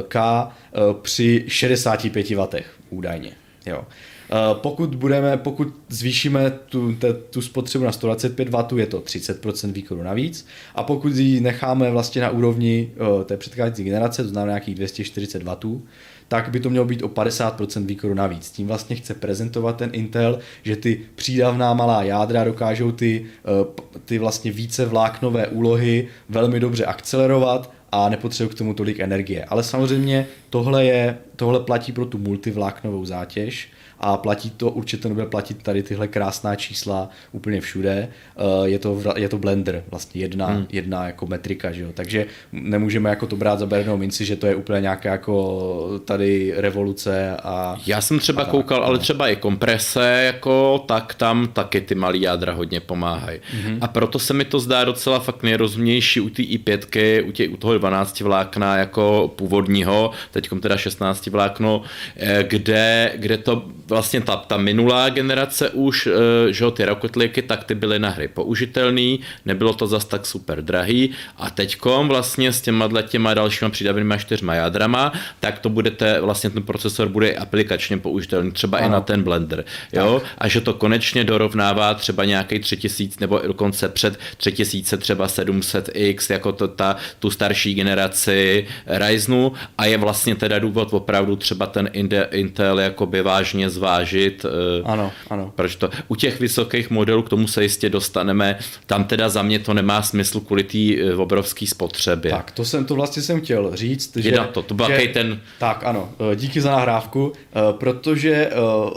K 0.08 0.18
eh, 0.18 0.80
při 1.02 1.46
65 1.48 2.36
W 2.36 2.64
údajně. 2.90 3.32
Jo. 3.66 3.84
Eh, 4.32 4.36
pokud, 4.54 4.96
budeme, 4.96 5.38
pokud 5.38 5.68
zvýšíme 5.90 6.52
tu, 6.52 6.96
te, 6.96 7.14
tu 7.14 7.42
spotřebu 7.42 7.86
na 7.86 7.92
125 7.92 8.50
W, 8.50 8.80
je 8.80 8.86
to 8.86 9.00
30% 9.00 9.72
výkonu 9.72 10.04
navíc 10.04 10.48
a 10.76 10.84
pokud 10.84 11.16
ji 11.16 11.42
necháme 11.42 11.92
vlastně 11.92 12.22
na 12.22 12.30
úrovni 12.30 12.92
té 13.26 13.38
předcházející 13.38 13.84
generace, 13.84 14.24
to 14.24 14.30
znamená 14.30 14.52
nějakých 14.52 14.76
240 14.76 15.44
W, 15.44 15.82
tak 16.28 16.50
by 16.50 16.60
to 16.60 16.70
mělo 16.70 16.86
být 16.86 17.04
o 17.04 17.08
50% 17.08 17.86
výkonu 17.86 18.14
navíc. 18.14 18.52
Tím 18.52 18.68
vlastně 18.68 18.96
chce 18.96 19.14
prezentovat 19.14 19.78
ten 19.78 19.90
Intel, 19.94 20.40
že 20.64 20.76
ty 20.76 21.02
přídavná 21.16 21.74
malá 21.74 22.04
jádra 22.04 22.44
dokážou 22.44 22.92
ty, 22.92 23.26
eh, 23.46 23.82
ty 24.06 24.18
vlastně 24.18 24.52
více 24.52 24.86
vláknové 24.86 25.48
úlohy 25.48 26.08
velmi 26.30 26.60
dobře 26.60 26.86
akcelerovat 26.86 27.72
a 27.92 28.10
nepotřebují 28.10 28.56
k 28.56 28.58
tomu 28.58 28.74
tolik 28.74 29.00
energie. 29.00 29.46
Ale 29.46 29.64
samozřejmě 29.64 30.28
tohle, 30.50 30.86
je, 30.86 31.18
tohle 31.36 31.60
platí 31.60 31.92
pro 31.92 32.06
tu 32.06 32.18
multivláknovou 32.18 33.06
zátěž, 33.06 33.70
a 34.00 34.18
platí 34.18 34.50
to, 34.50 34.70
určitě 34.70 35.08
nebude 35.08 35.26
platit 35.26 35.64
tady 35.64 35.84
tyhle 35.84 36.08
krásná 36.08 36.56
čísla 36.56 37.10
úplně 37.32 37.62
všude. 37.62 38.08
Eh, 38.38 38.70
je 38.70 38.80
to, 38.80 39.02
je 39.16 39.30
to 39.30 39.38
blender, 39.38 39.84
vlastně 39.92 40.22
jedna, 40.22 40.48
hmm. 40.48 40.66
jedna 40.72 41.06
jako 41.06 41.28
metrika, 41.28 41.72
že 41.72 41.82
jo? 41.82 41.90
takže 41.94 42.26
nemůžeme 42.52 43.10
jako 43.10 43.28
to 43.28 43.36
brát 43.36 43.60
za 43.60 43.66
bernou 43.66 43.98
minci, 43.98 44.26
že 44.26 44.36
to 44.36 44.48
je 44.48 44.56
úplně 44.56 44.82
nějaká 44.82 45.12
jako 45.12 46.00
tady 46.06 46.54
revoluce 46.58 47.38
a... 47.44 47.78
Já 47.88 48.02
jsem 48.02 48.20
třeba 48.20 48.44
a 48.44 48.46
koukal, 48.46 48.80
tak, 48.80 48.88
ale 48.88 48.98
no. 48.98 49.02
třeba 49.02 49.28
i 49.28 49.36
komprese, 49.36 50.22
jako, 50.26 50.84
tak 50.88 51.16
tam 51.16 51.48
taky 51.48 51.82
ty 51.82 51.96
malý 51.96 52.22
jádra 52.22 52.54
hodně 52.54 52.80
pomáhají. 52.80 53.40
Hmm. 53.64 53.78
A 53.82 53.88
proto 53.88 54.20
se 54.20 54.34
mi 54.34 54.46
to 54.46 54.60
zdá 54.60 54.84
docela 54.84 55.20
fakt 55.20 55.44
nejrozumnější 55.44 56.20
u 56.20 56.30
té 56.30 56.42
i5, 56.42 57.28
u, 57.28 57.32
tě, 57.32 57.50
u 57.50 57.58
toho 57.58 57.78
12 57.78 58.22
vlákna 58.22 58.78
jako 58.78 59.34
původního, 59.36 60.12
teď 60.32 60.50
teda 60.62 60.78
16 60.78 61.28
vlákno, 61.28 61.82
eh, 62.18 62.44
kde, 62.48 63.12
kde 63.16 63.38
to 63.38 63.66
vlastně 63.88 64.22
ta, 64.22 64.36
ta 64.36 64.58
minulá 64.58 65.10
generace 65.10 65.70
už, 65.70 66.08
eh, 66.08 66.54
že 66.54 66.66
ty 66.72 66.86
rokotlíky, 66.86 67.42
tak 67.42 67.64
ty 67.64 67.76
byly 67.76 68.00
na 68.00 68.10
hry 68.10 68.28
použitelný, 68.28 69.20
nebylo 69.46 69.74
to 69.74 69.88
zas 69.88 70.06
tak 70.06 70.26
super 70.26 70.62
drahý 70.62 71.10
a 71.38 71.50
teďkom 71.50 72.08
vlastně 72.08 72.54
s 72.54 72.62
těma 72.62 72.90
těma 73.02 73.34
dalšíma 73.34 73.70
přidavenýma 73.70 74.18
čtyřma 74.18 74.54
jádrama, 74.54 75.14
tak 75.40 75.60
to 75.60 75.70
budete, 75.70 76.22
vlastně 76.22 76.50
ten 76.50 76.64
procesor 76.64 77.10
bude 77.10 77.36
aplikačně 77.36 77.98
použitelný, 77.98 78.52
třeba 78.52 78.78
ano. 78.78 78.88
i 78.88 78.90
na 78.90 79.02
ten 79.02 79.24
blender, 79.24 79.66
jo, 79.94 80.22
tak. 80.24 80.32
a 80.38 80.48
že 80.48 80.62
to 80.62 80.74
konečně 80.74 81.24
dorovnává 81.24 81.94
třeba 81.94 82.26
nějaký 82.26 82.60
3000 82.60 83.18
nebo 83.20 83.40
dokonce 83.48 83.90
před 83.90 84.20
3000 84.38 84.98
třeba 84.98 85.28
700X, 85.28 86.34
jako 86.34 86.52
to, 86.52 86.68
ta, 86.68 86.96
tu 87.20 87.30
starší 87.30 87.74
generaci 87.74 88.68
Ryzenu 88.88 89.54
a 89.78 89.86
je 89.86 89.98
vlastně 89.98 90.36
teda 90.36 90.60
důvod 90.60 90.94
opravdu 90.94 91.36
třeba 91.36 91.66
ten 91.66 91.90
Intel 92.32 92.80
jakoby 92.80 93.22
vážně 93.22 93.70
zvážit. 93.76 94.46
Eh, 94.46 94.84
ano, 94.86 95.12
ano. 95.30 95.52
Proč 95.56 95.76
to? 95.76 95.90
U 96.08 96.16
těch 96.16 96.40
vysokých 96.40 96.90
modelů 96.90 97.24
k 97.24 97.30
tomu 97.30 97.48
se 97.48 97.64
jistě 97.64 97.90
dostaneme. 97.90 98.58
Tam 98.86 99.04
teda 99.04 99.30
za 99.30 99.42
mě 99.42 99.60
to 99.60 99.74
nemá 99.74 100.02
smysl 100.02 100.40
kvůli 100.40 100.64
té 100.64 100.78
eh, 100.78 101.16
obrovské 101.16 101.68
spotřebě. 101.68 102.32
Tak, 102.32 102.52
to 102.52 102.66
jsem 102.66 102.86
to 102.86 102.96
vlastně 102.96 103.22
jsem 103.22 103.42
chtěl 103.42 103.72
říct. 103.76 104.18
Že, 104.18 104.32
na 104.32 104.48
to, 104.48 104.62
to 104.62 104.74
byl 104.74 104.88
že, 104.88 105.08
ten... 105.14 105.40
Tak, 105.60 105.84
ano, 105.84 106.10
eh, 106.32 106.36
díky 106.36 106.62
za 106.62 106.72
nahrávku, 106.72 107.34
protože 107.72 108.50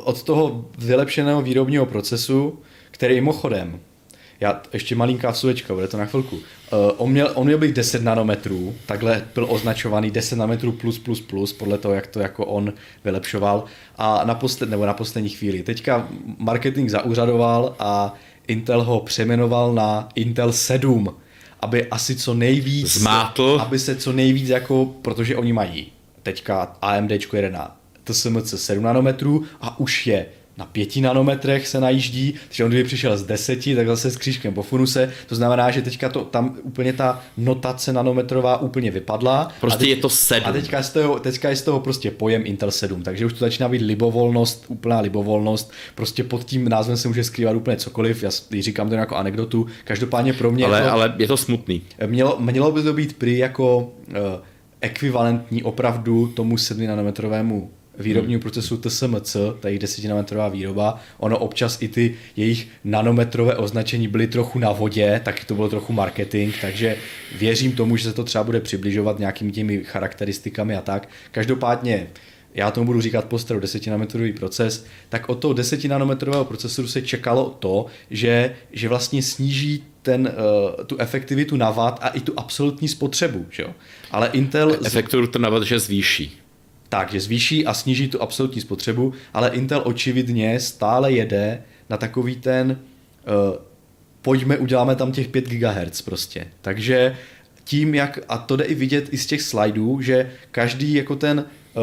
od 0.04 0.22
toho 0.22 0.64
vylepšeného 0.78 1.42
výrobního 1.42 1.86
procesu, 1.86 2.58
který 2.90 3.14
mimochodem 3.14 3.80
já, 4.40 4.62
ještě 4.72 4.94
malinká 4.94 5.30
vsuvečka, 5.30 5.74
bude 5.74 5.88
to 5.88 5.96
na 5.96 6.06
chvilku. 6.06 6.36
Uh, 6.36 6.42
on, 6.96 7.10
měl, 7.10 7.30
on 7.34 7.46
měl 7.46 7.58
být 7.58 7.76
10 7.76 8.02
nanometrů, 8.02 8.74
takhle 8.86 9.24
byl 9.34 9.46
označovaný 9.50 10.10
10 10.10 10.36
nanometrů 10.36 10.72
plus 10.72 10.98
plus 10.98 11.20
plus, 11.20 11.52
podle 11.52 11.78
toho, 11.78 11.94
jak 11.94 12.06
to 12.06 12.20
jako 12.20 12.46
on 12.46 12.72
vylepšoval. 13.04 13.64
A 13.96 14.24
na, 14.24 14.34
posled, 14.34 14.70
nebo 14.70 14.86
na 14.86 14.94
poslední 14.94 15.30
chvíli. 15.30 15.62
Teďka 15.62 16.08
marketing 16.38 16.90
zaúřadoval 16.90 17.76
a 17.78 18.14
Intel 18.48 18.82
ho 18.82 19.00
přeměnoval 19.00 19.74
na 19.74 20.08
Intel 20.14 20.52
7, 20.52 21.14
aby 21.60 21.86
asi 21.86 22.16
co 22.16 22.34
nejvíc... 22.34 22.92
Zmátl. 22.92 23.58
Aby 23.60 23.78
se 23.78 23.96
co 23.96 24.12
nejvíc 24.12 24.48
jako, 24.48 24.86
protože 25.02 25.36
oni 25.36 25.52
mají 25.52 25.92
teďka 26.22 26.76
AMD 26.82 27.10
jede 27.32 27.50
na 27.50 27.76
TSMC 28.04 28.54
7 28.60 28.82
nanometrů 28.82 29.44
a 29.60 29.80
už 29.80 30.06
je 30.06 30.26
na 30.58 30.66
pěti 30.66 31.00
nanometrech 31.00 31.68
se 31.68 31.80
najíždí, 31.80 32.34
takže 32.48 32.64
on 32.64 32.70
kdyby 32.70 32.84
přišel 32.84 33.18
z 33.18 33.22
deseti, 33.22 33.76
tak 33.76 33.86
zase 33.86 34.10
s 34.10 34.16
křížkem 34.16 34.54
po 34.54 34.62
funuse, 34.62 35.12
to 35.26 35.34
znamená, 35.34 35.70
že 35.70 35.82
teďka 35.82 36.08
to, 36.08 36.24
tam 36.24 36.56
úplně 36.62 36.92
ta 36.92 37.22
notace 37.36 37.92
nanometrová 37.92 38.60
úplně 38.60 38.90
vypadla. 38.90 39.48
Prostě 39.60 39.78
teď, 39.78 39.88
je 39.88 39.96
to 39.96 40.08
sedm. 40.08 40.48
A 40.48 40.52
teďka 40.52 40.76
je, 40.76 40.82
z 40.82 40.90
toho, 40.90 41.18
teďka 41.20 41.48
je 41.50 41.56
z 41.56 41.62
toho 41.62 41.80
prostě 41.80 42.10
pojem 42.10 42.42
Intel 42.44 42.70
7, 42.70 43.02
takže 43.02 43.26
už 43.26 43.32
to 43.32 43.38
začíná 43.38 43.68
být 43.68 43.82
libovolnost, 43.82 44.64
úplná 44.68 45.00
libovolnost, 45.00 45.72
prostě 45.94 46.24
pod 46.24 46.44
tím 46.44 46.68
názvem 46.68 46.96
se 46.96 47.08
může 47.08 47.24
skrývat 47.24 47.56
úplně 47.56 47.76
cokoliv, 47.76 48.22
já 48.22 48.30
říkám 48.60 48.88
to 48.88 48.94
jako 48.94 49.16
anekdotu, 49.16 49.66
každopádně 49.84 50.32
pro 50.32 50.50
mě... 50.50 50.64
Ale, 50.64 50.82
to, 50.82 50.92
ale 50.92 51.14
je 51.18 51.26
to 51.26 51.36
smutný. 51.36 51.82
Mělo, 52.06 52.36
mělo 52.40 52.72
by 52.72 52.82
to 52.82 52.92
být 52.92 53.18
prý 53.18 53.38
jako 53.38 53.78
uh, 53.78 54.14
ekvivalentní 54.80 55.62
opravdu 55.62 56.26
tomu 56.26 56.58
7 56.58 56.86
nanometrovému 56.86 57.70
výrobního 57.98 58.40
procesu 58.40 58.76
TSMC, 58.76 59.36
ta 59.60 59.68
jejich 59.68 59.80
desetinametrová 59.80 60.48
výroba, 60.48 61.00
ono 61.18 61.38
občas 61.38 61.82
i 61.82 61.88
ty 61.88 62.14
jejich 62.36 62.68
nanometrové 62.84 63.56
označení 63.56 64.08
byly 64.08 64.26
trochu 64.26 64.58
na 64.58 64.72
vodě, 64.72 65.20
tak 65.24 65.44
to 65.44 65.54
bylo 65.54 65.68
trochu 65.68 65.92
marketing, 65.92 66.54
takže 66.60 66.96
věřím 67.38 67.72
tomu, 67.72 67.96
že 67.96 68.04
se 68.04 68.12
to 68.12 68.24
třeba 68.24 68.44
bude 68.44 68.60
přibližovat 68.60 69.18
nějakými 69.18 69.52
těmi 69.52 69.84
charakteristikami 69.84 70.76
a 70.76 70.80
tak. 70.80 71.08
Každopádně 71.30 72.06
já 72.54 72.70
tomu 72.70 72.86
budu 72.86 73.00
říkat 73.00 73.24
postaru 73.24 73.60
10 73.60 73.86
nanometrový 73.86 74.32
proces, 74.32 74.86
tak 75.08 75.28
od 75.28 75.34
toho 75.34 75.54
10 75.54 75.84
nanometrového 75.84 76.44
procesoru 76.44 76.88
se 76.88 77.02
čekalo 77.02 77.56
to, 77.58 77.86
že, 78.10 78.54
že 78.72 78.88
vlastně 78.88 79.22
sníží 79.22 79.84
ten, 80.02 80.32
uh, 80.78 80.84
tu 80.84 80.96
efektivitu 80.98 81.56
na 81.56 81.70
watt 81.70 81.98
a 82.02 82.08
i 82.08 82.20
tu 82.20 82.32
absolutní 82.36 82.88
spotřebu. 82.88 83.46
Že 83.50 83.62
jo? 83.62 83.74
Ale 84.10 84.28
Intel... 84.32 84.76
Efektivitu 84.84 85.38
na 85.38 85.48
watt, 85.48 85.66
že 85.66 85.78
zvýší 85.78 86.40
tak, 86.88 87.12
že 87.12 87.20
zvýší 87.20 87.66
a 87.66 87.74
sníží 87.74 88.08
tu 88.08 88.22
absolutní 88.22 88.60
spotřebu, 88.60 89.12
ale 89.34 89.50
Intel 89.50 89.82
očividně 89.84 90.60
stále 90.60 91.12
jede 91.12 91.62
na 91.90 91.96
takový 91.96 92.36
ten 92.36 92.70
uh, 93.50 93.56
pojďme, 94.22 94.58
uděláme 94.58 94.96
tam 94.96 95.12
těch 95.12 95.28
5 95.28 95.48
GHz 95.48 96.02
prostě. 96.02 96.46
Takže 96.60 97.16
tím, 97.64 97.94
jak, 97.94 98.18
a 98.28 98.38
to 98.38 98.56
jde 98.56 98.64
i 98.64 98.74
vidět 98.74 99.08
i 99.10 99.18
z 99.18 99.26
těch 99.26 99.42
slajdů, 99.42 100.00
že 100.00 100.30
každý 100.50 100.94
jako 100.94 101.16
ten, 101.16 101.44
uh, 101.74 101.82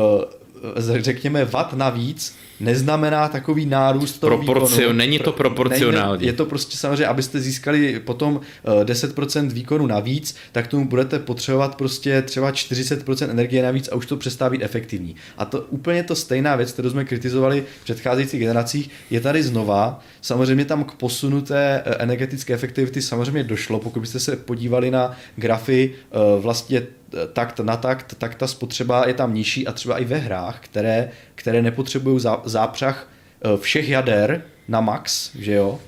řekněme, 0.99 1.45
watt 1.45 1.73
navíc 1.73 2.35
neznamená 2.59 3.27
takový 3.27 3.65
nárůst 3.65 4.19
toho 4.19 4.37
Proporcio, 4.37 4.79
výkonu. 4.79 4.97
Není 4.97 5.19
to 5.19 5.31
proporcionální. 5.31 6.25
Je 6.25 6.33
to 6.33 6.45
prostě 6.45 6.77
samozřejmě, 6.77 7.05
abyste 7.05 7.39
získali 7.39 7.99
potom 7.99 8.41
10% 8.83 9.49
výkonu 9.49 9.87
navíc, 9.87 10.35
tak 10.51 10.67
tomu 10.67 10.87
budete 10.87 11.19
potřebovat 11.19 11.75
prostě 11.75 12.21
třeba 12.21 12.51
40% 12.51 13.29
energie 13.29 13.63
navíc 13.63 13.89
a 13.91 13.95
už 13.95 14.05
to 14.05 14.17
přestává 14.17 14.49
být 14.49 14.63
efektivní. 14.63 15.15
A 15.37 15.45
to 15.45 15.61
úplně 15.61 16.03
to 16.03 16.15
stejná 16.15 16.55
věc, 16.55 16.71
kterou 16.71 16.89
jsme 16.89 17.05
kritizovali 17.05 17.63
v 17.81 17.83
předcházejících 17.83 18.39
generacích, 18.39 18.89
je 19.09 19.21
tady 19.21 19.43
znova. 19.43 19.99
Samozřejmě 20.21 20.65
tam 20.65 20.83
k 20.83 20.91
posunu 20.91 21.41
té 21.41 21.83
energetické 21.99 22.53
efektivity 22.53 23.01
samozřejmě 23.01 23.43
došlo, 23.43 23.79
pokud 23.79 23.99
byste 23.99 24.19
se 24.19 24.35
podívali 24.35 24.91
na 24.91 25.17
grafy 25.35 25.93
vlastně 26.39 26.83
takt 27.33 27.59
na 27.59 27.77
takt, 27.77 28.15
tak 28.17 28.35
ta 28.35 28.47
spotřeba 28.47 29.07
je 29.07 29.13
tam 29.13 29.33
nižší 29.33 29.67
a 29.67 29.71
třeba 29.71 29.97
i 29.97 30.05
ve 30.05 30.17
hrách, 30.17 30.59
které, 30.59 31.09
které 31.35 31.61
nepotřebují 31.61 32.19
zápřah 32.45 33.09
všech 33.59 33.89
jader 33.89 34.43
na 34.67 34.81
max, 34.81 35.35
že 35.35 35.53
jo, 35.53 35.79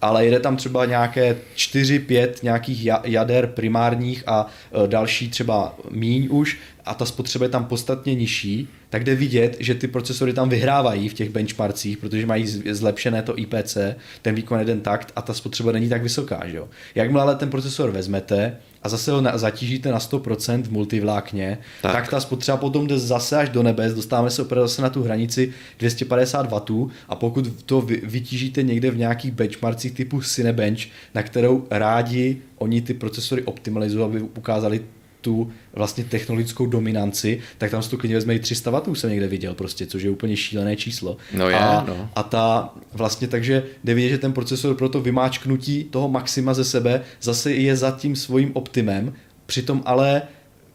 ale 0.00 0.24
jede 0.24 0.40
tam 0.40 0.56
třeba 0.56 0.84
nějaké 0.84 1.36
4-5 1.56 2.28
nějakých 2.42 2.86
jader 3.04 3.46
primárních 3.46 4.24
a 4.26 4.46
další 4.86 5.28
třeba 5.28 5.76
míň 5.90 6.28
už 6.30 6.58
a 6.84 6.94
ta 6.94 7.04
spotřeba 7.04 7.44
je 7.44 7.48
tam 7.48 7.64
podstatně 7.64 8.14
nižší, 8.14 8.68
tak 8.90 9.04
jde 9.04 9.14
vidět, 9.14 9.56
že 9.60 9.74
ty 9.74 9.88
procesory 9.88 10.32
tam 10.32 10.48
vyhrávají 10.48 11.08
v 11.08 11.14
těch 11.14 11.30
benchmarkcích, 11.30 11.98
protože 11.98 12.26
mají 12.26 12.46
zlepšené 12.46 13.22
to 13.22 13.38
IPC, 13.38 13.78
ten 14.22 14.34
výkon 14.34 14.58
jeden 14.58 14.80
takt 14.80 15.12
a 15.16 15.22
ta 15.22 15.34
spotřeba 15.34 15.72
není 15.72 15.88
tak 15.88 16.02
vysoká. 16.02 16.42
Že 16.46 16.56
jo? 16.56 16.68
Jakmile 16.94 17.22
ale 17.22 17.36
ten 17.36 17.50
procesor 17.50 17.90
vezmete 17.90 18.56
a 18.82 18.88
zase 18.88 19.12
ho 19.12 19.22
zatížíte 19.34 19.92
na 19.92 19.98
100% 19.98 20.62
v 20.62 20.70
multivlákně, 20.70 21.58
tak. 21.82 21.92
tak 21.92 22.08
ta 22.08 22.20
spotřeba 22.20 22.56
potom 22.56 22.86
jde 22.86 22.98
zase 22.98 23.36
až 23.36 23.48
do 23.48 23.62
nebes, 23.62 23.94
dostáváme 23.94 24.30
se 24.30 24.42
opravdu 24.42 24.68
zase 24.68 24.82
na 24.82 24.90
tu 24.90 25.02
hranici 25.02 25.52
250 25.78 26.50
W 26.50 26.90
a 27.08 27.16
pokud 27.16 27.64
to 27.66 27.80
vytížíte 28.02 28.62
někde 28.62 28.90
v 28.90 28.98
nějakých 28.98 29.32
benchmarkcích 29.32 29.92
typu 29.92 30.20
Cinebench, 30.20 30.80
na 31.14 31.22
kterou 31.22 31.66
rádi 31.70 32.42
oni 32.58 32.80
ty 32.80 32.94
procesory 32.94 33.42
optimalizují, 33.42 34.04
aby 34.04 34.20
ukázali 34.20 34.80
tu 35.20 35.52
vlastně 35.72 36.04
technologickou 36.04 36.66
dominanci, 36.66 37.40
tak 37.58 37.70
tam 37.70 37.82
se 37.82 37.90
to 37.90 37.98
klidně 37.98 38.16
vezme 38.16 38.34
i 38.34 38.38
300 38.38 38.70
W, 38.70 38.94
jsem 38.94 39.10
někde 39.10 39.28
viděl 39.28 39.54
prostě, 39.54 39.86
což 39.86 40.02
je 40.02 40.10
úplně 40.10 40.36
šílené 40.36 40.76
číslo. 40.76 41.16
No 41.34 41.48
je, 41.48 41.56
a, 41.56 41.84
no. 41.88 42.10
a 42.16 42.22
ta 42.22 42.74
vlastně 42.98 43.28
takže 43.28 43.62
jde 43.84 43.94
vidět, 43.94 44.08
že 44.08 44.18
ten 44.18 44.32
procesor 44.32 44.74
pro 44.74 44.88
to 44.88 45.00
vymáčknutí 45.00 45.84
toho 45.84 46.08
maxima 46.08 46.54
ze 46.54 46.64
sebe 46.64 47.02
zase 47.22 47.52
je 47.52 47.76
za 47.76 47.90
tím 47.90 48.16
svým 48.16 48.50
optimem, 48.54 49.12
přitom 49.46 49.82
ale 49.84 50.22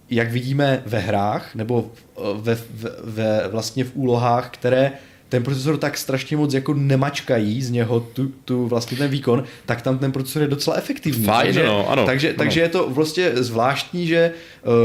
jak 0.09 0.31
vidíme 0.31 0.83
ve 0.85 0.99
hrách 0.99 1.55
nebo 1.55 1.91
ve, 2.35 2.55
ve, 2.55 2.89
ve 3.03 3.47
vlastně 3.47 3.83
v 3.83 3.91
úlohách, 3.95 4.49
které 4.49 4.91
ten 5.33 5.43
procesor 5.43 5.77
tak 5.77 5.97
strašně 5.97 6.37
moc 6.37 6.53
jako 6.53 6.73
nemačkají 6.73 7.61
z 7.61 7.69
něho 7.69 7.99
tu, 7.99 8.31
tu 8.45 8.67
vlastně 8.67 8.97
ten 8.97 9.11
výkon, 9.11 9.43
tak 9.65 9.81
tam 9.81 9.97
ten 9.97 10.11
procesor 10.11 10.41
je 10.41 10.47
docela 10.47 10.75
efektivní. 10.75 11.25
Fajn, 11.25 11.45
takže, 11.45 11.65
no, 11.65 11.89
ano, 11.89 12.05
takže, 12.05 12.29
ano. 12.29 12.37
takže 12.37 12.61
je 12.61 12.69
to 12.69 12.89
vlastně 12.89 13.31
zvláštní, 13.35 14.07
že, 14.07 14.31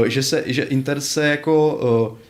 eh, 0.05 0.09
že, 0.09 0.23
se, 0.23 0.43
že 0.45 0.63
Inter 0.63 1.01
se 1.01 1.27
jako 1.27 1.79
eh, 2.15 2.28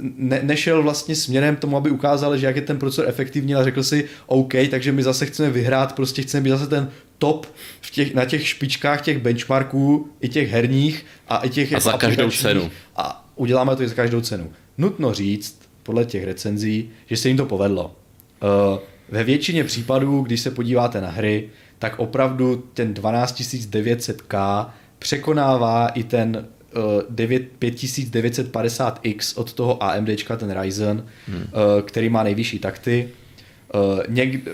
ne, 0.00 0.40
nešel 0.42 0.82
vlastně 0.82 1.16
směrem 1.16 1.56
tomu, 1.56 1.76
aby 1.76 1.90
ukázal, 1.90 2.36
že 2.36 2.46
jak 2.46 2.56
je 2.56 2.62
ten 2.62 2.78
procesor 2.78 3.08
efektivní, 3.08 3.54
ale 3.54 3.64
řekl 3.64 3.82
si, 3.82 4.04
OK, 4.26 4.54
takže 4.70 4.92
my 4.92 5.02
zase 5.02 5.26
chceme 5.26 5.50
vyhrát, 5.50 5.94
prostě 5.94 6.22
chceme 6.22 6.44
být 6.44 6.50
zase 6.50 6.66
ten 6.66 6.90
top 7.18 7.46
v 7.80 7.90
těch, 7.90 8.14
na 8.14 8.24
těch 8.24 8.48
špičkách 8.48 9.02
těch 9.02 9.18
benchmarků, 9.18 10.10
i 10.20 10.28
těch 10.28 10.50
herních 10.50 11.06
a 11.28 11.36
i 11.36 11.48
těch 11.48 11.72
a 11.72 11.80
za 11.80 11.92
každou 11.92 12.30
cenu. 12.30 12.70
A 12.96 13.30
uděláme 13.36 13.76
to 13.76 13.82
i 13.82 13.88
za 13.88 13.94
každou 13.94 14.20
cenu. 14.20 14.52
Nutno 14.78 15.14
říct, 15.14 15.60
podle 15.82 16.04
těch 16.04 16.24
recenzí, 16.24 16.90
že 17.06 17.16
se 17.16 17.28
jim 17.28 17.36
to 17.36 17.46
povedlo. 17.46 17.96
Eh, 18.42 18.78
ve 19.08 19.24
většině 19.24 19.64
případů, 19.64 20.20
když 20.20 20.40
se 20.40 20.50
podíváte 20.50 21.00
na 21.00 21.10
hry, 21.10 21.48
tak 21.78 21.98
opravdu 21.98 22.64
ten 22.74 22.94
12900K 22.94 24.66
překonává 24.98 25.88
i 25.88 26.02
ten 26.02 26.48
5950X 27.60 29.32
od 29.36 29.52
toho 29.52 29.82
AMD, 29.82 30.08
ten 30.36 30.60
Ryzen, 30.60 31.06
hmm. 31.26 31.44
který 31.84 32.08
má 32.08 32.22
nejvyšší 32.22 32.58
takty. 32.58 33.08
Eh, 33.74 33.78
Někde, 34.08 34.52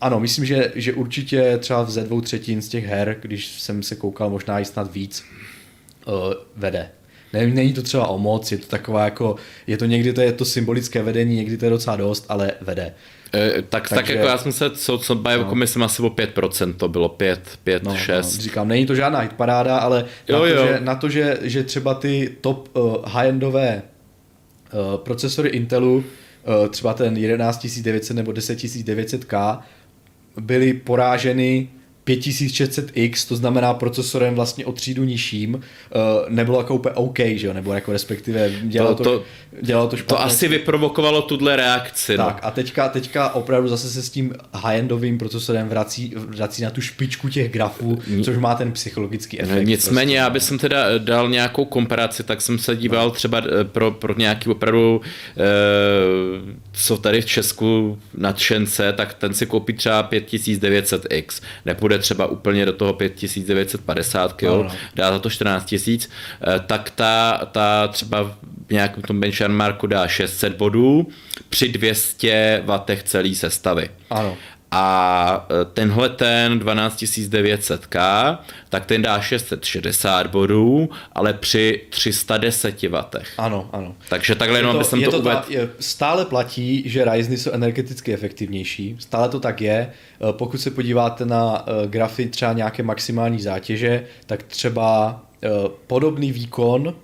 ano, 0.00 0.20
myslím, 0.20 0.44
že, 0.44 0.72
že 0.74 0.92
určitě 0.92 1.58
třeba 1.58 1.84
ze 1.84 2.02
dvou 2.02 2.20
třetin 2.20 2.62
z 2.62 2.68
těch 2.68 2.84
her, 2.84 3.16
když 3.22 3.60
jsem 3.60 3.82
se 3.82 3.96
koukal 3.96 4.30
možná 4.30 4.60
i 4.60 4.64
snad 4.64 4.92
víc, 4.92 5.24
vede 6.56 6.90
ne, 7.32 7.46
není 7.46 7.72
to 7.72 7.82
třeba 7.82 8.06
o 8.06 8.18
moc, 8.18 8.52
je 8.52 8.58
to 8.58 8.66
taková 8.66 9.04
jako, 9.04 9.36
je 9.66 9.76
to 9.76 9.84
někdy 9.84 10.12
to 10.12 10.20
je 10.20 10.32
to 10.32 10.44
symbolické 10.44 11.02
vedení, 11.02 11.36
někdy 11.36 11.56
to 11.56 11.64
je 11.64 11.70
docela 11.70 11.96
dost, 11.96 12.26
ale 12.28 12.52
vede. 12.60 12.94
E, 13.34 13.62
tak, 13.62 13.88
Takže, 13.88 13.94
tak 13.94 14.08
jako 14.08 14.26
já 14.26 14.38
jsem 14.38 14.52
se, 14.52 14.70
co, 14.70 14.98
co 14.98 15.14
bavil, 15.14 15.46
no. 15.46 15.54
myslím 15.54 15.82
asi 15.82 16.02
o 16.02 16.06
5%, 16.06 16.74
to 16.74 16.88
bylo 16.88 17.08
5, 17.08 17.58
5, 17.64 17.82
no, 17.82 17.96
6. 17.96 18.34
No, 18.36 18.42
říkám, 18.42 18.68
není 18.68 18.86
to 18.86 18.94
žádná 18.94 19.18
hitparáda, 19.18 19.78
ale 19.78 20.04
jo, 20.28 20.34
na, 20.34 20.38
to, 20.38 20.46
jo. 20.46 20.66
Že, 20.66 20.80
na 20.80 20.94
to, 20.94 21.08
že, 21.08 21.38
že 21.42 21.62
třeba 21.62 21.94
ty 21.94 22.36
top 22.40 22.76
uh, 22.76 22.96
high-endové 23.04 23.82
uh, 24.72 24.96
procesory 24.96 25.48
Intelu, 25.48 25.96
uh, 25.96 26.68
třeba 26.68 26.94
ten 26.94 27.14
11900 27.14 28.16
nebo 28.16 28.32
10900K, 28.32 29.58
byly 30.40 30.72
poráženy 30.72 31.68
5600X, 32.06 33.28
to 33.28 33.36
znamená 33.36 33.74
procesorem 33.74 34.34
vlastně 34.34 34.66
o 34.66 34.72
třídu 34.72 35.04
nižším, 35.04 35.54
uh, 35.54 35.60
nebylo 36.28 36.58
jako 36.58 36.74
úplně 36.74 36.94
OK, 36.94 37.18
že 37.18 37.46
jo, 37.46 37.52
nebo 37.52 37.72
jako 37.72 37.92
respektive 37.92 38.50
dělalo 38.62 38.94
to, 38.94 39.04
to, 39.04 39.22
dělalo 39.62 39.88
to 39.88 39.96
špatně. 39.96 40.16
To 40.16 40.22
asi 40.22 40.48
vyprovokovalo 40.48 41.22
tuhle 41.22 41.56
reakci. 41.56 42.16
No. 42.16 42.24
Tak 42.24 42.42
no. 42.42 42.48
a 42.48 42.50
teďka, 42.50 42.88
teďka 42.88 43.34
opravdu 43.34 43.68
zase 43.68 43.90
se 43.90 44.02
s 44.02 44.10
tím 44.10 44.34
high-endovým 44.54 45.18
procesorem 45.18 45.68
vrací, 45.68 46.12
vrací 46.16 46.62
na 46.62 46.70
tu 46.70 46.80
špičku 46.80 47.28
těch 47.28 47.52
grafů, 47.52 47.98
což 48.24 48.36
má 48.36 48.54
ten 48.54 48.72
psychologický 48.72 49.40
efekt. 49.40 49.66
Nicméně, 49.66 50.06
prostě. 50.06 50.16
já 50.16 50.30
bych 50.30 50.42
jsem 50.42 50.58
teda 50.58 50.86
eh, 50.86 50.98
dal 50.98 51.28
nějakou 51.28 51.64
komparaci, 51.64 52.22
tak 52.22 52.42
jsem 52.42 52.58
se 52.58 52.76
díval 52.76 53.06
no. 53.06 53.10
třeba 53.10 53.38
eh, 53.38 53.64
pro, 53.64 53.90
pro 53.90 54.14
nějaký 54.16 54.50
opravdu, 54.50 55.00
eh, 55.36 55.42
co 56.72 56.96
tady 56.96 57.20
v 57.20 57.26
Česku 57.26 57.98
nadšence, 58.14 58.92
tak 58.92 59.14
ten 59.14 59.34
si 59.34 59.46
koupí 59.46 59.72
třeba 59.72 60.10
5900X. 60.10 61.42
Nepůjde 61.64 61.91
půjde 61.92 62.02
třeba 62.02 62.26
úplně 62.26 62.66
do 62.66 62.72
toho 62.72 62.92
5950 62.92 64.32
kg, 64.32 64.42
no, 64.42 64.62
no. 64.62 64.70
dá 64.94 65.12
za 65.12 65.18
to 65.18 65.30
14 65.30 65.64
tisíc, 65.64 66.10
eh, 66.42 66.60
tak 66.66 66.90
ta, 66.90 67.40
ta 67.52 67.88
třeba 67.88 68.22
v 68.66 68.70
nějakém 68.70 69.02
tom 69.02 69.20
benchmarku 69.20 69.86
dá 69.86 70.08
600 70.08 70.56
bodů 70.56 71.08
při 71.48 71.68
200 71.68 72.62
W 72.66 73.02
celý 73.04 73.34
sestavy. 73.34 73.90
Ano. 74.10 74.36
A 74.74 75.46
e, 75.60 75.64
tenhle 75.64 76.08
ten 76.08 76.58
12900K, 76.58 78.38
tak 78.68 78.86
ten 78.86 79.02
dá 79.02 79.20
660 79.20 80.26
bodů, 80.26 80.88
ale 81.12 81.32
při 81.32 81.80
310 81.90 82.82
W. 82.82 83.04
Ano, 83.38 83.70
ano. 83.72 83.94
Takže 84.08 84.34
takhle 84.34 84.58
jenom 84.58 84.78
bych 84.78 84.90
to, 85.04 85.10
to 85.10 85.18
uvedl. 85.18 85.42
Stále 85.80 86.24
platí, 86.24 86.82
že 86.86 87.04
Ryzeny 87.04 87.38
jsou 87.38 87.50
energeticky 87.50 88.14
efektivnější. 88.14 88.96
Stále 88.98 89.28
to 89.28 89.40
tak 89.40 89.60
je. 89.60 89.74
E, 89.74 89.92
pokud 90.32 90.60
se 90.60 90.70
podíváte 90.70 91.26
na 91.26 91.64
e, 91.66 91.86
grafy 91.86 92.26
třeba 92.26 92.52
nějaké 92.52 92.82
maximální 92.82 93.40
zátěže, 93.40 94.04
tak 94.26 94.42
třeba 94.42 95.20
podobný 95.86 96.32
výkon 96.32 96.94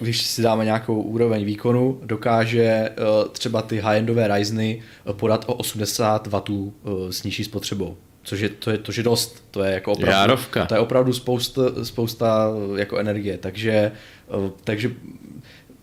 když 0.00 0.26
si 0.26 0.42
dáme 0.42 0.64
nějakou 0.64 1.02
úroveň 1.02 1.44
výkonu, 1.44 2.00
dokáže 2.02 2.62
eh, 2.62 2.94
třeba 3.32 3.62
ty 3.62 3.80
high-endové 3.80 4.28
Ryzeny 4.28 4.82
eh, 5.06 5.12
podat 5.12 5.44
o 5.46 5.54
80 5.54 6.26
W 6.26 6.42
s 7.10 7.22
nižší 7.22 7.44
spotřebou. 7.44 7.96
Což 8.22 8.40
je, 8.40 8.48
to 8.48 8.70
je, 8.70 8.78
to 8.78 8.92
je 8.96 9.02
dost, 9.02 9.44
to 9.50 9.62
je 9.62 9.72
jako 9.72 9.92
opravdu, 9.92 10.12
Járovka. 10.12 10.66
to 10.66 10.74
je 10.74 10.80
opravdu 10.80 11.12
spousta, 11.12 11.62
spousta 11.82 12.48
jako 12.76 12.98
energie, 12.98 13.38
takže, 13.38 13.92
takže 14.64 14.92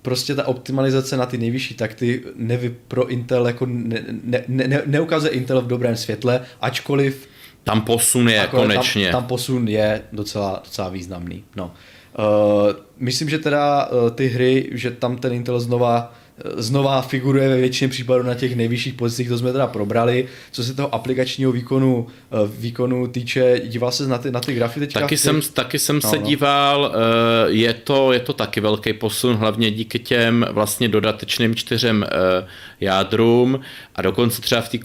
prostě 0.01 0.35
ta 0.35 0.47
optimalizace 0.47 1.17
na 1.17 1.25
ty 1.25 1.37
nejvyšší 1.37 1.75
takty 1.75 2.23
nevy, 2.35 2.75
pro 2.87 3.07
Intel 3.07 3.47
jako 3.47 3.65
ne, 3.65 4.03
ne, 4.23 4.43
ne, 4.47 4.81
neukazuje 4.85 5.31
Intel 5.31 5.61
v 5.61 5.67
dobrém 5.67 5.95
světle, 5.95 6.41
ačkoliv 6.61 7.27
tam 7.63 7.81
posun 7.81 8.29
je 8.29 8.47
konečně. 8.47 9.11
Tam, 9.11 9.21
tam 9.21 9.27
posun 9.27 9.67
je 9.67 10.01
docela, 10.11 10.61
docela 10.63 10.89
významný. 10.89 11.43
No. 11.55 11.71
Uh, 12.19 12.86
myslím, 12.99 13.29
že 13.29 13.37
teda 13.37 13.85
uh, 13.85 14.09
ty 14.09 14.27
hry, 14.27 14.69
že 14.71 14.91
tam 14.91 15.17
ten 15.17 15.33
Intel 15.33 15.59
znova 15.59 16.11
uh, 16.11 16.27
znova 16.57 17.01
figuruje 17.01 17.49
ve 17.49 17.57
většině 17.57 17.87
případů 17.87 18.23
na 18.23 18.33
těch 18.33 18.55
nejvyšších 18.55 18.93
pozicích, 18.93 19.29
to 19.29 19.37
jsme 19.37 19.51
teda 19.51 19.67
probrali. 19.67 20.27
Co 20.51 20.63
se 20.63 20.73
toho 20.73 20.95
aplikačního 20.95 21.51
výkonu, 21.51 22.07
výkonu 22.59 23.07
týče, 23.07 23.61
díval 23.65 23.91
se 23.91 24.07
na 24.07 24.17
ty, 24.17 24.31
na 24.31 24.39
ty 24.39 24.53
grafy 24.53 24.79
teďka? 24.79 24.99
Taky 24.99 25.17
jsem, 25.17 25.41
taky 25.53 25.79
jsem 25.79 25.95
no, 25.95 26.09
se 26.09 26.19
no. 26.19 26.21
díval, 26.21 26.93
je 27.47 27.73
to, 27.73 28.13
je 28.13 28.19
to 28.19 28.33
taky 28.33 28.61
velký 28.61 28.93
posun, 28.93 29.35
hlavně 29.35 29.71
díky 29.71 29.99
těm 29.99 30.45
vlastně 30.51 30.87
dodatečným 30.87 31.55
čtyřem 31.55 32.05
jádrům 32.79 33.59
a 33.95 34.01
dokonce 34.01 34.41
třeba 34.41 34.61
v 34.61 34.69
té 34.69 34.77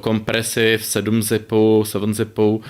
kompresi 0.00 0.78
v 0.80 0.84
7 0.84 1.22
zipu, 1.22 1.84
7 1.86 2.14
zipu 2.14 2.62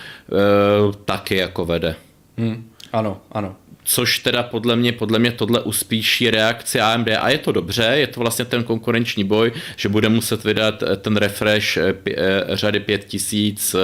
taky 1.05 1.37
jako 1.37 1.65
vede. 1.65 1.97
Hmm. 2.39 2.71
Ano, 2.93 3.21
ano. 3.33 3.57
Což 3.89 4.19
teda 4.19 4.43
podle 4.43 4.77
mě, 4.77 4.93
podle 4.93 5.19
mě 5.19 5.33
tohle 5.33 5.61
uspíší 5.61 6.31
reakci 6.31 6.81
AMD 6.81 7.09
a 7.21 7.29
je 7.29 7.39
to 7.39 7.53
dobře, 7.53 7.83
je 7.83 8.07
to 8.07 8.21
vlastně 8.21 8.45
ten 8.45 8.65
konkurenční 8.65 9.25
boj, 9.25 9.53
že 9.77 9.89
bude 9.89 10.09
muset 10.09 10.45
vydat 10.45 10.83
eh, 10.83 10.97
ten 10.97 11.17
refresh 11.17 11.77
eh, 11.77 11.95
eh, 12.11 12.45
řady 12.49 12.81
5000 12.81 13.77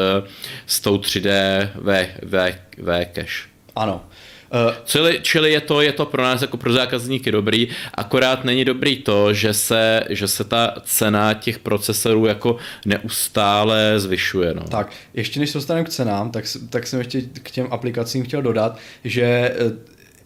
s 0.67 0.81
tou 0.81 0.97
3D 0.97 1.31
V, 1.75 2.09
v, 2.23 2.53
v 2.79 3.07
cache. 3.15 3.49
Ano. 3.77 4.05
Uh, 4.53 4.75
čili, 4.85 5.21
čili 5.23 5.53
je, 5.53 5.61
to, 5.61 5.81
je 5.81 5.93
to 5.93 6.07
pro 6.07 6.23
nás 6.23 6.43
jako 6.43 6.57
pro 6.57 6.73
zákazníky 6.73 7.33
dobrý, 7.33 7.69
akorát 7.95 8.45
není 8.45 8.65
dobrý 8.65 8.97
to, 8.97 9.33
že 9.35 9.55
se, 9.55 10.05
že 10.09 10.29
se 10.29 10.45
ta 10.45 10.75
cena 10.85 11.35
těch 11.35 11.59
procesorů 11.59 12.27
jako 12.27 12.57
neustále 12.87 14.01
zvyšuje. 14.01 14.55
No. 14.55 14.63
Tak, 14.63 14.93
ještě 15.15 15.41
než 15.41 15.51
se 15.51 15.59
dostaneme 15.59 15.85
k 15.85 15.89
cenám, 15.89 16.31
tak, 16.31 16.45
tak 16.71 16.87
jsem 16.87 16.99
ještě 16.99 17.23
k 17.43 17.51
těm 17.51 17.67
aplikacím 17.71 18.25
chtěl 18.25 18.43
dodat, 18.43 18.79
že 19.05 19.55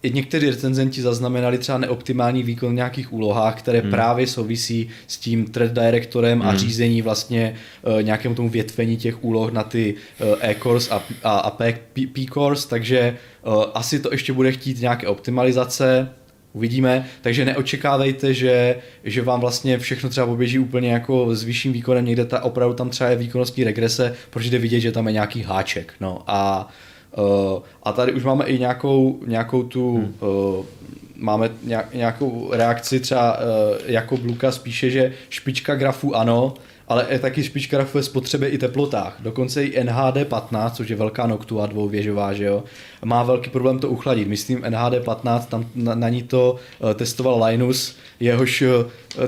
někteří 0.05 0.51
recenzenti 0.51 1.03
zaznamenali 1.03 1.59
třeba 1.59 1.79
neoptimální 1.79 2.43
výkon 2.43 2.71
v 2.71 2.75
nějakých 2.75 3.13
úlohách, 3.13 3.59
které 3.59 3.81
hmm. 3.81 3.91
právě 3.91 4.27
souvisí 4.27 4.89
s 5.07 5.17
tím 5.17 5.45
thread 5.45 5.73
directorem 5.73 6.41
hmm. 6.41 6.49
a 6.49 6.57
řízení 6.57 7.03
vlastně 7.03 7.55
uh, 7.83 8.03
nějakému 8.03 8.35
tomu 8.35 8.49
větvení 8.49 8.97
těch 8.97 9.25
úloh 9.25 9.53
na 9.53 9.63
ty 9.63 9.95
uh, 9.95 10.27
e-cores 10.41 10.91
a, 10.91 11.03
a, 11.23 11.39
a 11.39 11.51
p-cores, 12.13 12.67
takže 12.67 13.17
uh, 13.47 13.65
asi 13.75 14.01
to 14.01 14.13
ještě 14.13 14.33
bude 14.33 14.53
chtít 14.53 14.81
nějaké 14.81 15.07
optimalizace, 15.07 16.09
uvidíme, 16.53 17.07
takže 17.23 17.45
neočekávejte, 17.45 18.35
že, 18.35 18.77
že 19.05 19.23
vám 19.23 19.41
vlastně 19.41 19.79
všechno 19.79 20.09
třeba 20.09 20.27
poběží 20.27 20.59
úplně 20.59 20.93
jako 20.93 21.37
s 21.37 21.45
vyšším 21.45 21.73
výkonem, 21.73 22.05
někde 22.05 22.25
ta 22.25 22.43
opravdu 22.43 22.75
tam 22.75 22.91
třeba 22.91 23.11
je 23.11 23.17
výkonnostní 23.17 23.65
regrese, 23.65 24.15
protože 24.31 24.51
jde 24.51 24.59
vidět, 24.59 24.81
že 24.81 24.93
tam 24.93 25.07
je 25.07 25.13
nějaký 25.13 25.43
háček, 25.43 25.93
no 26.01 26.23
a 26.27 26.69
Uh, 26.69 26.73
a 27.83 27.93
tady 27.93 28.13
už 28.13 28.25
máme 28.25 28.45
i 28.45 28.59
nějakou, 28.59 29.21
nějakou 29.27 29.63
tu, 29.63 29.97
hmm. 29.97 30.15
uh, 30.21 30.65
máme 31.17 31.51
nějakou 31.95 32.51
reakci 32.53 33.01
třeba 33.01 33.39
uh, 33.39 33.43
jako 33.87 34.19
Luka 34.25 34.53
spíše, 34.53 34.91
že 34.91 35.13
špička 35.29 35.75
grafu 35.75 36.17
ano, 36.17 36.55
ale 36.89 37.07
je 37.09 37.19
taky 37.19 37.43
špička 37.43 37.87
ve 37.95 38.03
spotřebě 38.03 38.49
i 38.49 38.59
teplotách. 38.59 39.17
Dokonce 39.21 39.65
i 39.65 39.85
NHD 39.85 40.29
15, 40.29 40.77
což 40.77 40.89
je 40.89 40.97
velká 40.97 41.27
Noctua 41.27 41.67
dvouvěžová, 41.67 42.33
že 42.33 42.45
jo, 42.45 42.65
má 43.05 43.23
velký 43.23 43.51
problém 43.51 43.79
to 43.79 43.89
uchladit. 43.89 44.29
Myslím 44.29 44.65
NHD 44.69 45.05
15, 45.05 45.47
tam 45.47 45.67
na, 45.75 45.95
na 45.95 46.09
ní 46.09 46.23
to 46.23 46.57
uh, 46.79 46.93
testoval 46.93 47.45
Linus, 47.45 47.97
jehož 48.21 48.63
uh, 48.63 48.69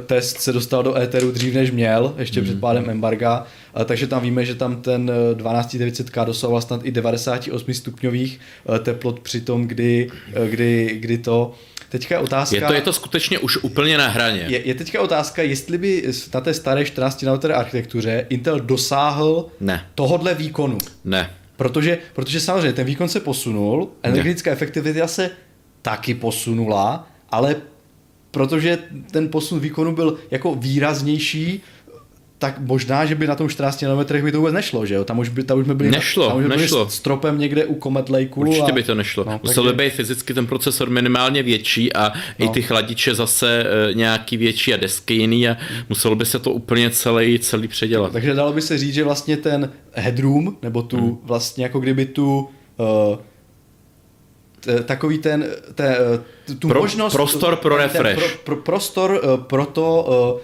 test 0.06 0.40
se 0.40 0.52
dostal 0.52 0.82
do 0.82 0.96
éteru 0.96 1.30
dřív 1.30 1.54
než 1.54 1.70
měl, 1.70 2.14
ještě 2.18 2.40
hmm. 2.40 2.48
před 2.48 2.60
pádem 2.60 2.90
embarga 2.90 3.46
takže 3.84 4.06
tam 4.06 4.22
víme, 4.22 4.44
že 4.44 4.54
tam 4.54 4.82
ten 4.82 5.10
12900K 5.34 6.26
dosahoval 6.26 6.62
snad 6.62 6.80
i 6.84 6.92
98 6.92 7.74
stupňových 7.74 8.40
eh, 8.40 8.78
teplot 8.78 9.20
při 9.20 9.40
tom, 9.40 9.66
kdy, 9.66 10.10
eh, 10.32 10.48
kdy, 10.48 10.96
kdy 11.00 11.18
to 11.18 11.54
Teďka 11.88 12.14
je 12.14 12.20
otázka... 12.20 12.56
Je 12.56 12.62
to, 12.62 12.72
je 12.72 12.80
to 12.80 12.92
skutečně 12.92 13.38
už 13.38 13.56
úplně 13.56 13.98
na 13.98 14.08
hraně. 14.08 14.44
Je, 14.48 14.66
je 14.66 14.74
teďka 14.74 15.00
otázka, 15.00 15.42
jestli 15.42 15.78
by 15.78 16.12
na 16.34 16.40
té 16.40 16.54
staré 16.54 16.84
14 16.84 17.22
nanometrové 17.22 17.54
architektuře 17.54 18.26
Intel 18.28 18.60
dosáhl 18.60 19.46
ne. 19.60 19.86
tohodle 19.94 20.34
výkonu. 20.34 20.78
Ne. 21.04 21.30
Protože, 21.56 21.98
protože 22.12 22.40
samozřejmě 22.40 22.72
ten 22.72 22.86
výkon 22.86 23.08
se 23.08 23.20
posunul, 23.20 23.90
energetická 24.02 24.50
ne. 24.50 24.52
efektivita 24.52 25.06
se 25.06 25.30
taky 25.82 26.14
posunula, 26.14 27.10
ale 27.30 27.56
protože 28.30 28.78
ten 29.10 29.28
posun 29.28 29.60
výkonu 29.60 29.94
byl 29.94 30.18
jako 30.30 30.54
výraznější, 30.54 31.62
tak 32.38 32.58
možná, 32.58 33.06
že 33.06 33.14
by 33.14 33.26
na 33.26 33.34
tom 33.34 33.48
14 33.48 33.82
nanometrech 33.82 34.22
by 34.22 34.32
to 34.32 34.38
vůbec 34.38 34.54
nešlo, 34.54 34.86
že 34.86 34.94
jo? 34.94 35.04
Tam 35.04 35.18
už 35.18 35.28
by, 35.28 35.42
tam 35.42 35.58
už 35.58 35.66
by 35.66 35.74
byli, 35.74 35.90
nešlo, 35.90 36.28
tam 36.28 36.36
už 36.36 36.42
by 36.42 36.48
byli 36.48 36.60
nešlo. 36.60 36.90
stropem 36.90 37.38
někde 37.38 37.64
u 37.64 37.80
Comet 37.82 38.08
Lakeu. 38.08 38.40
Určitě 38.40 38.72
a... 38.72 38.74
by 38.74 38.82
to 38.82 38.94
nešlo. 38.94 39.24
No, 39.24 39.40
Musel 39.42 39.64
by 39.64 39.72
být 39.72 39.92
fyzicky 39.92 40.34
ten 40.34 40.46
procesor 40.46 40.90
minimálně 40.90 41.42
větší 41.42 41.92
a 41.92 42.12
no. 42.38 42.46
i 42.46 42.48
ty 42.48 42.62
chladiče 42.62 43.14
zase 43.14 43.64
e, 43.90 43.94
nějaký 43.94 44.36
větší 44.36 44.74
a 44.74 44.76
desky 44.76 45.14
jiný 45.14 45.48
a 45.48 45.56
muselo 45.88 46.16
by 46.16 46.26
se 46.26 46.38
to 46.38 46.52
úplně 46.52 46.90
celý, 46.90 47.38
celý 47.38 47.68
předělat. 47.68 48.12
Takže 48.12 48.34
dalo 48.34 48.52
by 48.52 48.62
se 48.62 48.78
říct, 48.78 48.94
že 48.94 49.04
vlastně 49.04 49.36
ten 49.36 49.70
headroom, 49.92 50.56
nebo 50.62 50.82
tu 50.82 50.96
hmm. 50.96 51.18
vlastně 51.22 51.64
jako 51.64 51.80
kdyby 51.80 52.06
tu 52.06 52.48
uh, 52.76 53.18
takový 54.84 55.18
ten, 55.18 55.46
te, 55.74 55.96
tu 56.58 56.68
pro, 56.68 56.80
možnost... 56.80 57.12
Prostor 57.12 57.56
pro 57.56 57.76
refresh. 57.76 58.18
Pro, 58.18 58.28
pro, 58.44 58.56
prostor 58.56 59.10
uh, 59.10 59.44
pro 59.44 59.66
to, 59.66 60.40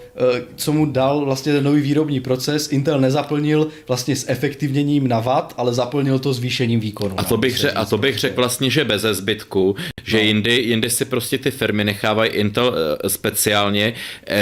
co 0.56 0.72
mu 0.72 0.86
dal 0.86 1.24
vlastně 1.24 1.52
ten 1.52 1.64
nový 1.64 1.80
výrobní 1.80 2.20
proces, 2.20 2.72
Intel 2.72 3.00
nezaplnil 3.00 3.68
vlastně 3.88 4.16
s 4.16 4.24
efektivněním 4.28 5.08
na 5.08 5.20
watt, 5.20 5.54
ale 5.56 5.74
zaplnil 5.74 6.18
to 6.18 6.32
zvýšením 6.32 6.80
výkonu. 6.80 7.14
A 7.20 7.24
to 7.24 7.36
bych, 7.36 7.58
řek, 7.58 7.72
a 7.74 7.84
to 7.84 7.98
bych 7.98 8.18
řekl 8.18 8.36
vlastně, 8.36 8.70
že 8.70 8.84
bez 8.84 9.02
zbytku, 9.02 9.76
že 10.04 10.16
no. 10.16 10.22
jindy, 10.22 10.54
jindy 10.54 10.90
si 10.90 11.04
prostě 11.04 11.38
ty 11.38 11.50
firmy 11.50 11.84
nechávají 11.84 12.30
Intel 12.30 12.74
speciálně 13.06 13.94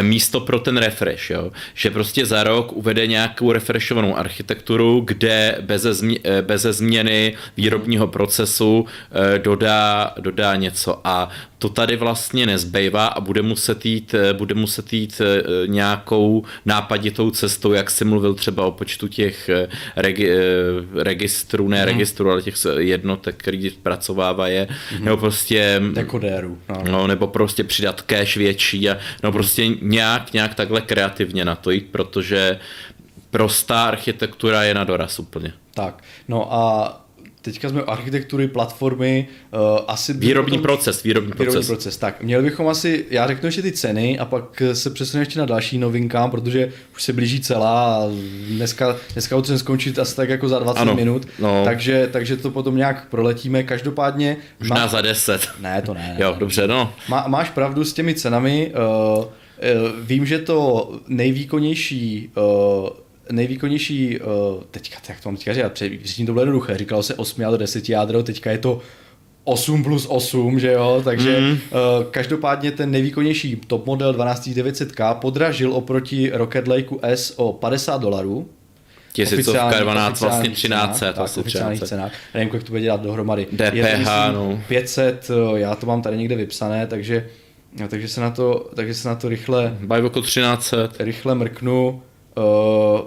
místo 0.03 0.41
pro 0.41 0.59
ten 0.59 0.77
refresh, 0.77 1.31
jo? 1.31 1.51
že 1.75 1.91
prostě 1.91 2.27
za 2.27 2.45
rok 2.45 2.73
uvede 2.73 3.07
nějakou 3.07 3.53
refreshovanou 3.53 4.17
architekturu, 4.17 5.01
kde 5.01 5.57
bez, 5.61 5.83
změ, 5.83 6.19
bez 6.41 6.63
změny 6.63 7.35
výrobního 7.57 8.07
procesu 8.07 8.81
uh, 8.81 8.87
dodá, 9.73 10.15
dodá 10.21 10.57
něco 10.57 11.01
a 11.05 11.29
to 11.59 11.69
tady 11.69 11.97
vlastně 11.97 12.47
nezbývá 12.47 13.07
a 13.07 13.21
bude 13.21 13.43
muset 13.43 13.87
jít, 13.87 14.15
eh, 14.15 14.33
bude 14.33 14.55
muset 14.55 14.93
jít 14.93 15.21
eh, 15.21 15.43
nějakou 15.67 16.45
nápaditou 16.65 17.31
cestou, 17.31 17.73
jak 17.73 17.91
jsi 17.91 18.05
mluvil 18.05 18.35
třeba 18.35 18.67
o 18.67 18.71
počtu 18.71 19.09
těch 19.09 19.49
eh, 19.49 19.69
regi, 19.97 20.31
registrů, 20.95 21.69
ne 21.69 21.77
hmm. 21.77 21.87
registrů, 21.87 22.31
ale 22.31 22.43
těch 22.43 22.55
jednotek, 22.79 23.37
který 23.37 23.71
zpracovává 23.71 24.49
je, 24.49 24.69
hmm. 24.91 25.05
nebo 25.05 25.17
prostě... 25.17 25.83
Dekodéru. 25.93 26.59
No. 26.69 26.83
no. 26.91 27.07
nebo 27.07 27.27
prostě 27.27 27.65
přidat 27.65 28.05
cache 28.07 28.39
větší 28.39 28.91
a 28.91 28.99
no 29.23 29.33
prostě 29.33 29.69
nějak, 29.83 30.33
nějak 30.33 30.55
takhle 30.55 30.81
kreativně 30.81 31.45
na 31.45 31.55
to 31.55 31.71
jít, 31.71 31.89
protože 31.93 32.59
prostá 33.31 33.85
architektura 33.85 34.63
je 34.63 34.75
na 34.75 34.85
doraz 34.85 35.19
úplně. 35.19 35.53
Tak, 35.75 36.03
no 36.29 36.55
a 36.55 37.02
teďka 37.43 37.69
jsme 37.69 37.83
architektury, 37.83 38.49
platformy, 38.49 39.29
uh, 39.51 39.61
asi... 39.89 40.13
Výrobní 40.13 40.51
potom, 40.51 40.63
proces, 40.63 41.03
výrobní, 41.03 41.27
výrobní 41.27 41.45
proces. 41.45 41.67
proces. 41.67 41.97
Tak, 41.97 42.23
měli 42.23 42.43
bychom 42.43 42.69
asi, 42.69 43.05
já 43.11 43.27
řeknu 43.27 43.47
ještě 43.47 43.63
ty 43.63 43.73
ceny 43.73 44.19
a 44.19 44.25
pak 44.25 44.63
se 44.73 44.91
přesuneme 44.91 45.23
ještě 45.23 45.39
na 45.39 45.47
další 45.47 45.79
novinkám, 45.79 46.31
protože 46.31 46.73
už 46.95 47.03
se 47.03 47.13
blíží 47.13 47.41
celá 47.41 47.97
a 47.97 48.09
dneska, 48.49 48.97
dneska 49.13 49.37
už 49.37 49.47
skončit 49.57 49.99
asi 49.99 50.17
tak 50.17 50.29
jako 50.29 50.49
za 50.49 50.59
20 50.59 50.81
ano, 50.81 50.95
minut, 50.95 51.29
no. 51.39 51.65
takže, 51.65 52.09
takže 52.13 52.37
to 52.37 52.51
potom 52.51 52.77
nějak 52.77 53.09
proletíme. 53.09 53.63
Každopádně... 53.63 54.37
Možná 54.61 54.77
má... 54.77 54.89
za 54.89 55.01
10. 55.01 55.49
Ne, 55.61 55.83
to 55.83 55.95
ne. 55.95 56.17
Jo, 56.19 56.37
dobře, 56.39 56.67
no. 56.67 56.95
Má, 57.09 57.25
máš 57.29 57.51
pravdu 57.51 57.85
s 57.85 57.93
těmi 57.93 58.15
cenami, 58.15 58.73
uh, 59.19 59.25
Vím, 60.01 60.27
že 60.27 60.39
to 60.39 60.91
nejvýkonnější 61.09 62.31
nejvýkonnější, 63.31 64.21
uh, 64.21 64.27
teďka, 64.71 64.99
jak 65.09 65.21
to 65.21 65.29
mám 65.29 65.37
teďka 65.37 65.55
říkat, 65.55 65.73
předtím 65.73 66.27
to 66.27 66.33
bylo 66.33 66.43
jednoduché, 66.43 66.79
říkalo 66.79 67.03
se 67.03 67.15
8 67.15 67.41
jádro, 67.41 67.59
10 67.59 67.89
jádro, 67.89 68.23
teďka 68.23 68.51
je 68.51 68.59
to 68.59 68.81
8 69.45 69.85
plus 69.85 70.07
8, 70.09 70.61
že 70.61 70.73
jo, 70.73 71.01
takže 71.05 71.41
mm. 71.41 71.51
uh, 71.51 71.59
každopádně 72.11 72.71
ten 72.71 72.91
nejvýkonnější 72.91 73.57
top 73.67 73.87
model 73.87 74.13
12900K 74.13 75.15
podražil 75.15 75.75
oproti 75.75 76.31
Rocket 76.35 76.69
Lakeu 76.69 76.99
S 77.03 77.39
o 77.39 77.53
50 77.53 78.01
dolarů, 78.01 78.49
Tisícovka 79.13 79.81
12, 79.81 80.21
vlastně 80.21 80.51
13. 80.51 80.99
Cenách, 80.99 81.15
tak, 81.15 81.37
oficiálních 81.39 81.83
cenách. 81.83 82.13
Nevím, 82.35 82.51
jak 82.55 82.63
to 82.63 82.69
bude 82.69 82.81
dělat 82.81 83.03
dohromady. 83.03 83.47
DPH, 83.47 83.75
je 83.75 83.83
to, 83.83 83.99
myslím, 83.99 84.35
no. 84.35 84.63
500, 84.69 85.31
eh, 85.31 85.59
já 85.59 85.75
to 85.75 85.87
mám 85.87 86.03
tady 86.03 86.17
někde 86.17 86.37
vypsané, 86.37 86.87
takže, 86.87 87.27
no, 87.81 87.89
takže, 87.89 88.09
se 88.09 88.21
na 88.21 88.31
to, 88.31 88.71
takže 88.75 88.95
se 88.95 89.09
na 89.09 89.15
to 89.15 89.29
rychle... 89.29 89.77
Bajvoko 89.81 90.23
13. 90.23 90.75
Rychle 90.99 91.35
mrknu. 91.35 92.03
Uh, 92.37 93.01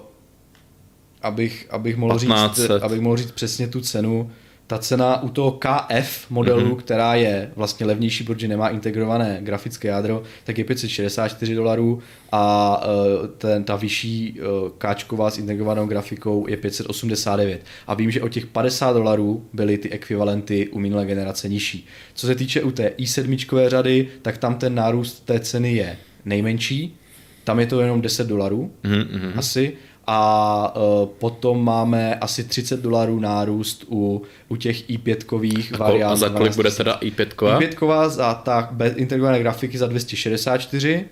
abych, 1.22 1.68
abych, 1.70 1.98
mohl 1.98 2.20
říct, 2.20 2.60
abych 2.82 3.02
mohl 3.02 3.18
říct 3.18 3.32
přesně 3.32 3.68
tu 3.68 3.82
cenu. 3.82 4.32
Ta 4.68 4.78
cena 4.78 5.24
u 5.24 5.30
toho 5.30 5.52
KF 5.52 6.30
modelu, 6.30 6.76
mm-hmm. 6.76 6.78
která 6.78 7.16
je 7.16 7.52
vlastně 7.56 7.86
levnější, 7.86 8.24
protože 8.24 8.48
nemá 8.48 8.70
integrované 8.70 9.38
grafické 9.42 9.88
jádro, 9.88 10.24
tak 10.44 10.58
je 10.58 10.64
564 10.64 11.56
dolarů 11.56 12.00
a 12.32 12.78
uh, 12.86 13.28
ten, 13.28 13.64
ta 13.64 13.76
vyšší 13.76 14.40
uh, 14.40 14.70
káčková 14.78 15.32
s 15.32 15.38
integrovanou 15.38 15.86
grafikou 15.86 16.48
je 16.48 16.58
589. 16.58 17.62
A 17.88 17.94
vím, 17.94 18.12
že 18.12 18.22
o 18.22 18.28
těch 18.28 18.46
50 18.46 18.94
dolarů 18.94 19.46
byly 19.54 19.78
ty 19.78 19.90
ekvivalenty 19.90 20.68
u 20.68 20.80
minulé 20.80 21.06
generace 21.06 21.50
nižší. 21.50 21.88
Co 22.14 22.28
se 22.28 22.36
týče 22.36 22.64
u 22.64 22.72
té 22.72 22.92
i7 22.98 23.68
řady, 23.68 24.08
tak 24.22 24.38
tam 24.38 24.56
ten 24.56 24.76
nárůst 24.76 25.26
té 25.26 25.40
ceny 25.40 25.74
je 25.74 25.98
nejmenší, 26.26 26.98
tam 27.46 27.60
je 27.60 27.66
to 27.66 27.82
jenom 27.82 28.02
10 28.02 28.28
dolarů 28.28 28.72
mm-hmm. 28.84 29.32
asi 29.36 29.78
a 30.08 30.74
uh, 30.76 31.10
potom 31.20 31.66
máme 31.66 32.16
asi 32.16 32.44
30 32.44 32.80
dolarů 32.80 33.20
nárůst 33.20 33.86
u, 33.90 34.22
u 34.50 34.56
těch 34.56 34.90
i5kových 34.90 35.78
variant. 35.78 36.12
A 36.12 36.16
za 36.16 36.30
kolik 36.30 36.56
bude 36.56 36.72
teda 36.72 37.00
i5? 37.02 37.28
i5 37.28 38.10
za 38.10 38.34
ta 38.34 38.70
bez 38.72 38.94
integrované 38.96 39.40
grafiky 39.40 39.78
za 39.78 39.88
264 39.88 41.06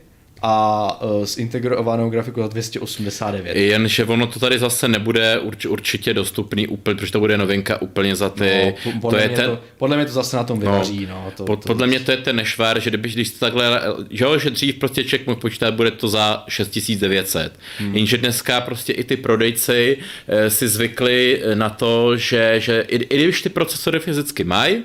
a 0.45 1.01
uh, 1.01 1.25
s 1.25 1.37
integrovanou 1.37 2.09
grafikou 2.09 2.41
za 2.41 2.47
289. 2.47 3.55
Jenže 3.55 4.05
ono 4.05 4.27
to 4.27 4.39
tady 4.39 4.59
zase 4.59 4.87
nebude 4.87 5.39
urč, 5.39 5.65
určitě 5.65 6.13
dostupný 6.13 6.67
úplně, 6.67 6.95
protože 6.95 7.11
to 7.11 7.19
bude 7.19 7.37
novinka 7.37 7.81
úplně 7.81 8.15
za 8.15 8.29
ty... 8.29 8.75
No, 8.85 8.91
podle, 9.01 9.19
to 9.19 9.23
je 9.23 9.27
mě 9.27 9.37
ten, 9.37 9.49
to, 9.49 9.59
podle 9.77 9.97
mě 9.97 10.05
to 10.05 10.11
zase 10.11 10.37
na 10.37 10.43
tom 10.43 10.59
vyvaří. 10.59 11.07
No, 11.09 11.21
no, 11.25 11.31
to, 11.37 11.43
pod, 11.43 11.63
to, 11.63 11.67
podle 11.67 11.87
mě 11.87 11.99
to 11.99 12.11
je 12.11 12.17
ten 12.17 12.35
nešvár, 12.35 12.79
že 12.79 12.89
kdyby, 12.89 13.09
když 13.09 13.31
to 13.31 13.39
takhle, 13.39 13.81
že, 14.09 14.23
jo, 14.23 14.37
že 14.37 14.49
dřív 14.49 14.75
prostě 14.75 15.03
člověk 15.03 15.27
mohl 15.27 15.39
počítat, 15.39 15.73
bude 15.73 15.91
to 15.91 16.07
za 16.07 16.43
6900. 16.47 17.53
Hmm. 17.77 17.95
Jenže 17.95 18.17
dneska 18.17 18.61
prostě 18.61 18.93
i 18.93 19.03
ty 19.03 19.17
prodejci 19.17 19.97
e, 20.27 20.49
si 20.49 20.67
zvykli 20.67 21.41
na 21.53 21.69
to, 21.69 22.17
že, 22.17 22.55
že 22.57 22.85
i, 22.87 22.95
i 22.95 23.23
když 23.23 23.41
ty 23.41 23.49
procesory 23.49 23.99
fyzicky 23.99 24.43
mají, 24.43 24.83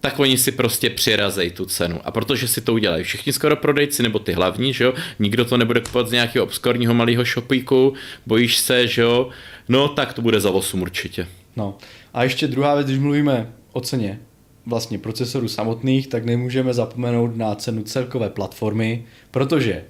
tak 0.00 0.18
oni 0.18 0.38
si 0.38 0.52
prostě 0.52 0.90
přirazej 0.90 1.50
tu 1.50 1.64
cenu. 1.64 2.00
A 2.04 2.10
protože 2.10 2.48
si 2.48 2.60
to 2.60 2.72
udělají 2.72 3.04
všichni 3.04 3.32
skoro 3.32 3.56
prodejci, 3.56 4.02
nebo 4.02 4.18
ty 4.18 4.32
hlavní, 4.32 4.72
že 4.72 4.84
jo, 4.84 4.94
nikdo 5.18 5.44
to 5.44 5.56
nebude 5.56 5.80
kupovat 5.80 6.08
z 6.08 6.12
nějakého 6.12 6.44
obskorního 6.44 6.94
malého 6.94 7.24
shopíku, 7.24 7.94
bojíš 8.26 8.58
se, 8.58 8.86
že 8.86 9.02
jo, 9.02 9.28
no 9.68 9.88
tak 9.88 10.12
to 10.12 10.22
bude 10.22 10.40
za 10.40 10.50
8 10.50 10.82
určitě. 10.82 11.26
No 11.56 11.78
a 12.14 12.22
ještě 12.22 12.46
druhá 12.46 12.74
věc, 12.74 12.86
když 12.86 12.98
mluvíme 12.98 13.52
o 13.72 13.80
ceně 13.80 14.20
vlastně 14.66 14.98
procesorů 14.98 15.48
samotných, 15.48 16.06
tak 16.06 16.24
nemůžeme 16.24 16.74
zapomenout 16.74 17.36
na 17.36 17.54
cenu 17.54 17.82
celkové 17.82 18.30
platformy, 18.30 19.04
protože 19.30 19.84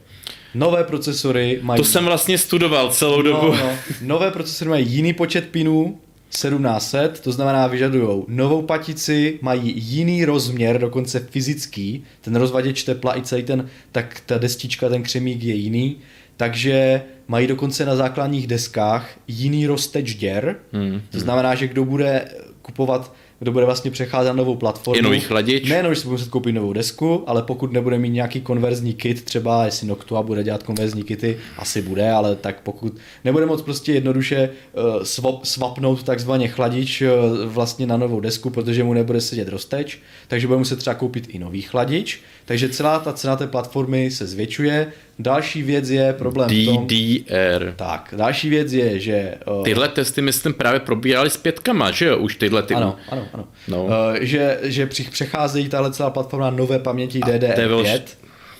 Nové 0.55 0.85
procesory 0.85 1.59
mají... 1.63 1.79
To 1.79 1.85
jsem 1.85 2.05
vlastně 2.05 2.39
studoval 2.39 2.91
celou 2.91 3.23
dobu. 3.23 3.47
No, 3.47 3.57
no. 3.57 3.73
Nové 4.03 4.31
procesory 4.31 4.71
mají 4.71 4.89
jiný 4.89 5.13
počet 5.13 5.49
pinů, 5.49 6.01
1700, 6.31 7.21
to 7.21 7.33
znamená 7.33 7.67
vyžadují 7.67 8.25
novou 8.29 8.63
patici, 8.63 9.39
mají 9.43 9.75
jiný 9.77 10.25
rozměr, 10.25 10.81
dokonce 10.81 11.21
fyzický, 11.21 12.05
ten 12.21 12.37
rozvaděč 12.37 12.83
tepla 12.83 13.19
i 13.19 13.23
celý 13.23 13.43
ten, 13.43 13.69
tak 13.93 14.23
ta 14.27 14.39
destička, 14.39 14.89
ten 14.89 15.03
křemík 15.03 15.43
je 15.43 15.55
jiný, 15.55 15.97
takže 16.37 17.03
mají 17.29 17.47
dokonce 17.47 17.87
na 17.87 17.97
základních 17.97 18.47
deskách 18.47 19.11
jiný 19.29 19.67
rozteč 19.67 20.15
děr, 20.15 20.57
hmm, 20.73 21.01
to 21.11 21.21
znamená, 21.21 21.55
že 21.55 21.69
kdo 21.69 21.85
bude 21.85 22.29
kupovat 22.63 23.13
kdo 23.41 23.53
bude 23.53 23.65
vlastně 23.65 23.91
přecházet 23.91 24.29
na 24.29 24.37
novou 24.37 24.57
platformu. 24.57 24.99
Je 24.99 25.03
nový 25.03 25.21
chladič. 25.21 25.69
Nejenom, 25.69 25.95
že 25.95 26.01
si 26.01 26.07
bude 26.07 26.13
muset 26.13 26.31
koupit 26.31 26.53
novou 26.53 26.73
desku, 26.73 27.25
ale 27.27 27.43
pokud 27.43 27.73
nebude 27.73 27.99
mít 27.99 28.11
nějaký 28.11 28.41
konverzní 28.41 28.95
kit, 28.95 29.25
třeba 29.25 29.65
jestli 29.65 29.87
Noctua 29.87 30.23
bude 30.23 30.43
dělat 30.43 30.63
konverzní 30.63 31.03
kity, 31.03 31.39
asi 31.59 31.83
bude, 31.83 32.11
ale 32.11 32.37
tak 32.37 32.61
pokud 32.61 32.93
nebude 33.25 33.47
moc 33.47 33.63
prostě 33.63 33.93
jednoduše 33.93 34.51
uh, 34.73 35.03
swap, 35.03 35.45
swapnout 35.45 36.03
takzvaně 36.03 36.49
chladič 36.49 37.03
uh, 37.03 37.09
vlastně 37.45 37.87
na 37.87 37.97
novou 37.97 38.21
desku, 38.21 38.51
protože 38.51 38.85
mu 38.85 38.95
nebude 38.95 39.21
sedět 39.21 39.49
rozteč, 39.49 39.99
takže 40.29 40.47
bude 40.47 40.59
muset 40.59 40.79
třeba 40.79 40.95
koupit 40.95 41.27
i 41.29 41.39
nový 41.39 41.63
chladič, 41.63 42.21
takže 42.45 42.69
celá 42.69 42.99
ta 42.99 43.13
cena 43.13 43.37
té 43.37 43.47
platformy 43.47 44.11
se 44.11 44.27
zvětšuje. 44.27 44.93
Další 45.23 45.63
věc 45.63 45.91
je 45.91 46.13
problém 46.13 46.49
DDR. 46.49 47.65
V 47.65 47.67
tom, 47.67 47.75
tak, 47.77 48.15
další 48.17 48.49
věc 48.49 48.73
je, 48.73 49.01
že... 49.01 49.35
Uh, 49.59 49.65
tyhle 49.65 49.89
testy 49.89 50.23
myslím 50.23 50.55
právě 50.55 50.81
probírali 50.81 51.31
s 51.31 51.37
pětkama, 51.37 51.91
že 51.91 52.07
jo? 52.07 52.19
Už 52.19 52.37
tyhle 52.37 52.63
ty... 52.63 52.75
Ano, 52.75 52.97
ano, 53.09 53.27
ano. 53.33 53.49
No. 53.69 53.85
Uh, 53.85 53.91
že, 54.21 54.59
že 54.63 54.87
přecházejí 54.87 55.69
tahle 55.69 55.93
celá 55.93 56.11
platforma 56.11 56.51
nové 56.51 56.79
paměti 56.79 57.21
DDR5, 57.21 58.01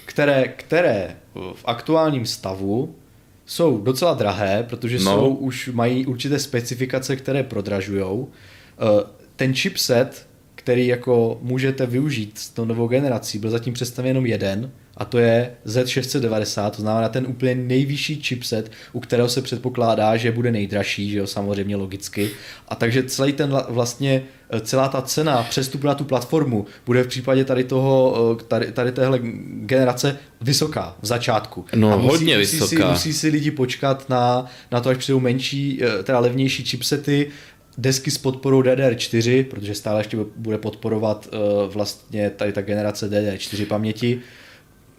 které, 0.05 0.49
které 0.49 1.17
v 1.35 1.65
aktuálním 1.65 2.27
stavu 2.27 2.95
jsou 3.47 3.79
docela 3.79 4.15
drahé, 4.15 4.67
protože 4.69 4.99
no. 4.99 5.05
jsou 5.05 5.35
už 5.35 5.71
mají 5.73 6.07
určité 6.07 6.39
specifikace, 6.39 7.17
které 7.17 7.43
prodražujou. 7.43 8.19
Uh, 8.19 9.01
ten 9.37 9.55
chipset 9.55 10.31
který 10.61 10.87
jako 10.87 11.39
můžete 11.43 11.87
využít 11.87 12.39
s 12.39 12.49
tou 12.49 12.65
novou 12.65 12.89
generací, 12.89 13.39
byl 13.39 13.51
zatím 13.51 13.75
představen 13.75 14.09
jenom 14.09 14.27
jeden 14.27 14.71
a 15.01 15.05
to 15.05 15.19
je 15.19 15.51
Z690, 15.67 16.71
to 16.71 16.83
znamená 16.83 17.09
ten 17.09 17.27
úplně 17.27 17.55
nejvyšší 17.55 18.23
chipset, 18.23 18.73
u 18.93 19.01
kterého 19.01 19.29
se 19.29 19.43
předpokládá, 19.43 20.17
že 20.17 20.33
bude 20.33 20.53
nejdražší, 20.53 21.11
že 21.11 21.19
jo, 21.19 21.27
samozřejmě 21.27 21.77
logicky. 21.77 22.31
A 22.69 22.75
takže 22.75 23.03
celý 23.03 23.33
ten 23.33 23.59
vlastně, 23.69 24.23
eh, 24.51 24.61
celá 24.61 24.89
ta 24.89 25.03
cena 25.03 25.43
přestupu 25.43 25.87
na 25.87 25.95
tu 25.95 26.05
platformu 26.05 26.67
bude 26.87 27.03
v 27.03 27.07
případě 27.07 27.45
tady 27.45 27.65
toho, 27.65 28.17
eh, 28.41 28.45
tady, 28.45 28.73
tady 28.73 28.93
téhle 28.93 29.19
generace 29.53 30.19
vysoká 30.41 30.97
v 31.03 31.07
začátku. 31.07 31.65
No, 31.75 31.93
a 31.93 31.97
musí, 31.97 32.09
hodně 32.09 32.39
musí 32.39 32.59
vysoká. 32.59 32.87
Si, 32.87 32.93
musí 32.93 33.13
si 33.13 33.29
lidi 33.29 33.51
počkat 33.51 34.09
na, 34.09 34.47
na 34.73 34.81
to, 34.81 34.89
až 34.89 34.97
přijdou 34.97 35.21
menší, 35.21 35.81
eh, 35.83 36.03
teda 36.03 36.19
levnější 36.19 36.65
chipsety, 36.65 37.31
desky 37.79 38.11
s 38.11 38.19
podporou 38.19 38.63
DDR4, 38.63 39.45
protože 39.45 39.75
stále 39.75 40.01
ještě 40.01 40.17
bude 40.37 40.59
podporovat 40.59 41.29
uh, 41.33 41.73
vlastně 41.73 42.31
tady 42.31 42.53
ta 42.53 42.63
generace 42.63 43.11
DDR4 43.11 43.67
paměti, 43.67 44.21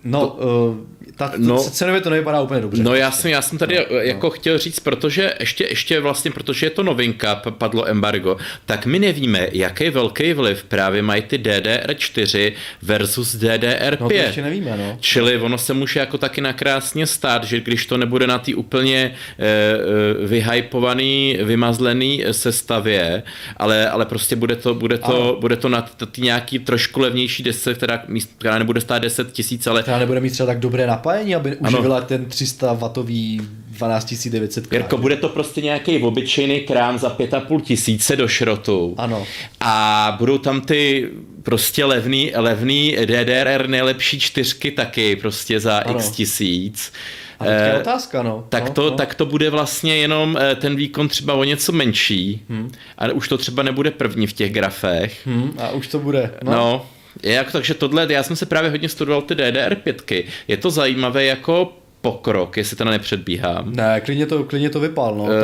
No, 0.04 0.28
to, 0.28 0.28
uh, 0.28 0.92
ta, 1.16 1.32
no, 1.38 1.64
cenově 1.64 2.02
to 2.02 2.10
nevypadá 2.10 2.42
úplně 2.42 2.62
dobře. 2.62 2.84
No 2.84 2.96
já 2.96 3.12
jsem, 3.12 3.32
já 3.32 3.42
jsem 3.42 3.58
tady 3.58 3.76
no, 3.92 3.98
jako 3.98 4.28
no. 4.28 4.32
chtěl 4.32 4.58
říct, 4.58 4.80
protože 4.80 5.34
ještě, 5.40 5.64
ještě 5.70 6.00
vlastně, 6.00 6.32
protože 6.32 6.66
je 6.66 6.70
to 6.70 6.84
novinka, 6.84 7.36
padlo 7.36 7.88
embargo, 7.88 8.38
tak 8.66 8.86
my 8.86 9.00
nevíme, 9.00 9.48
jaký 9.52 9.90
velký 9.90 10.34
vliv 10.34 10.64
právě 10.64 11.02
mají 11.02 11.22
ty 11.22 11.38
DDR4 11.38 12.54
versus 12.82 13.36
DDR5. 13.36 13.98
No 14.00 14.10
to 14.10 14.14
ještě 14.14 14.42
nevíme, 14.42 14.78
no. 14.78 14.98
Čili 15.00 15.38
ono 15.38 15.58
se 15.58 15.74
může 15.74 16.00
jako 16.00 16.18
taky 16.18 16.42
nakrásně 16.42 17.08
stát, 17.08 17.44
že 17.44 17.60
když 17.60 17.86
to 17.86 17.98
nebude 17.98 18.28
na 18.28 18.40
té 18.40 18.56
úplně 18.56 19.12
uh, 19.12 20.28
vyhypovaný, 20.28 21.38
vymazlený 21.44 22.24
sestavě, 22.32 23.24
ale, 23.58 23.90
ale 23.90 24.06
prostě 24.06 24.36
bude 24.36 24.56
to, 24.56 24.76
bude 24.76 24.98
to, 24.98 25.38
bude 25.40 25.56
to 25.56 25.70
na 25.70 25.82
ty 26.12 26.22
nějaký 26.22 26.60
trošku 26.60 27.00
levnější 27.00 27.44
desce, 27.44 27.74
která, 27.74 28.04
která 28.38 28.60
nebude 28.60 28.82
stát 28.82 29.00
10 29.00 29.32
tisíc, 29.32 29.68
ale 29.68 29.84
která 29.92 30.00
nebude 30.00 30.20
mít 30.20 30.30
třeba 30.30 30.48
tak 30.48 30.60
dobré 30.60 30.88
napájení, 30.88 31.36
aby 31.36 31.58
ano. 31.62 31.70
uživila 31.70 32.02
ten 32.02 32.26
300 32.26 32.74
watový 32.74 33.42
12900 33.68 34.74
Jirko, 34.74 34.98
bude 34.98 35.16
to 35.16 35.30
prostě 35.30 35.62
nějaký 35.62 36.04
obyčejný 36.04 36.60
krám 36.60 37.00
za 37.00 37.10
5,5 37.18 37.62
tisíce 37.62 38.16
do 38.16 38.28
šrotu. 38.28 38.96
Ano. 38.98 39.26
A 39.60 40.16
budou 40.20 40.38
tam 40.38 40.62
ty 40.62 41.10
prostě 41.44 41.86
levný, 41.86 42.32
levný 42.36 42.98
DDR 43.06 43.68
nejlepší 43.68 44.20
čtyřky 44.20 44.72
taky 44.72 45.16
prostě 45.16 45.60
za 45.60 45.78
ano. 45.78 45.96
x 45.96 46.10
tisíc. 46.10 46.94
A 47.40 47.44
to 47.44 47.50
je 47.50 47.74
eh, 47.74 47.80
otázka, 47.80 48.24
no. 48.24 48.46
Tak, 48.50 48.66
no, 48.66 48.74
to, 48.74 48.90
no. 48.90 48.92
tak 48.92 49.16
to 49.16 49.26
bude 49.26 49.50
vlastně 49.50 49.96
jenom 49.96 50.38
eh, 50.42 50.56
ten 50.56 50.76
výkon 50.76 51.08
třeba 51.08 51.34
o 51.34 51.44
něco 51.44 51.72
menší, 51.72 52.42
hmm. 52.50 52.72
ale 52.98 53.14
už 53.14 53.28
to 53.28 53.38
třeba 53.38 53.64
nebude 53.64 53.92
první 53.92 54.28
v 54.28 54.34
těch 54.34 54.54
grafech. 54.54 55.28
Hmm, 55.28 55.54
a 55.58 55.72
už 55.72 55.88
to 55.88 56.00
bude. 56.00 56.32
No. 56.44 56.52
no 56.52 56.86
je 57.24 57.34
jako, 57.34 57.52
takže 57.52 57.74
tohle, 57.74 58.08
já 58.10 58.24
jsem 58.24 58.36
se 58.36 58.46
právě 58.46 58.70
hodně 58.70 58.90
studoval 58.90 59.22
ty 59.22 59.34
DDR5. 59.34 60.24
Je 60.48 60.58
to 60.58 60.70
zajímavé 60.70 61.26
jako 61.26 61.74
pokrok, 62.02 62.58
jestli 62.58 62.78
to 62.78 62.86
nepředbíhám. 62.86 63.74
Ne, 63.76 64.02
klidně 64.02 64.26
to, 64.26 64.44
klidně 64.44 64.70
to 64.70 64.80
vypal, 64.80 65.16
no. 65.16 65.24
Uh, 65.24 65.30
to 65.30 65.36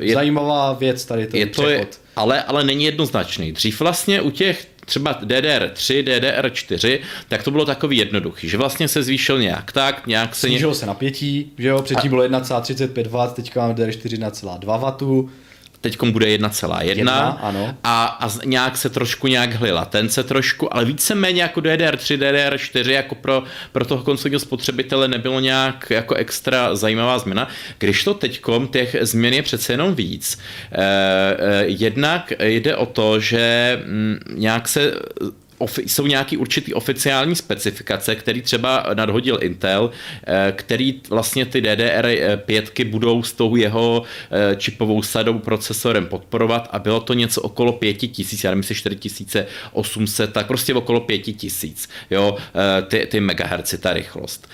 je, 0.00 0.08
je 0.08 0.14
zajímavá 0.14 0.72
věc 0.72 1.04
tady 1.04 1.26
ten 1.26 1.40
je 1.40 1.46
to 1.46 1.68
je, 1.68 1.86
ale, 2.16 2.42
ale 2.42 2.64
není 2.64 2.84
jednoznačný. 2.84 3.52
Dřív 3.52 3.80
vlastně 3.80 4.20
u 4.20 4.30
těch 4.30 4.66
třeba 4.86 5.20
DDR3, 5.22 6.04
DDR4, 6.04 6.98
tak 7.28 7.42
to 7.42 7.50
bylo 7.50 7.64
takový 7.64 7.96
jednoduchý, 7.96 8.48
že 8.48 8.56
vlastně 8.56 8.88
se 8.88 9.02
zvýšil 9.02 9.38
nějak 9.38 9.72
tak, 9.72 10.06
nějak 10.06 10.34
se... 10.34 10.46
Zvýšilo 10.46 10.74
se 10.74 10.86
napětí, 10.86 11.52
že 11.58 11.68
jo, 11.68 11.82
předtím 11.82 12.08
a... 12.08 12.10
bylo 12.10 12.22
1,35 12.22 13.28
W, 13.28 13.34
teďka 13.34 13.60
máme 13.60 13.74
DDR4 13.74 14.30
1,2 14.30 14.58
W, 14.58 15.28
teď 15.84 16.02
bude 16.02 16.26
1,1 16.26 17.36
ano. 17.40 17.76
a, 17.84 18.04
a 18.20 18.30
nějak 18.44 18.76
se 18.76 18.90
trošku 18.90 19.26
nějak 19.26 19.54
hlila 19.54 19.84
ten 19.84 20.08
se 20.08 20.24
trošku, 20.24 20.74
ale 20.74 20.84
víceméně 20.84 21.42
jako 21.42 21.60
DDR3, 21.60 22.18
DDR4 22.18 22.90
jako 22.90 23.14
pro, 23.14 23.42
pro 23.72 23.84
toho 23.84 24.02
konsolního 24.02 24.40
spotřebitele 24.40 25.08
nebylo 25.08 25.40
nějak 25.40 25.86
jako 25.90 26.14
extra 26.14 26.76
zajímavá 26.76 27.18
změna, 27.18 27.48
když 27.78 28.04
to 28.04 28.14
teďkom 28.14 28.68
těch 28.68 28.96
změn 29.00 29.34
je 29.34 29.42
přece 29.42 29.72
jenom 29.72 29.94
víc. 29.94 30.38
Eh, 30.72 30.78
eh, 30.80 31.64
jednak 31.66 32.32
jde 32.40 32.76
o 32.76 32.86
to, 32.86 33.20
že 33.20 33.78
mm, 33.86 34.18
nějak 34.34 34.68
se 34.68 34.92
jsou 35.86 36.06
nějaký 36.06 36.36
určitý 36.36 36.74
oficiální 36.74 37.36
specifikace, 37.36 38.14
který 38.14 38.42
třeba 38.42 38.86
nadhodil 38.94 39.38
Intel, 39.40 39.90
eh, 40.26 40.52
který 40.56 41.00
vlastně 41.10 41.46
ty 41.46 41.60
DDR5 41.60 42.84
budou 42.84 43.22
s 43.22 43.32
tou 43.32 43.56
jeho 43.56 44.02
eh, 44.30 44.56
čipovou 44.56 45.02
sadou 45.02 45.38
procesorem 45.38 46.06
podporovat 46.06 46.68
a 46.72 46.78
bylo 46.78 47.00
to 47.00 47.14
něco 47.14 47.42
okolo 47.42 47.72
5000, 47.72 48.44
já 48.44 48.50
nevím, 48.50 48.62
4800, 48.62 50.32
tak 50.32 50.46
prostě 50.46 50.74
okolo 50.74 51.00
5000, 51.00 51.88
jo, 52.10 52.36
eh, 52.54 52.82
ty, 52.82 53.06
ty 53.06 53.20
megahertzy, 53.20 53.78
ta 53.78 53.92
rychlost. 53.92 54.48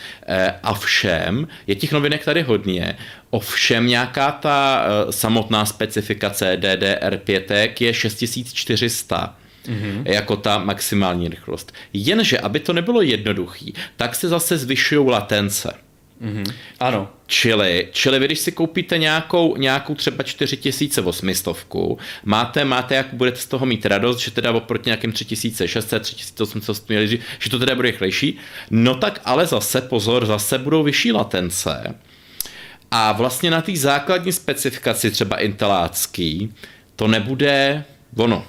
A 0.63 0.75
všem, 0.75 1.49
je 1.67 1.75
těch 1.75 1.93
novinek 1.93 2.25
tady 2.25 2.43
hodně, 2.43 2.97
Ovšem 3.33 3.87
nějaká 3.87 4.33
ta 4.33 4.85
samotná 5.11 5.67
specifikace 5.67 6.57
DDR5 6.57 7.73
je 7.81 7.95
6400 7.95 9.37
mm-hmm. 9.65 10.03
jako 10.05 10.37
ta 10.37 10.59
maximální 10.59 11.29
rychlost. 11.29 11.73
Jenže, 11.93 12.39
aby 12.39 12.61
to 12.61 12.73
nebylo 12.73 13.03
jednoduchý, 13.03 13.75
tak 13.97 14.15
se 14.15 14.29
zase 14.29 14.59
zvyšují 14.59 15.09
latence. 15.09 15.75
Mm-hmm. 16.23 16.55
Ano. 16.81 17.09
Čili, 17.27 17.89
čili 17.93 18.19
vy, 18.19 18.25
když 18.25 18.39
si 18.39 18.53
koupíte 18.53 18.99
nějakou, 18.99 19.57
nějakou 19.57 19.95
třeba 19.95 20.25
4800, 20.25 21.49
máte, 22.25 22.65
máte, 22.65 22.95
jak 22.95 23.07
budete 23.13 23.39
z 23.39 23.47
toho 23.47 23.67
mít 23.67 23.87
radost, 23.87 24.19
že 24.19 24.31
teda 24.31 24.53
oproti 24.53 24.89
nějakým 24.89 25.13
3600, 25.13 26.03
3800 26.03 26.89
měli, 26.89 27.21
že 27.39 27.51
to 27.51 27.59
teda 27.59 27.75
bude 27.75 27.91
rychlejší, 27.91 28.39
no 28.71 28.95
tak 28.95 29.21
ale 29.25 29.47
zase, 29.47 29.81
pozor, 29.81 30.27
zase 30.27 30.59
budou 30.59 30.83
vyšší 30.83 31.13
latence. 31.13 31.95
A 32.91 33.13
vlastně 33.13 33.51
na 33.51 33.63
té 33.63 33.77
základní 33.77 34.33
specifikaci 34.33 35.11
třeba 35.11 35.37
intelácký, 35.37 36.55
to 36.97 37.09
nebude 37.09 37.85
ono 38.17 38.47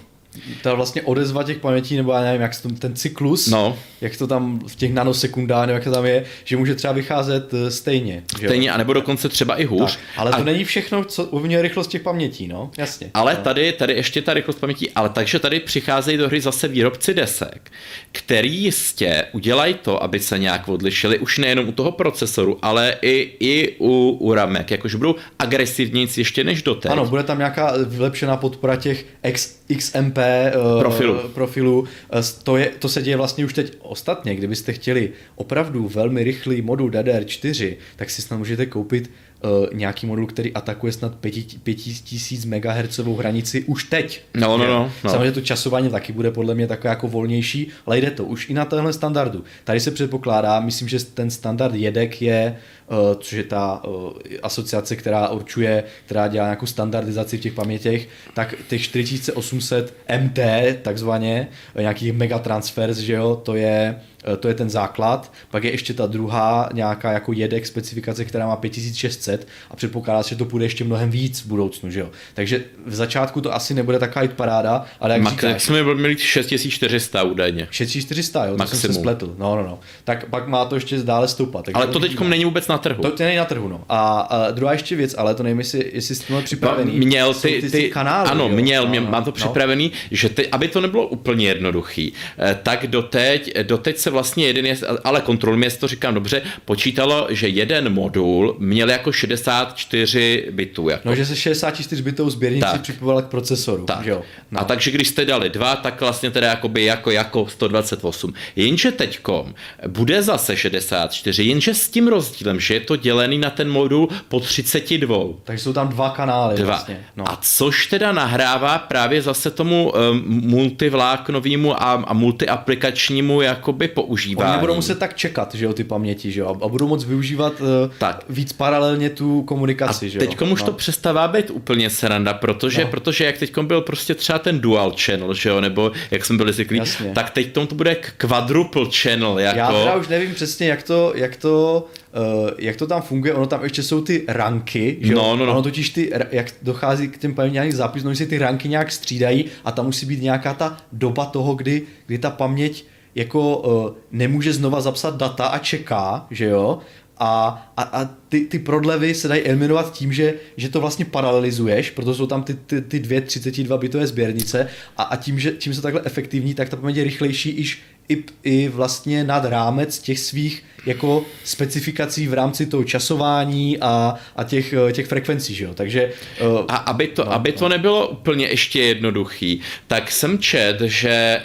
ta 0.62 0.74
vlastně 0.74 1.02
odezva 1.02 1.44
těch 1.44 1.58
pamětí, 1.58 1.98
nebo 1.98 2.12
já 2.12 2.22
nevím, 2.22 2.42
jak 2.42 2.62
to, 2.62 2.70
ten 2.70 2.96
cyklus, 2.96 3.48
no. 3.48 3.78
jak 4.02 4.18
to 4.18 4.28
tam 4.28 4.60
v 4.68 4.76
těch 4.76 4.94
nanosekundách, 4.94 5.68
nebo 5.68 5.76
jak 5.76 5.84
to 5.84 5.92
tam 5.92 6.06
je, 6.06 6.24
že 6.44 6.58
může 6.58 6.76
třeba 6.76 6.94
vycházet 6.94 7.54
eh, 7.54 7.72
stejně. 7.72 8.24
Že 8.40 8.48
stejně, 8.48 8.68
jo? 8.68 8.74
anebo 8.74 8.94
dokonce 8.94 9.30
třeba 9.30 9.56
i 9.56 9.66
hůř. 9.66 9.92
Tak, 9.92 10.00
ale 10.18 10.32
a... 10.32 10.38
to 10.38 10.44
není 10.44 10.64
všechno, 10.64 11.04
co 11.04 11.24
ovlivňuje 11.24 11.62
rychlost 11.62 11.88
těch 11.88 12.02
pamětí, 12.02 12.48
no, 12.48 12.72
jasně. 12.78 13.12
Ale 13.14 13.34
no. 13.34 13.42
tady, 13.44 13.72
tady 13.72 13.94
ještě 13.94 14.22
ta 14.22 14.34
rychlost 14.34 14.60
pamětí, 14.60 14.92
ale 14.92 15.10
takže 15.10 15.40
tady 15.40 15.60
přicházejí 15.60 16.18
do 16.18 16.28
hry 16.28 16.42
zase 16.42 16.68
výrobci 16.68 17.14
desek, 17.14 17.72
který 18.12 18.56
jistě 18.56 19.26
udělají 19.32 19.74
to, 19.74 20.04
aby 20.04 20.20
se 20.20 20.40
nějak 20.40 20.68
odlišili 20.70 21.20
už 21.20 21.38
nejenom 21.38 21.68
u 21.68 21.72
toho 21.72 21.92
procesoru, 21.92 22.58
ale 22.62 22.98
i, 23.02 23.32
i 23.40 23.76
u, 23.80 24.18
u 24.20 24.34
ramek, 24.34 24.72
jakože 24.72 24.98
budou 24.98 25.16
agresivnější 25.40 26.22
ještě 26.22 26.44
než 26.44 26.64
doteď. 26.64 26.92
Ano, 26.92 27.06
bude 27.06 27.24
tam 27.24 27.38
nějaká 27.38 27.74
vylepšená 27.86 28.38
podpora 28.38 28.76
těch 28.76 29.06
X, 29.24 29.56
XMP 29.78 30.21
uh, 30.56 30.80
profilu. 30.80 31.20
profilu. 31.34 31.88
Eh, 32.14 32.20
to, 32.44 32.58
je, 32.58 32.72
to 32.80 32.90
se 32.90 33.02
děje 33.02 33.18
vlastně 33.18 33.46
už 33.46 33.54
teď 33.54 33.78
ostatně. 33.82 34.36
Kdybyste 34.36 34.74
chtěli 34.74 35.12
opravdu 35.36 35.88
velmi 35.88 36.24
rychlý 36.24 36.62
modul 36.62 36.90
DDR4, 36.90 37.76
tak 37.96 38.10
si 38.10 38.22
snad 38.22 38.38
můžete 38.38 38.66
koupit 38.66 39.12
uh, 39.44 39.78
nějaký 39.78 40.06
modul, 40.06 40.28
který 40.28 40.54
atakuje 40.54 40.92
snad 40.92 41.16
5000 41.16 42.46
MHz 42.46 43.00
hranici 43.18 43.64
už 43.64 43.84
teď. 43.84 44.22
No, 44.36 44.58
no, 44.58 44.68
no, 44.68 44.92
no. 45.04 45.12
Samozřejmě 45.12 45.32
to 45.32 45.42
časování 45.42 45.90
taky 45.90 46.14
bude 46.14 46.32
podle 46.32 46.56
mě 46.56 46.68
takové 46.68 46.90
jako 46.90 47.08
volnější, 47.08 47.68
ale 47.86 47.98
jde 47.98 48.12
to 48.12 48.26
už 48.26 48.50
i 48.50 48.54
na 48.54 48.66
tenhle 48.66 48.94
standardu. 48.94 49.44
Tady 49.64 49.80
se 49.80 49.92
předpokládá, 49.92 50.60
myslím, 50.60 50.88
že 50.88 51.06
ten 51.06 51.32
standard 51.32 51.76
jedek 51.76 52.22
je, 52.22 52.58
uh, 52.81 52.81
což 53.20 53.34
je 53.34 53.44
ta 53.44 53.84
uh, 53.84 54.12
asociace, 54.44 54.96
která 54.96 55.30
určuje, 55.30 55.84
která 56.06 56.28
dělá 56.28 56.46
nějakou 56.46 56.66
standardizaci 56.66 57.38
v 57.38 57.42
těch 57.42 57.54
pamětěch, 57.54 58.08
tak 58.34 58.56
těch 58.68 58.82
4800 58.82 59.94
MT, 60.22 60.40
takzvaně, 60.82 61.48
nějaký 61.76 62.12
megatransfers, 62.12 62.98
že 62.98 63.14
jo, 63.14 63.36
to 63.36 63.56
je 63.56 64.02
Eh, 64.24 64.38
to 64.38 64.48
je 64.48 64.54
ten 64.54 64.70
základ, 64.70 65.34
pak 65.52 65.64
je 65.64 65.72
ještě 65.72 65.94
ta 65.94 66.08
druhá 66.08 66.70
nějaká 66.74 67.12
jako 67.12 67.34
jedek 67.34 67.68
specifikace, 67.68 68.26
která 68.26 68.48
má 68.48 68.56
5600 68.56 69.48
a 69.72 69.76
předpokládá 69.76 70.24
se, 70.24 70.30
že 70.30 70.36
to 70.36 70.46
půjde 70.46 70.66
ještě 70.66 70.84
mnohem 70.84 71.10
víc 71.10 71.42
v 71.42 71.46
budoucnu, 71.46 71.92
že 71.92 72.00
jo. 72.00 72.10
Takže 72.34 72.64
v 72.86 72.96
začátku 72.96 73.42
to 73.42 73.56
asi 73.56 73.74
nebude 73.74 74.00
taková 74.00 74.28
paráda, 74.28 74.86
ale 75.00 75.14
jak 75.14 75.22
Max, 75.22 75.36
říkáš... 75.36 75.64
jsme 75.64 75.84
měli 75.96 76.18
6400 76.18 77.24
údajně. 77.24 77.68
6400, 77.72 78.46
jo, 78.46 78.52
to 78.52 78.58
Maximum. 78.58 78.82
jsem 78.82 78.94
se 78.94 79.00
spletl, 79.00 79.36
no, 79.38 79.56
no, 79.56 79.64
no. 79.64 79.80
Tak 80.04 80.26
pak 80.26 80.48
má 80.48 80.66
to 80.66 80.76
ještě 80.76 80.98
dále 80.98 81.28
stoupat. 81.28 81.66
Ale 81.74 81.88
to 81.88 82.00
teď 82.00 82.20
není 82.20 82.46
vůbec 82.46 82.68
na 82.68 82.78
trhu. 82.82 83.04
To 83.04 83.24
není 83.24 83.38
na 83.38 83.46
trhu, 83.46 83.68
no. 83.68 83.84
A, 83.90 84.20
a 84.20 84.52
druhá 84.52 84.72
ještě 84.72 84.96
věc, 84.96 85.16
ale 85.18 85.36
to 85.36 85.44
nevím, 85.44 85.60
jestli, 85.60 85.92
jestli 85.94 86.16
jsi 86.16 86.28
to 86.28 86.42
připravený. 86.42 87.00
No, 87.00 87.06
měl 87.06 87.34
ty, 87.34 87.62
ty, 87.62 87.70
ty 87.70 87.90
kanály, 87.90 88.30
Ano, 88.30 88.44
jo? 88.44 88.56
měl, 88.56 88.84
no, 88.84 88.90
mě, 88.90 89.02
no, 89.02 89.12
mám 89.12 89.24
to 89.24 89.30
no. 89.30 89.36
připravený, 89.36 89.92
že 90.12 90.30
ty, 90.30 90.48
aby 90.48 90.68
to 90.68 90.82
nebylo 90.82 91.08
úplně 91.08 91.48
jednoduchý, 91.48 92.14
eh, 92.40 92.60
tak 92.64 92.88
doteď, 92.88 93.58
doteď 93.64 93.98
se 93.98 94.10
vlastně 94.10 94.48
jeden, 94.48 94.66
je, 94.66 94.78
ale 95.04 95.22
kontrol 95.22 95.58
mě 95.58 95.72
to 95.72 95.88
říkám 95.88 96.14
dobře, 96.14 96.42
počítalo, 96.66 97.28
že 97.30 97.48
jeden 97.48 97.94
modul 97.94 98.56
měl 98.60 98.90
jako 98.90 99.12
64 99.12 100.48
bitů. 100.52 100.90
Jako. 100.90 101.10
No, 101.10 101.16
že 101.16 101.26
se 101.26 101.36
64 101.36 102.04
bitovou 102.04 102.30
sběrnici 102.30 102.80
připojovala 102.82 103.22
k 103.22 103.26
procesoru. 103.26 103.86
Tak. 103.86 104.06
Jo? 104.06 104.22
No. 104.52 104.60
A 104.60 104.64
takže 104.64 104.92
když 104.92 105.08
jste 105.08 105.26
dali 105.26 105.50
dva, 105.50 105.76
tak 105.76 106.02
vlastně 106.02 106.32
teda 106.32 106.48
jakoby 106.48 106.86
jako, 106.86 107.12
jako 107.12 107.48
128. 107.48 108.34
Jenže 108.56 108.92
teďkom 108.92 109.54
bude 109.88 110.24
zase 110.24 110.58
64, 110.58 111.44
jenže 111.44 111.74
s 111.74 111.90
tím 111.90 112.08
rozdílem, 112.08 112.60
že 112.62 112.74
je 112.74 112.80
to 112.80 112.96
dělený 112.96 113.38
na 113.38 113.50
ten 113.50 113.70
modul 113.70 114.10
po 114.28 114.40
32. 114.40 115.18
Takže 115.44 115.64
jsou 115.64 115.74
tam 115.74 115.88
dva 115.88 116.10
kanály 116.10 116.56
dva. 116.56 116.66
vlastně. 116.66 117.00
No. 117.18 117.32
A 117.32 117.38
což 117.42 117.88
teda 117.88 118.12
nahrává 118.12 118.80
právě 118.80 119.22
zase 119.22 119.52
tomu 119.52 119.92
um, 119.92 120.24
multivláknovému 120.28 121.84
a, 121.84 121.92
a 121.92 122.14
multiaplikačnímu 122.14 123.42
jakoby 123.42 123.88
používání 123.88 124.50
Oni 124.50 124.58
nebudou 124.58 124.76
muset 124.76 125.00
tak 125.00 125.16
čekat, 125.16 125.56
že 125.56 125.66
jo, 125.66 125.74
ty 125.74 125.84
paměti, 125.84 126.32
že 126.32 126.42
jo, 126.42 126.58
a 126.62 126.68
budou 126.68 126.88
moct 126.88 127.06
využívat 127.06 127.62
uh, 127.62 127.68
tak. 127.98 128.24
víc 128.30 128.54
paralelně 128.54 129.10
tu 129.10 129.42
komunikaci, 129.42 130.06
a 130.06 130.10
že 130.10 130.20
jo. 130.20 130.26
teďkom 130.26 130.52
už 130.52 130.60
no. 130.60 130.66
to 130.66 130.74
přestává 130.74 131.28
být 131.28 131.50
úplně 131.50 131.90
sranda, 131.90 132.34
protože, 132.34 132.84
no. 132.84 132.90
protože 132.90 133.26
jak 133.26 133.38
teďkom 133.38 133.68
byl 133.68 133.82
prostě 133.82 134.16
třeba 134.16 134.40
ten 134.40 134.60
dual 134.60 134.94
channel, 135.06 135.34
že 135.34 135.50
jo, 135.50 135.62
nebo 135.62 135.92
jak 136.12 136.26
jsme 136.26 136.38
byli 136.38 136.54
zvyklí, 136.54 136.82
tak 137.14 137.30
teď 137.30 137.54
to 137.54 137.76
bude 137.76 137.96
quadruple 138.18 138.86
channel, 139.02 139.40
jako. 139.40 139.58
Já 139.58 139.68
teda 139.68 139.96
už 139.96 140.08
nevím 140.08 140.36
přesně, 140.36 140.68
jak 140.68 140.84
to, 140.84 141.14
jak 141.16 141.36
to 141.36 141.86
Uh, 142.14 142.50
jak 142.58 142.76
to 142.76 142.88
tam 142.88 143.02
funguje, 143.02 143.34
ono 143.34 143.46
tam 143.46 143.64
ještě 143.64 143.84
jsou 143.84 144.02
ty 144.02 144.26
ranky, 144.28 144.98
že 145.02 145.14
no, 145.14 145.36
no, 145.36 145.46
no. 145.46 145.52
ono 145.52 145.62
totiž 145.62 145.90
ty, 145.90 146.12
jak 146.32 146.48
dochází 146.62 147.08
k 147.08 147.18
těm 147.18 147.36
nějakých 147.50 147.76
zápisům, 147.76 148.08
oni 148.08 148.16
si 148.16 148.28
ty 148.28 148.38
ranky 148.38 148.70
nějak 148.70 148.92
střídají 148.92 149.46
a 149.64 149.72
tam 149.72 149.86
musí 149.86 150.06
být 150.06 150.22
nějaká 150.22 150.54
ta 150.54 150.78
doba 150.92 151.26
toho, 151.26 151.56
kdy, 151.56 151.82
kdy 152.06 152.18
ta 152.18 152.30
paměť 152.30 152.86
jako 153.16 153.58
uh, 153.58 153.92
nemůže 154.12 154.54
znova 154.54 154.82
zapsat 154.82 155.18
data 155.18 155.46
a 155.46 155.58
čeká, 155.58 156.28
že 156.32 156.46
jo, 156.46 156.80
a, 157.24 157.72
a, 157.78 157.82
a 157.82 158.06
ty, 158.30 158.42
ty 158.42 158.60
prodlevy 158.60 159.14
se 159.14 159.28
dají 159.28 159.42
eliminovat 159.42 159.94
tím, 159.94 160.14
že, 160.14 160.34
že 160.58 160.70
to 160.70 160.82
vlastně 160.82 161.06
paralelizuješ, 161.06 161.90
proto 161.90 162.14
jsou 162.14 162.28
tam 162.28 162.44
ty, 162.44 162.54
ty, 162.54 162.82
ty 162.82 163.00
dvě 163.00 163.22
32 163.22 163.78
bitové 163.78 164.08
sběrnice 164.08 164.68
a, 164.98 165.04
a 165.04 165.16
tím, 165.16 165.40
že 165.40 165.52
tím 165.52 165.74
jsou 165.74 165.82
takhle 165.82 166.02
efektivní, 166.06 166.54
tak 166.54 166.70
ta 166.70 166.78
paměť 166.78 166.98
je 166.98 167.04
rychlejší 167.04 167.50
iž, 167.50 167.82
i, 168.12 168.24
i 168.44 168.68
vlastně 168.68 169.24
nad 169.24 169.46
rámec 169.46 170.00
těch 170.00 170.20
svých 170.20 170.64
jako 170.86 171.26
specifikací 171.44 172.28
v 172.28 172.34
rámci 172.34 172.66
toho 172.66 172.84
časování 172.84 173.78
a, 173.82 174.16
a 174.36 174.44
těch, 174.44 174.74
těch 174.92 175.08
frekvencí, 175.08 175.56
že 175.56 175.64
jo, 175.64 175.74
takže... 175.74 176.12
Uh, 176.42 176.60
a 176.68 176.76
aby 176.76 177.08
to, 177.08 177.26
no, 177.26 177.32
aby 177.32 177.52
to 177.52 177.66
no. 177.66 177.70
nebylo 177.70 178.08
úplně 178.08 178.48
ještě 178.48 178.82
jednoduchý, 178.82 179.62
tak 179.88 180.12
jsem 180.12 180.40
čet, 180.40 180.82
že 180.82 181.42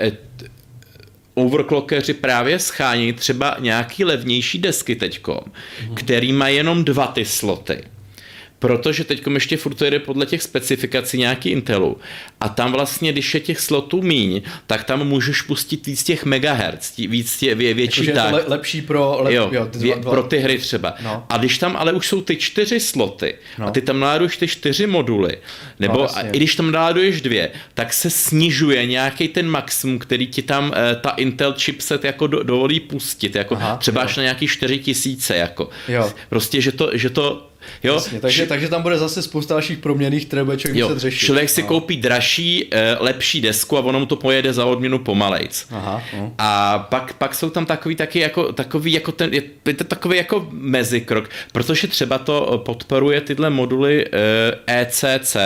overclockeři 1.35 2.14
právě 2.14 2.59
schání 2.59 3.12
třeba 3.12 3.57
nějaký 3.61 4.05
levnější 4.05 4.59
desky 4.59 4.97
teďko, 4.97 5.45
mm. 5.89 5.95
který 5.95 6.33
má 6.33 6.49
jenom 6.49 6.85
dva 6.85 7.07
ty 7.07 7.25
sloty 7.25 7.96
protože 8.59 9.05
teď 9.05 9.23
ještě 9.35 9.57
furt 9.57 9.75
to 9.75 9.85
jede 9.85 9.99
podle 9.99 10.27
těch 10.27 10.43
specifikací 10.43 11.19
nějaký 11.19 11.51
Intelu 11.51 11.97
a 12.41 12.49
tam 12.49 12.73
vlastně, 12.73 13.13
když 13.13 13.35
je 13.35 13.41
těch 13.41 13.61
slotů 13.61 14.03
míň, 14.03 14.43
tak 14.67 14.85
tam 14.85 15.05
můžeš 15.05 15.43
pustit 15.43 15.87
víc 15.87 16.05
těch 16.05 16.25
megahertz, 16.25 16.97
víc 16.97 17.37
tě, 17.37 17.55
vě, 17.55 17.75
větší 17.75 18.07
tak. 18.07 18.35
Je 18.35 18.41
to 18.41 18.51
lepší 18.51 18.83
pro, 18.83 19.17
lep, 19.21 19.35
jo, 19.35 19.49
jo, 19.53 19.67
ty 19.67 19.79
dva, 19.79 19.95
dva. 19.95 20.11
pro 20.11 20.23
ty 20.23 20.39
hry 20.39 20.59
třeba. 20.59 20.95
No. 21.03 21.27
A 21.29 21.37
když 21.37 21.59
tam 21.59 21.77
ale 21.77 21.93
už 21.93 22.07
jsou 22.07 22.23
ty 22.23 22.37
čtyři 22.37 22.81
sloty 22.81 23.35
no. 23.59 23.67
a 23.67 23.71
ty 23.71 23.81
tam 23.81 24.01
náláduješ 24.01 24.37
ty 24.37 24.49
čtyři 24.49 24.87
moduly, 24.87 25.39
nebo 25.81 25.99
no, 25.99 26.17
a 26.17 26.21
i 26.21 26.37
když 26.37 26.57
tam 26.57 26.73
náláduješ 26.73 27.21
dvě, 27.21 27.51
tak 27.75 27.93
se 27.93 28.11
snižuje 28.11 28.87
nějaký 28.87 29.29
ten 29.29 29.49
maximum, 29.49 29.99
který 29.99 30.27
ti 30.27 30.43
tam 30.43 30.73
e, 30.77 30.97
ta 30.97 31.11
Intel 31.11 31.55
chipset 31.59 32.05
jako 32.05 32.27
do, 32.27 32.43
dovolí 32.43 32.81
pustit, 32.81 33.35
jako 33.35 33.55
Aha, 33.55 33.77
třeba 33.77 34.01
jo. 34.01 34.05
až 34.05 34.17
na 34.17 34.23
nějaký 34.23 34.49
4000 34.49 35.37
jako. 35.37 35.69
Jo. 35.89 36.13
Prostě, 36.29 36.61
že 36.61 36.73
to, 36.73 36.91
že 36.93 37.11
to 37.11 37.47
Jo? 37.83 37.95
Jasně, 37.95 38.21
takže, 38.21 38.43
Č- 38.43 38.49
takže 38.49 38.69
tam 38.69 38.83
bude 38.83 38.99
zase 38.99 39.23
spousta 39.23 39.55
dalších 39.55 39.79
proměných, 39.79 40.27
které 40.27 40.45
bude 40.45 40.57
člověk 40.57 40.85
muset 40.85 40.99
řešit. 40.99 41.27
Člověk 41.27 41.49
si 41.49 41.62
no. 41.62 41.69
koupí 41.69 41.97
dražší, 41.97 42.69
eh, 42.71 42.97
lepší 43.01 43.41
desku 43.41 43.77
a 43.77 43.81
ono 43.81 44.01
mu 44.01 44.07
to 44.07 44.17
pojede 44.17 44.53
za 44.53 44.64
odměnu 44.64 44.99
pomalejc. 44.99 45.67
Aha, 45.71 46.03
no. 46.17 46.33
A 46.39 46.79
pak, 46.79 47.12
pak 47.12 47.35
jsou 47.35 47.51
tam 47.51 47.67
takový 47.67 47.95
taky 47.95 48.19
jako, 48.19 48.53
takový 48.53 48.93
jako 48.93 49.12
ten, 49.12 49.35
je, 49.35 49.43
je 49.67 49.75
to 49.75 49.85
takový 49.85 50.17
jako 50.17 50.49
mezikrok, 50.51 51.31
protože 51.53 51.87
třeba 51.87 52.19
to 52.19 52.62
podporuje 52.64 53.21
tyhle 53.21 53.51
moduly 53.51 54.07
eh, 54.67 54.81
ECC, 54.83 55.37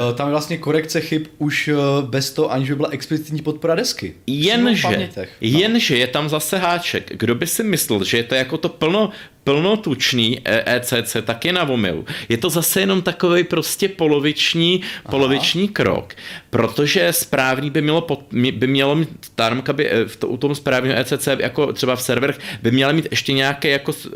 Jo, 0.00 0.12
tam 0.12 0.26
je 0.26 0.30
vlastně 0.30 0.58
korekce 0.58 1.00
chyb 1.00 1.26
už 1.38 1.70
bez 2.02 2.30
toho, 2.30 2.52
aniž 2.52 2.68
by 2.68 2.76
byla 2.76 2.88
explicitní 2.88 3.42
podpora 3.42 3.74
desky. 3.74 4.14
Jenže, 4.26 5.08
no. 5.16 5.22
jenže 5.40 5.96
je 5.96 6.06
tam 6.06 6.28
zase 6.28 6.58
háček. 6.58 7.12
Kdo 7.16 7.34
by 7.34 7.46
si 7.46 7.62
myslel, 7.62 8.04
že 8.04 8.16
je 8.16 8.22
to 8.22 8.34
jako 8.34 8.58
to 8.58 8.68
plno, 8.68 9.10
plnotučný 9.46 10.40
ECC 10.44 11.16
taky 11.24 11.52
na 11.52 11.62
omilu. 11.62 12.04
Je 12.28 12.36
to 12.36 12.50
zase 12.50 12.80
jenom 12.80 13.02
takový 13.02 13.44
prostě 13.44 13.88
poloviční, 13.88 14.82
poloviční 15.10 15.68
krok, 15.68 16.14
protože 16.50 17.12
správný 17.12 17.70
by 17.70 17.82
mělo, 17.82 18.00
pod, 18.00 18.20
by 18.32 18.66
mělo 18.66 18.94
mít, 18.94 19.08
Tarmka 19.34 19.72
by 19.72 19.90
eh, 19.90 20.04
v 20.04 20.16
to, 20.16 20.28
u 20.28 20.36
tom 20.36 20.54
správného 20.54 20.98
ECC, 20.98 21.28
jako 21.38 21.72
třeba 21.72 21.96
v 21.96 22.02
serverech, 22.02 22.38
by 22.62 22.70
měla 22.70 22.92
mít 22.92 23.06
ještě 23.10 23.32
nějaký 23.32 23.68
jako, 23.68 23.92
eh, 24.06 24.10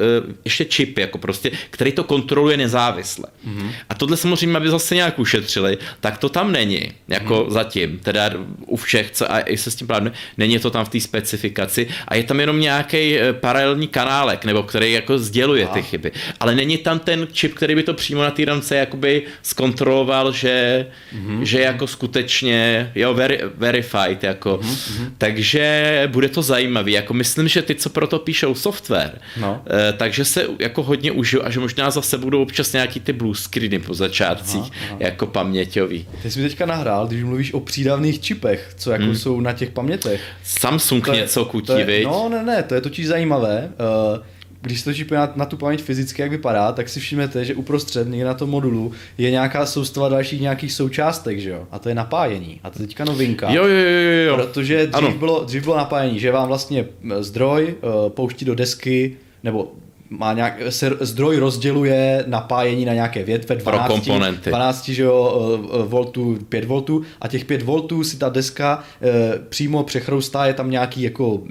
ještě 0.45 0.65
čip, 0.65 0.99
jako 0.99 1.19
prostě, 1.19 1.51
který 1.71 1.93
to 1.93 2.05
kontroluje 2.05 2.57
nezávisle. 2.57 3.27
Mm-hmm. 3.47 3.71
A 3.89 3.95
tohle 3.95 4.17
samozřejmě 4.17 4.61
by 4.61 4.71
zase 4.71 4.95
nějak 4.95 5.19
ušetřili, 5.19 5.79
tak 6.01 6.19
to 6.19 6.29
tam 6.29 6.53
není, 6.53 6.93
jako 7.09 7.43
hmm. 7.43 7.51
zatím, 7.51 7.99
teda 7.99 8.31
u 8.67 8.77
všech, 8.77 9.11
co 9.11 9.33
a 9.33 9.41
i 9.41 9.57
se 9.57 9.71
s 9.71 9.75
tím 9.75 9.87
právě, 9.87 10.13
není 10.39 10.59
to 10.59 10.71
tam 10.71 10.85
v 10.85 10.89
té 10.89 11.01
specifikaci 11.01 11.89
a 12.09 12.17
je 12.17 12.25
tam 12.25 12.41
jenom 12.41 12.61
nějaký 12.61 13.19
paralelní 13.33 13.89
kanálek, 13.89 14.45
nebo 14.45 14.63
který 14.63 14.93
jako 14.93 15.20
sděluje 15.23 15.67
ty 15.67 15.83
chyby, 15.83 16.13
ale 16.41 16.55
není 16.55 16.79
tam 16.79 16.99
ten 16.99 17.29
čip, 17.33 17.55
který 17.55 17.75
by 17.75 17.83
to 17.83 17.95
přímo 17.95 18.23
na 18.23 18.31
té 18.31 18.45
ramce 18.45 18.77
jakoby 18.77 19.23
zkontroloval, 19.43 20.33
že, 20.33 20.87
hmm. 21.13 21.45
že 21.45 21.61
jako 21.61 21.87
skutečně, 21.87 22.93
jo, 22.95 23.15
veri, 23.15 23.41
verified, 23.57 24.25
jako, 24.25 24.61
hmm. 24.63 25.15
takže 25.19 26.03
bude 26.13 26.29
to 26.29 26.43
zajímavý, 26.43 26.93
jako 26.93 27.15
myslím, 27.15 27.49
že 27.49 27.63
ty, 27.63 27.75
co 27.75 27.91
pro 27.91 28.07
to 28.07 28.19
píšou 28.19 28.55
software, 28.55 29.21
no. 29.41 29.63
eh, 29.67 29.93
takže 29.93 30.25
se 30.25 30.47
jako 30.59 30.83
hodně 30.83 31.13
užiju 31.13 31.43
a 31.45 31.51
že 31.51 31.61
možná 31.61 31.91
zase 31.91 32.19
budou 32.19 32.43
občas 32.43 32.73
nějaký 32.73 33.01
ty 33.01 33.13
blue 33.13 33.35
screeny 33.35 33.79
po 33.79 33.95
začátcích, 33.95 34.61
aha, 34.61 34.87
aha. 34.89 34.97
jako 35.01 35.27
paměťový. 35.27 36.07
Ty 36.23 36.31
jsi 36.31 36.41
mi 36.41 36.49
teďka 36.49 36.67
nahrál, 36.67 37.07
když 37.07 37.25
mluvíš 37.25 37.53
o 37.53 37.61
přídavných 37.61 38.21
čipech, 38.21 38.75
co 38.77 38.91
jako 38.91 39.05
hmm. 39.05 39.17
jsou 39.17 39.41
na 39.41 39.53
těch 39.53 39.71
pamětech. 39.71 40.21
Samsung 40.45 41.07
to 41.07 41.13
je, 41.13 41.21
něco 41.21 41.45
kutí, 41.45 41.67
to 41.67 41.79
je, 41.79 42.05
No, 42.05 42.29
ne, 42.29 42.43
ne, 42.43 42.63
to 42.63 42.75
je 42.75 42.81
totiž 42.81 43.07
zajímavé. 43.07 43.73
Uh, 44.15 44.19
když 44.63 44.83
to 44.83 44.95
čipuje 44.95 45.21
na, 45.21 45.33
na 45.37 45.45
tu 45.45 45.57
paměť 45.57 45.83
fyzicky, 45.83 46.23
jak 46.23 46.31
vypadá, 46.31 46.73
tak 46.73 46.89
si 46.89 47.01
všimnete, 47.01 47.45
že 47.45 47.55
uprostřed 47.55 48.09
někde 48.09 48.27
na 48.27 48.35
tom 48.35 48.51
modulu 48.51 48.93
je 49.19 49.31
nějaká 49.31 49.67
soustava 49.67 50.09
dalších 50.09 50.41
nějakých 50.41 50.73
součástek, 50.73 51.41
že 51.41 51.51
jo? 51.51 51.67
A 51.71 51.79
to 51.79 51.89
je 51.89 51.95
napájení. 51.95 52.61
A 52.63 52.71
to 52.71 52.83
je 52.83 52.87
teďka 52.87 53.05
novinka. 53.05 53.51
Jo, 53.51 53.67
jo, 53.67 53.77
jo, 53.77 54.27
jo. 54.27 54.37
Protože 54.37 54.87
dřív, 54.87 55.17
bylo, 55.17 55.45
dřív 55.45 55.65
bylo 55.65 55.77
napájení, 55.77 56.21
že 56.21 56.33
vám 56.33 56.49
vlastně 56.49 56.87
zdroj 57.21 57.75
uh, 57.83 58.11
pouští 58.11 58.45
do 58.45 58.55
desky, 58.55 59.17
nebo 59.43 59.73
má 60.11 60.33
nějak, 60.33 60.55
se 60.69 60.91
zdroj 61.01 61.37
rozděluje 61.37 62.25
napájení 62.27 62.85
na 62.85 62.95
nějaké 62.95 63.25
větve 63.25 63.57
12, 63.57 63.87
Pro 63.87 63.95
komponenty. 63.95 64.51
12 64.51 64.89
že 64.89 65.03
jo, 65.03 65.69
eh, 65.75 65.83
voltů, 65.87 66.39
5 66.49 66.65
voltů 66.65 67.03
a 67.21 67.29
těch 67.29 67.45
5 67.45 67.63
voltů 67.63 68.05
si 68.05 68.17
ta 68.17 68.29
deska 68.29 68.83
e, 69.03 69.39
přímo 69.49 69.85
přechroustá, 69.85 70.47
je 70.47 70.55
tam 70.55 70.71
nějaký 70.71 71.03
jako 71.03 71.43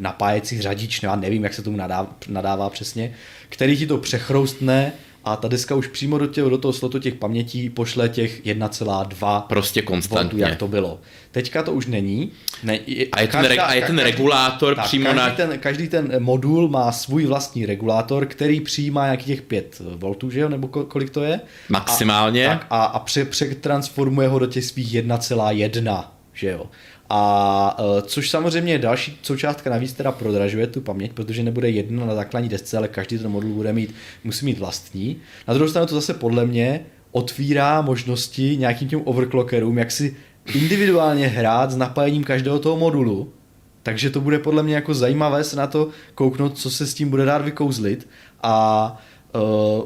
napájecí 0.00 0.60
řadič, 0.60 1.02
já 1.02 1.16
nevím, 1.16 1.44
jak 1.44 1.54
se 1.54 1.62
tomu 1.62 1.76
nadává, 1.76 2.16
nadává 2.28 2.70
přesně, 2.70 3.14
který 3.48 3.76
ti 3.76 3.86
to 3.86 3.98
přechroustne 3.98 4.92
a 5.32 5.36
ta 5.36 5.48
deska 5.48 5.74
už 5.74 5.86
přímo 5.86 6.18
do, 6.18 6.26
tě, 6.26 6.42
do 6.42 6.58
toho 6.58 6.72
slotu 6.72 6.98
těch 6.98 7.14
pamětí 7.14 7.70
pošle 7.70 8.08
těch 8.08 8.44
1,2 8.44 9.42
prostě 9.42 9.82
konstantně, 9.82 10.22
voltů, 10.22 10.38
jak 10.38 10.58
to 10.58 10.68
bylo. 10.68 11.00
Teďka 11.30 11.62
to 11.62 11.72
už 11.72 11.86
není. 11.86 12.32
Ne, 12.62 12.78
je, 12.86 13.06
a, 13.06 13.20
je 13.20 13.26
každá, 13.26 13.48
ten, 13.48 13.60
a 13.60 13.74
je 13.74 13.80
ten 13.80 13.96
každý, 13.96 14.10
regulátor 14.10 14.74
tak, 14.74 14.84
přímo 14.84 15.04
každý 15.04 15.18
na... 15.18 15.30
Ten, 15.30 15.58
každý 15.58 15.88
ten 15.88 16.22
modul 16.22 16.68
má 16.68 16.92
svůj 16.92 17.26
vlastní 17.26 17.66
regulátor, 17.66 18.26
který 18.26 18.60
přijímá 18.60 19.04
nějakých 19.04 19.26
těch 19.26 19.42
5 19.42 19.82
voltů, 19.96 20.30
že 20.30 20.40
jo, 20.40 20.48
nebo 20.48 20.68
kolik 20.68 21.10
to 21.10 21.22
je? 21.22 21.40
Maximálně. 21.68 22.48
A, 22.48 22.50
tak, 22.50 22.66
a, 22.70 22.84
a 22.84 22.98
přetransformuje 23.30 24.28
ho 24.28 24.38
do 24.38 24.46
těch 24.46 24.64
svých 24.64 24.94
1,1, 24.94 26.04
že 26.32 26.50
jo. 26.50 26.66
A 27.10 27.76
e, 27.78 28.02
což 28.02 28.30
samozřejmě 28.30 28.72
je 28.72 28.78
další 28.78 29.18
součástka 29.22 29.70
navíc 29.70 29.92
teda 29.92 30.12
prodražuje 30.12 30.66
tu 30.66 30.80
paměť, 30.80 31.12
protože 31.12 31.42
nebude 31.42 31.70
jedna 31.70 32.06
na 32.06 32.14
základní 32.14 32.48
desce, 32.48 32.76
ale 32.76 32.88
každý 32.88 33.18
ten 33.18 33.30
modul 33.30 33.54
bude 33.54 33.72
mít, 33.72 33.94
musí 34.24 34.44
mít 34.44 34.58
vlastní. 34.58 35.16
Na 35.48 35.54
druhou 35.54 35.70
stranu 35.70 35.86
to 35.86 35.94
zase 35.94 36.14
podle 36.14 36.46
mě 36.46 36.80
otvírá 37.12 37.80
možnosti 37.80 38.56
nějakým 38.56 38.88
těm 38.88 39.00
overclockerům, 39.04 39.78
jak 39.78 39.90
si 39.90 40.16
individuálně 40.54 41.26
hrát 41.26 41.70
s 41.70 41.76
napájením 41.76 42.24
každého 42.24 42.58
toho 42.58 42.76
modulu. 42.76 43.32
Takže 43.82 44.10
to 44.10 44.20
bude 44.20 44.38
podle 44.38 44.62
mě 44.62 44.74
jako 44.74 44.94
zajímavé 44.94 45.44
se 45.44 45.56
na 45.56 45.66
to 45.66 45.88
kouknout, 46.14 46.58
co 46.58 46.70
se 46.70 46.86
s 46.86 46.94
tím 46.94 47.10
bude 47.10 47.24
dát 47.24 47.44
vykouzlit. 47.44 48.08
A 48.42 48.96
uh, 49.34 49.82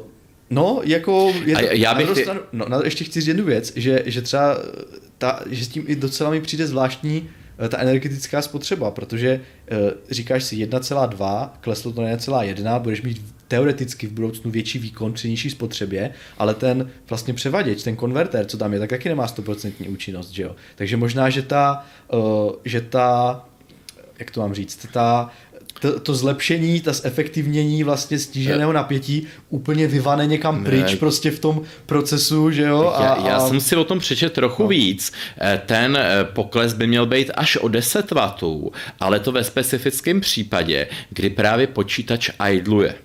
No, 0.53 0.81
jako... 0.83 1.33
Je 1.45 1.55
to, 1.55 1.65
já 1.71 1.93
bych... 1.93 2.09
Ty... 2.09 2.25
No, 2.51 2.81
ještě 2.83 3.03
chci 3.03 3.21
říct 3.21 3.27
jednu 3.27 3.43
věc, 3.45 3.73
že, 3.75 4.03
že 4.05 4.21
třeba 4.21 4.57
ta, 5.17 5.39
že 5.49 5.65
s 5.65 5.67
tím 5.67 5.83
i 5.87 5.95
docela 5.95 6.29
mi 6.29 6.41
přijde 6.41 6.67
zvláštní 6.67 7.29
eh, 7.59 7.69
ta 7.69 7.77
energetická 7.77 8.41
spotřeba, 8.41 8.91
protože 8.91 9.29
e, 9.29 9.41
říkáš 10.11 10.43
si 10.43 10.55
1,2, 10.55 11.49
kleslo 11.61 11.91
to 11.91 12.01
na 12.01 12.07
1,1, 12.07 12.79
budeš 12.79 13.01
mít 13.01 13.25
teoreticky 13.47 14.07
v 14.07 14.11
budoucnu 14.11 14.51
větší 14.51 14.79
výkon 14.79 15.13
při 15.13 15.29
nižší 15.29 15.49
spotřebě, 15.49 16.11
ale 16.37 16.53
ten 16.53 16.89
vlastně 17.09 17.33
převaděč, 17.33 17.83
ten 17.83 17.95
konverter, 17.95 18.45
co 18.45 18.57
tam 18.57 18.73
je, 18.73 18.79
tak 18.79 18.89
taky 18.89 19.09
nemá 19.09 19.27
100% 19.27 19.71
účinnost, 19.89 20.29
že 20.29 20.43
jo? 20.43 20.55
Takže 20.75 20.97
možná, 20.97 21.29
že 21.29 21.41
ta, 21.41 21.85
e, 22.13 22.17
že 22.65 22.81
ta 22.81 23.45
jak 24.19 24.31
to 24.31 24.41
mám 24.41 24.53
říct, 24.53 24.87
ta 24.93 25.29
to, 25.83 25.99
to 25.99 26.15
zlepšení, 26.15 26.81
ta 26.81 26.93
zefektivnění 26.93 27.83
vlastně 27.83 28.19
stíženého 28.19 28.73
napětí 28.73 29.27
úplně 29.49 29.87
vyvane 29.87 30.27
někam 30.27 30.63
pryč 30.63 30.91
ne. 30.91 30.95
prostě 30.95 31.31
v 31.31 31.39
tom 31.39 31.61
procesu, 31.85 32.51
že 32.51 32.63
jo? 32.63 32.93
A, 32.95 33.03
já, 33.03 33.27
já 33.27 33.35
a... 33.35 33.47
jsem 33.47 33.61
si 33.61 33.75
o 33.75 33.83
tom 33.83 33.99
přečet 33.99 34.33
trochu 34.33 34.63
no. 34.63 34.69
víc. 34.69 35.11
Eh, 35.41 35.61
ten 35.65 35.97
eh, 35.97 36.23
pokles 36.23 36.73
by 36.73 36.87
měl 36.87 37.05
být 37.05 37.31
až 37.35 37.57
o 37.57 37.67
10 37.67 38.11
W, 38.11 38.69
ale 38.99 39.19
to 39.19 39.31
ve 39.31 39.43
specifickém 39.43 40.21
případě, 40.21 40.87
kdy 41.09 41.29
právě 41.29 41.67
počítač 41.67 42.29
idluje. 42.49 42.95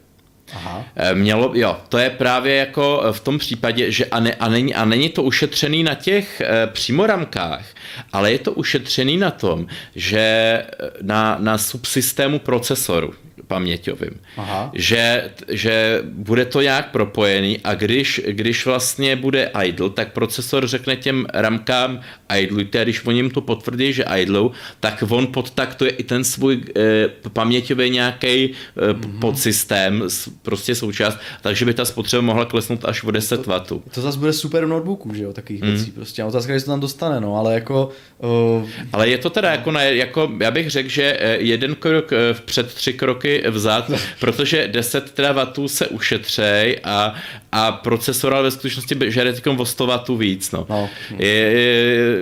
Aha. 0.54 0.84
Eh, 0.96 1.14
mělo, 1.14 1.50
jo, 1.54 1.76
to 1.88 1.98
je 1.98 2.10
právě 2.10 2.56
jako 2.56 3.02
v 3.12 3.20
tom 3.20 3.38
případě, 3.38 3.90
že 3.92 4.04
a, 4.04 4.20
ne, 4.20 4.34
a, 4.34 4.48
není, 4.48 4.74
a 4.74 4.84
není 4.84 5.08
to 5.08 5.22
ušetřený 5.22 5.82
na 5.82 5.94
těch 5.94 6.40
e, 6.40 6.66
přímoramkách, 6.66 7.64
ale 8.12 8.32
je 8.32 8.38
to 8.38 8.52
ušetřený 8.52 9.16
na 9.16 9.30
tom, 9.30 9.66
že 9.94 10.62
na, 11.02 11.36
na 11.40 11.58
subsystému 11.58 12.38
procesoru 12.38 13.14
paměťovým. 13.46 14.20
Aha. 14.36 14.70
Že, 14.74 15.30
že 15.48 16.00
bude 16.04 16.44
to 16.44 16.62
nějak 16.62 16.90
propojený 16.90 17.58
a 17.64 17.74
když, 17.74 18.20
když 18.26 18.66
vlastně 18.66 19.16
bude 19.16 19.50
idle, 19.64 19.90
tak 19.90 20.12
procesor 20.12 20.66
řekne 20.66 20.96
těm 20.96 21.26
ramkám 21.34 22.00
idlujte 22.36 22.80
a 22.80 22.84
když 22.84 23.06
oni 23.06 23.18
jim 23.18 23.30
to 23.30 23.40
potvrdí, 23.40 23.92
že 23.92 24.04
idlou, 24.16 24.50
tak 24.80 25.04
on 25.08 25.26
podtaktuje 25.26 25.90
i 25.90 26.02
ten 26.02 26.24
svůj 26.24 26.60
e, 26.76 27.08
paměťový 27.28 27.90
nějaký 27.90 28.28
e, 28.28 28.50
mm-hmm. 28.76 29.18
podsystém, 29.18 30.02
prostě 30.42 30.74
součást, 30.74 31.18
takže 31.42 31.64
by 31.64 31.74
ta 31.74 31.84
spotřeba 31.84 32.22
mohla 32.22 32.44
klesnout 32.44 32.84
až 32.84 33.04
o 33.04 33.10
10 33.10 33.46
W. 33.46 33.60
To, 33.60 33.82
to 33.94 34.00
zase 34.00 34.18
bude 34.18 34.32
super 34.32 34.64
v 34.64 34.68
notebooku, 34.68 35.14
že 35.14 35.22
jo, 35.22 35.32
takových 35.32 35.62
mm. 35.62 35.68
věcí 35.68 35.90
prostě. 35.90 36.22
A 36.22 36.26
otázka, 36.26 36.52
jestli 36.52 36.64
to 36.64 36.72
tam 36.72 36.80
dostane, 36.80 37.20
no, 37.20 37.36
ale 37.36 37.54
jako... 37.54 37.90
Uh, 38.18 38.68
ale 38.92 39.08
je 39.08 39.18
to 39.18 39.30
teda 39.30 39.50
jako, 39.50 39.72
na, 39.72 39.82
jako 39.82 40.30
já 40.40 40.50
bych 40.50 40.70
řekl, 40.70 40.88
že 40.88 41.18
jeden 41.38 41.74
krok 41.74 42.10
vpřed, 42.32 42.74
tři 42.74 42.92
kroky 42.92 43.27
vzad, 43.50 43.90
protože 44.20 44.68
10 44.68 45.10
teravatů 45.10 45.68
se 45.68 45.86
ušetřej 45.86 46.80
a, 46.84 47.14
a 47.52 47.72
procesor 47.72 48.34
ale 48.34 48.42
ve 48.42 48.50
skutečnosti 48.50 48.96
žere 49.06 49.34
o 49.58 49.64
100 49.64 49.86
W 49.86 50.18
víc. 50.18 50.50
No. 50.52 50.66
No. 50.70 50.88
Je, 51.18 51.28
je, 51.28 52.18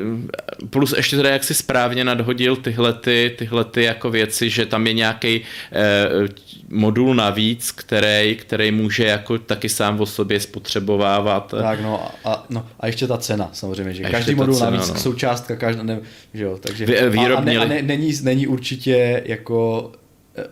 plus 0.70 0.94
ještě 0.96 1.16
teda, 1.16 1.30
jak 1.30 1.44
si 1.44 1.54
správně 1.54 2.04
nadhodil 2.04 2.56
tyhle, 2.56 2.92
ty, 2.92 3.34
tyhle 3.38 3.64
ty 3.64 3.82
jako 3.82 4.10
věci, 4.10 4.50
že 4.50 4.66
tam 4.66 4.86
je 4.86 4.92
nějaký 4.92 5.40
eh, 5.72 6.28
modul 6.68 7.14
navíc, 7.14 7.72
který, 7.72 8.36
který 8.36 8.70
může 8.70 9.04
jako 9.04 9.38
taky 9.38 9.68
sám 9.68 10.00
o 10.00 10.06
sobě 10.06 10.40
spotřebovávat. 10.40 11.54
Tak 11.60 11.80
no 11.80 12.08
a, 12.24 12.46
no 12.50 12.66
a 12.80 12.86
ještě 12.86 13.06
ta 13.06 13.18
cena 13.18 13.50
samozřejmě, 13.52 13.94
že 13.94 14.02
každý 14.02 14.34
modul 14.34 14.54
cena, 14.54 14.70
navíc, 14.70 14.88
no. 14.88 14.96
součástka, 14.96 15.56
každá, 15.56 15.82
ne, 15.82 16.00
že 16.34 16.44
jo, 16.44 16.58
takže 16.60 16.86
Vy, 16.86 17.18
a, 17.18 17.36
a, 17.36 17.40
ne, 17.40 17.58
a 17.58 17.64
ne, 17.64 17.82
není, 17.82 18.12
není 18.22 18.46
určitě 18.46 19.22
jako 19.26 19.92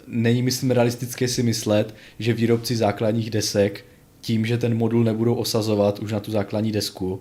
není, 0.07 0.43
myslím, 0.43 0.71
realistické 0.71 1.29
si 1.29 1.43
myslet, 1.43 1.95
že 2.19 2.33
výrobci 2.33 2.77
základních 2.77 3.31
desek 3.31 3.85
tím, 4.21 4.47
že 4.47 4.59
ten 4.59 4.77
modul 4.77 5.05
nebudou 5.05 5.35
osazovat 5.35 5.99
už 5.99 6.13
na 6.13 6.21
tu 6.21 6.31
základní 6.31 6.73
desku, 6.73 7.21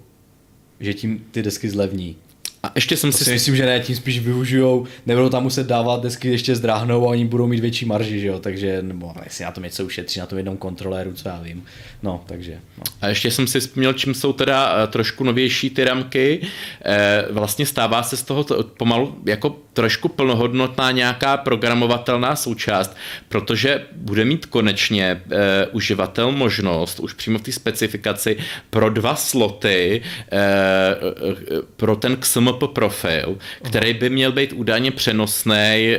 že 0.79 0.93
tím 0.93 1.25
ty 1.31 1.43
desky 1.43 1.69
zlevní. 1.69 2.17
A 2.63 2.71
ještě 2.75 2.97
jsem 2.97 3.11
si... 3.11 3.31
myslím, 3.31 3.55
že 3.55 3.65
ne, 3.65 3.79
tím 3.79 3.95
spíš 3.95 4.19
využijou, 4.19 4.87
nebudou 5.05 5.29
tam 5.29 5.43
muset 5.43 5.67
dávat 5.67 6.01
desky 6.01 6.27
ještě 6.29 6.55
zdráhnou 6.55 7.05
a 7.05 7.09
oni 7.09 7.25
budou 7.25 7.47
mít 7.47 7.59
větší 7.59 7.85
marži, 7.85 8.19
že 8.19 8.27
jo, 8.27 8.39
takže, 8.39 8.81
nebo 8.81 9.13
jestli 9.23 9.45
na 9.45 9.51
tom 9.51 9.63
něco 9.63 9.85
ušetří, 9.85 10.19
na 10.19 10.25
tom 10.25 10.37
jednom 10.37 10.57
kontroléru, 10.57 11.13
co 11.13 11.29
já 11.29 11.39
vím. 11.41 11.65
No, 12.03 12.23
takže. 12.25 12.59
No. 12.77 12.83
A 13.01 13.07
ještě 13.07 13.31
jsem 13.31 13.47
si 13.47 13.59
vzpomněl, 13.59 13.93
čím 13.93 14.13
jsou 14.13 14.33
teda 14.33 14.75
eh, 14.83 14.87
trošku 14.87 15.23
novější 15.23 15.69
ty 15.69 15.83
ramky. 15.83 16.39
E, 16.85 17.25
vlastně 17.31 17.65
stává 17.65 18.03
se 18.03 18.17
z 18.17 18.23
toho 18.23 18.45
pomalu 18.77 19.17
jako 19.25 19.55
trošku 19.73 20.07
plnohodnotná 20.09 20.91
nějaká 20.91 21.37
programovatelná 21.37 22.35
součást, 22.35 22.95
protože 23.29 23.81
bude 23.91 24.25
mít 24.25 24.45
konečně 24.45 25.21
e, 25.31 25.67
uživatel 25.67 26.31
možnost 26.31 26.99
už 26.99 27.13
přímo 27.13 27.39
v 27.39 27.41
té 27.41 27.51
specifikaci 27.51 28.37
pro 28.69 28.89
dva 28.89 29.15
sloty 29.15 30.01
e, 30.31 30.41
pro 31.75 31.95
ten 31.95 32.17
XMP 32.17 32.52
profil, 32.67 33.37
který 33.61 33.93
by 33.93 34.09
měl 34.09 34.31
být 34.31 34.53
údajně 34.53 34.91
přenosný 34.91 35.95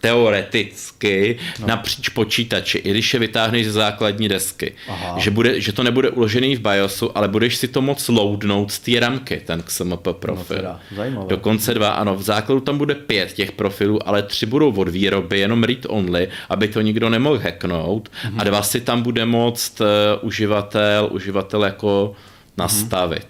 teoreticky 0.00 1.38
no. 1.60 1.66
napříč 1.66 2.08
počítači, 2.08 2.78
i 2.78 2.90
když 2.90 3.14
je 3.14 3.20
vytáhneš 3.20 3.66
ze 3.66 3.72
základní 3.72 4.28
desky. 4.28 4.72
Že, 5.16 5.30
bude, 5.30 5.60
že 5.60 5.72
to 5.72 5.82
nebude 5.82 6.10
uložený 6.10 6.56
v 6.56 6.60
BIOSu, 6.60 7.18
ale 7.18 7.28
budeš 7.28 7.56
si 7.56 7.68
to 7.68 7.82
moc 7.82 8.08
loadnout 8.08 8.72
z 8.72 8.78
té 8.78 9.00
ramky, 9.00 9.42
ten 9.46 9.62
XMP 9.62 10.08
profil. 10.12 10.36
No 10.36 10.44
teda, 10.44 10.80
Dokonce 11.28 11.74
dva, 11.74 11.88
ano, 11.88 12.16
v 12.16 12.22
základu 12.22 12.60
tam 12.60 12.78
bude 12.78 12.94
pět 12.94 13.32
těch 13.32 13.52
profilů, 13.52 14.08
ale 14.08 14.22
tři 14.22 14.46
budou 14.46 14.72
od 14.72 14.88
výroby, 14.88 15.38
jenom 15.38 15.64
read 15.64 15.86
only, 15.88 16.28
aby 16.48 16.68
to 16.68 16.80
nikdo 16.80 17.10
nemohl 17.10 17.38
hacknout 17.38 18.08
mm-hmm. 18.08 18.40
a 18.40 18.44
dva 18.44 18.62
si 18.62 18.80
tam 18.80 19.02
bude 19.02 19.24
moct 19.24 19.80
uh, 19.80 19.86
uživatel, 20.20 21.08
uživatel 21.12 21.64
jako 21.64 22.12
nastavit. 22.58 23.26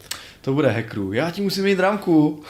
To 0.46 0.52
bude 0.52 0.70
hackerů. 0.70 1.12
Já 1.12 1.30
ti 1.30 1.42
musím 1.42 1.64
mít 1.64 1.80
ramku. 1.80 2.42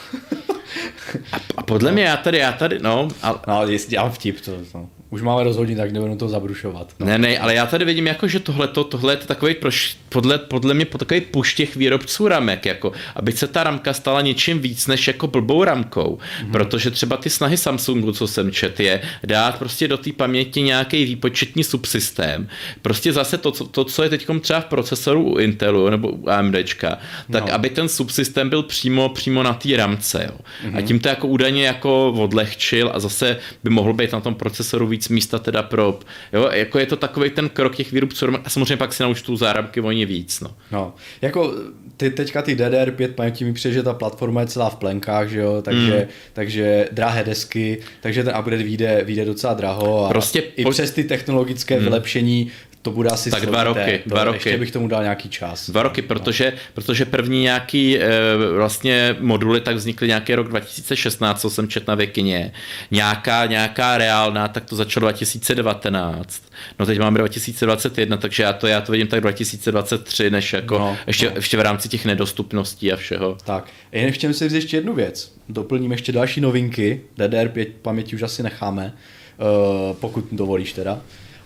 A, 1.31 1.37
a 1.57 1.63
podle 1.63 1.91
mě 1.91 2.03
já 2.03 2.17
tady, 2.17 2.37
já 2.37 2.51
tady, 2.51 2.79
no, 2.79 3.07
a, 3.21 3.41
No, 3.47 3.67
jestli 3.67 3.89
dělám 3.89 4.11
vtip, 4.11 4.41
to, 4.41 4.51
to. 4.71 4.89
Už 5.09 5.21
máme 5.21 5.43
rozhodně, 5.43 5.75
tak 5.75 5.91
nebudu 5.91 6.15
to 6.15 6.29
zabrušovat. 6.29 6.93
No. 6.99 7.05
Ne, 7.05 7.17
ne, 7.17 7.39
ale 7.39 7.53
já 7.53 7.65
tady 7.65 7.85
vidím 7.85 8.07
jako, 8.07 8.27
že 8.27 8.39
tohle 8.39 8.67
tohle 8.67 9.13
je 9.13 9.17
takový 9.17 9.55
proš, 9.55 9.97
podle, 10.09 10.37
podle 10.37 10.73
mě 10.73 10.85
takový 10.85 11.21
puš 11.21 11.53
těch 11.53 11.75
výrobců 11.75 12.27
ramek, 12.27 12.65
jako, 12.65 12.91
aby 13.15 13.31
se 13.31 13.47
ta 13.47 13.63
ramka 13.63 13.93
stala 13.93 14.21
něčím 14.21 14.59
víc 14.59 14.87
než 14.87 15.07
jako 15.07 15.27
blbou 15.27 15.63
ramkou, 15.63 16.17
mm-hmm. 16.17 16.51
protože 16.51 16.91
třeba 16.91 17.17
ty 17.17 17.29
snahy 17.29 17.57
Samsungu, 17.57 18.11
co 18.11 18.27
jsem 18.27 18.51
čet, 18.51 18.79
je 18.79 19.01
dát 19.23 19.59
prostě 19.59 19.87
do 19.87 19.97
té 19.97 20.11
paměti 20.11 20.61
nějaký 20.61 21.05
výpočetní 21.05 21.63
subsystém. 21.63 22.47
Prostě 22.81 23.13
zase 23.13 23.37
to, 23.37 23.51
to 23.51 23.83
co 23.83 24.03
je 24.03 24.09
teď 24.09 24.27
třeba 24.41 24.59
v 24.59 24.65
procesoru 24.65 25.23
u 25.23 25.37
Intelu 25.37 25.89
nebo 25.89 26.09
u 26.09 26.29
AMDčka, 26.29 26.97
tak 27.31 27.47
no. 27.47 27.53
aby 27.53 27.69
ten 27.69 27.89
subsystém 27.89 28.49
byl 28.49 28.63
přímo, 28.63 29.09
přímo 29.09 29.43
na 29.43 29.53
té 29.53 29.77
ramce. 29.77 30.29
Jo. 30.31 30.37
Mm-hmm. 30.65 30.77
A 30.77 30.81
tím 30.81 30.99
to 30.99 31.09
jako 31.09 31.27
údajně 31.27 31.65
jako 31.65 32.11
odlehčil 32.11 32.91
a 32.93 32.99
zase 32.99 33.37
by 33.63 33.69
mohl 33.69 33.93
být 33.93 34.11
na 34.11 34.19
tom 34.19 34.35
procesoru 34.35 34.87
víc 34.87 34.96
místa 35.09 35.39
teda 35.39 35.63
pro, 35.63 35.99
jo, 36.33 36.49
jako 36.53 36.79
je 36.79 36.85
to 36.85 36.95
takový 36.95 37.29
ten 37.29 37.49
krok 37.49 37.75
těch 37.75 37.91
výrobců 37.91 38.25
a 38.43 38.49
samozřejmě 38.49 38.77
pak 38.77 38.93
si 38.93 39.03
naučtou 39.03 39.35
záramky 39.35 39.81
oni 39.81 40.05
víc, 40.05 40.39
no. 40.39 40.55
No, 40.71 40.93
jako 41.21 41.53
ty, 41.97 42.09
teďka 42.09 42.41
ty 42.41 42.55
DDR5 42.55 43.07
paměti 43.07 43.45
mi 43.45 43.53
přijde, 43.53 43.73
že 43.73 43.83
ta 43.83 43.93
platforma 43.93 44.41
je 44.41 44.47
celá 44.47 44.69
v 44.69 44.75
plenkách, 44.75 45.29
že 45.29 45.39
jo, 45.39 45.61
takže, 45.61 45.97
mm. 45.97 46.07
takže 46.33 46.87
drahé 46.91 47.23
desky, 47.23 47.77
takže 48.01 48.23
ten 48.23 48.33
upgrade 48.39 48.63
vyjde, 48.63 49.01
vyjde 49.03 49.25
docela 49.25 49.53
draho 49.53 50.05
a 50.05 50.09
prostě 50.09 50.39
i 50.39 50.63
po... 50.63 50.69
přes 50.69 50.91
ty 50.91 51.03
technologické 51.03 51.77
mm. 51.77 51.83
vylepšení 51.83 52.51
to 52.81 52.91
bude 52.91 53.09
asi 53.09 53.31
tak 53.31 53.45
dva 53.45 53.63
roky, 53.63 54.01
to, 54.03 54.09
dva 54.09 54.23
roky. 54.23 54.37
Ještě 54.37 54.57
bych 54.57 54.71
tomu 54.71 54.87
dal 54.87 55.03
nějaký 55.03 55.29
čas. 55.29 55.69
Dva 55.69 55.83
roky, 55.83 56.01
protože, 56.01 56.51
no. 56.55 56.59
protože 56.73 57.05
první 57.05 57.41
nějaký 57.41 57.99
e, 57.99 58.09
vlastně 58.55 59.15
moduly 59.19 59.61
tak 59.61 59.75
vznikly 59.75 60.07
nějaký 60.07 60.35
rok 60.35 60.47
2016, 60.47 61.41
co 61.41 61.49
jsem 61.49 61.67
četl 61.67 61.85
na 61.87 61.95
Vikině. 61.95 62.51
Nějaká, 62.91 63.45
nějaká 63.45 63.97
reálná, 63.97 64.47
tak 64.47 64.65
to 64.65 64.75
začalo 64.75 65.01
2019. 65.01 66.43
No 66.79 66.85
teď 66.85 66.99
máme 66.99 67.19
2021, 67.19 68.17
takže 68.17 68.43
já 68.43 68.53
to, 68.53 68.67
já 68.67 68.81
to 68.81 68.91
vidím 68.91 69.07
tak 69.07 69.21
2023, 69.21 70.29
než 70.29 70.53
jako 70.53 70.79
no, 70.79 70.97
ještě, 71.07 71.25
no. 71.25 71.31
ještě 71.35 71.57
v 71.57 71.61
rámci 71.61 71.89
těch 71.89 72.05
nedostupností 72.05 72.93
a 72.93 72.95
všeho. 72.95 73.37
Tak, 73.45 73.67
jen 73.91 74.11
chtěl 74.11 74.33
si 74.33 74.43
říct 74.43 74.53
ještě 74.53 74.77
jednu 74.77 74.93
věc. 74.93 75.33
Doplním 75.49 75.91
ještě 75.91 76.11
další 76.11 76.41
novinky. 76.41 77.01
DDR5 77.17 77.67
paměti 77.81 78.15
už 78.15 78.21
asi 78.21 78.43
necháme, 78.43 78.93
uh, 79.37 79.95
pokud 79.95 80.25
dovolíš 80.31 80.73
teda. 80.73 81.01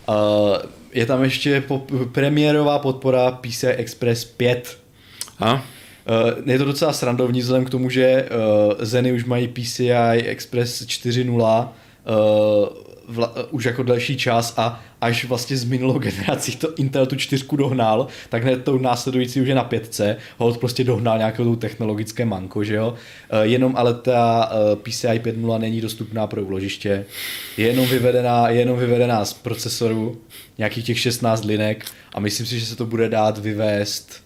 Uh, 0.10 0.16
je 0.94 1.06
tam 1.06 1.24
ještě 1.24 1.62
po- 1.62 1.86
premiérová 2.12 2.80
podpora 2.80 3.32
PCI 3.32 3.68
Express 3.68 4.26
5. 4.26 4.78
A? 5.40 5.66
Je 6.46 6.58
to 6.58 6.66
docela 6.66 6.94
srandovní 6.94 7.40
vzhledem 7.40 7.66
k 7.66 7.70
tomu, 7.70 7.90
že 7.90 8.30
Zeny 8.80 9.12
už 9.12 9.26
mají 9.26 9.48
PCI 9.48 10.24
Express 10.26 10.82
4.0 10.82 11.70
vla, 13.12 13.34
už 13.52 13.64
jako 13.64 13.84
další 13.84 14.18
čas 14.18 14.54
a 14.58 14.84
až 15.02 15.26
vlastně 15.26 15.58
z 15.58 15.64
minulou 15.64 16.00
generací 16.00 16.56
to 16.56 16.76
Intel 16.76 17.06
tu 17.06 17.16
čtyřku 17.16 17.56
dohnal, 17.56 18.08
tak 18.30 18.44
hned 18.44 18.64
to 18.64 18.78
následující 18.78 19.42
už 19.42 19.48
je 19.48 19.56
na 19.56 19.64
pětce, 19.64 20.18
hold 20.38 20.58
prostě 20.58 20.84
dohnal 20.84 21.18
nějakou 21.18 21.44
tu 21.44 21.56
technologické 21.56 22.26
manko, 22.26 22.64
že 22.64 22.76
jo. 22.76 22.94
Jenom 23.42 23.76
ale 23.76 23.94
ta 23.94 24.52
PCI 24.76 25.08
5.0 25.08 25.60
není 25.60 25.82
dostupná 25.82 26.28
pro 26.28 26.44
úložiště, 26.44 27.06
je 27.58 27.68
jenom 27.68 27.88
vyvedená, 27.88 28.50
je 28.50 28.60
jenom 28.60 28.80
vyvedená 28.80 29.26
z 29.26 29.34
procesoru, 29.34 30.22
nějakých 30.58 30.86
těch 30.86 31.00
16 31.00 31.46
linek 31.46 31.86
a 32.14 32.20
myslím 32.20 32.46
si, 32.46 32.60
že 32.60 32.66
se 32.66 32.76
to 32.76 32.86
bude 32.86 33.10
dát 33.10 33.38
vyvést, 33.38 34.24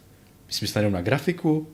myslím 0.48 0.68
si 0.68 0.80
jenom 0.80 0.94
na 0.94 1.02
grafiku, 1.02 1.68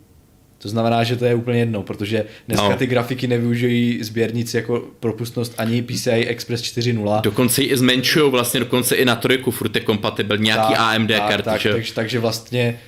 to 0.61 0.69
znamená, 0.69 1.03
že 1.03 1.15
to 1.15 1.25
je 1.25 1.35
úplně 1.35 1.59
jedno, 1.59 1.83
protože 1.83 2.25
dneska 2.47 2.69
no. 2.69 2.77
ty 2.77 2.87
grafiky 2.87 3.27
nevyužijí 3.27 4.03
sběrnici 4.03 4.57
jako 4.57 4.83
propustnost 4.99 5.53
ani 5.57 5.81
PCI 5.81 6.11
Express 6.11 6.61
4.0. 6.61 7.21
Dokonce 7.21 7.63
i 7.63 7.77
zmenšují 7.77 8.31
vlastně, 8.31 8.59
dokonce 8.59 8.95
i 8.95 9.05
na 9.05 9.15
trojku 9.15 9.51
furt 9.51 9.75
je 9.75 9.81
kompatibilní 9.81 10.43
nějaký 10.43 10.73
tak, 10.73 10.79
AMD 10.79 11.09
tak, 11.09 11.29
karty. 11.29 11.43
Tak, 11.43 11.63
takže, 11.63 11.93
takže 11.93 12.19
vlastně 12.19 12.79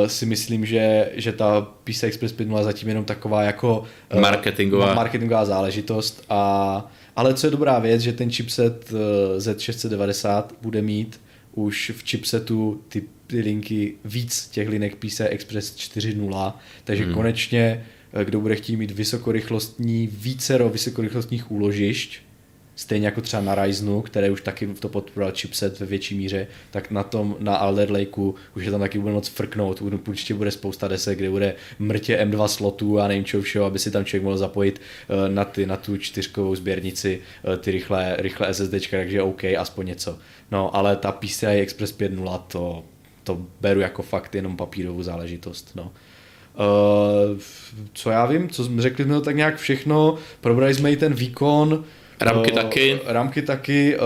uh, 0.00 0.06
si 0.06 0.26
myslím, 0.26 0.66
že, 0.66 1.08
že 1.14 1.32
ta 1.32 1.68
PCI 1.84 2.06
Express 2.06 2.34
5.0 2.34 2.64
zatím 2.64 2.88
jenom 2.88 3.04
taková 3.04 3.42
jako 3.42 3.84
uh, 4.14 4.20
marketingová. 4.20 4.94
marketingová 4.94 5.44
záležitost. 5.44 6.24
A, 6.28 6.92
ale 7.16 7.34
co 7.34 7.46
je 7.46 7.50
dobrá 7.50 7.78
věc, 7.78 8.00
že 8.00 8.12
ten 8.12 8.30
chipset 8.30 8.92
uh, 8.92 8.98
Z690 9.38 10.44
bude 10.62 10.82
mít 10.82 11.20
už 11.52 11.92
v 11.96 12.04
chipsetu 12.04 12.84
ty 12.88 13.02
ty 13.28 13.40
linky 13.40 13.94
víc 14.04 14.48
těch 14.48 14.68
linek 14.68 14.96
PCI 14.96 15.24
Express 15.24 15.76
4.0, 15.76 16.52
takže 16.84 17.04
hmm. 17.04 17.14
konečně 17.14 17.86
eh, 18.12 18.24
kdo 18.24 18.40
bude 18.40 18.56
chtít 18.56 18.76
mít 18.76 18.90
vysokorychlostní, 18.90 20.06
vícero 20.06 20.68
vysokorychlostních 20.68 21.50
úložišť, 21.50 22.20
stejně 22.78 23.06
jako 23.06 23.20
třeba 23.20 23.42
na 23.42 23.54
Ryzenu, 23.54 24.02
které 24.02 24.30
už 24.30 24.40
taky 24.40 24.66
to 24.66 24.88
podporoval 24.88 25.34
chipset 25.36 25.80
ve 25.80 25.86
větší 25.86 26.18
míře, 26.18 26.46
tak 26.70 26.90
na 26.90 27.02
tom, 27.02 27.36
na 27.40 27.56
Alder 27.56 27.90
Lakeu 27.90 28.34
už 28.56 28.64
je 28.64 28.70
tam 28.70 28.80
taky 28.80 28.98
bude 28.98 29.12
moc 29.12 29.28
frknout, 29.28 29.82
určitě 29.82 30.34
bude 30.34 30.50
spousta 30.50 30.88
desek, 30.88 31.18
kde 31.18 31.30
bude 31.30 31.54
mrtě 31.78 32.16
M2 32.16 32.46
slotů 32.46 33.00
a 33.00 33.08
nevím 33.08 33.24
čeho 33.24 33.42
všeho, 33.42 33.64
aby 33.64 33.78
si 33.78 33.90
tam 33.90 34.04
člověk 34.04 34.24
mohl 34.24 34.36
zapojit 34.36 34.80
eh, 35.08 35.28
na, 35.28 35.44
ty, 35.44 35.66
na 35.66 35.76
tu 35.76 35.96
čtyřkovou 35.96 36.54
sběrnici 36.54 37.20
eh, 37.44 37.56
ty 37.56 37.70
rychlé, 37.70 38.16
rychlé 38.18 38.54
SSD, 38.54 38.90
takže 38.90 39.22
OK, 39.22 39.44
aspoň 39.44 39.86
něco. 39.86 40.18
No, 40.50 40.76
ale 40.76 40.96
ta 40.96 41.12
PCI 41.12 41.46
Express 41.46 41.98
5.0 41.98 42.38
to 42.48 42.84
to 43.24 43.38
beru 43.60 43.80
jako 43.80 44.02
fakt 44.02 44.34
jenom 44.34 44.56
papírovou 44.56 45.02
záležitost. 45.02 45.70
No. 45.74 45.82
Uh, 45.82 47.38
co 47.92 48.10
já 48.10 48.26
vím, 48.26 48.48
co 48.48 48.68
řekli 48.78 49.04
jsme 49.04 49.14
to 49.14 49.20
tak 49.20 49.36
nějak 49.36 49.56
všechno, 49.56 50.18
probrali 50.40 50.74
jsme 50.74 50.92
i 50.92 50.96
ten 50.96 51.14
výkon, 51.14 51.84
Ramky 52.20 52.52
uh, 52.52 52.58
taky. 52.58 53.00
Ramky 53.06 53.42
taky. 53.42 53.98
Uh, 53.98 54.04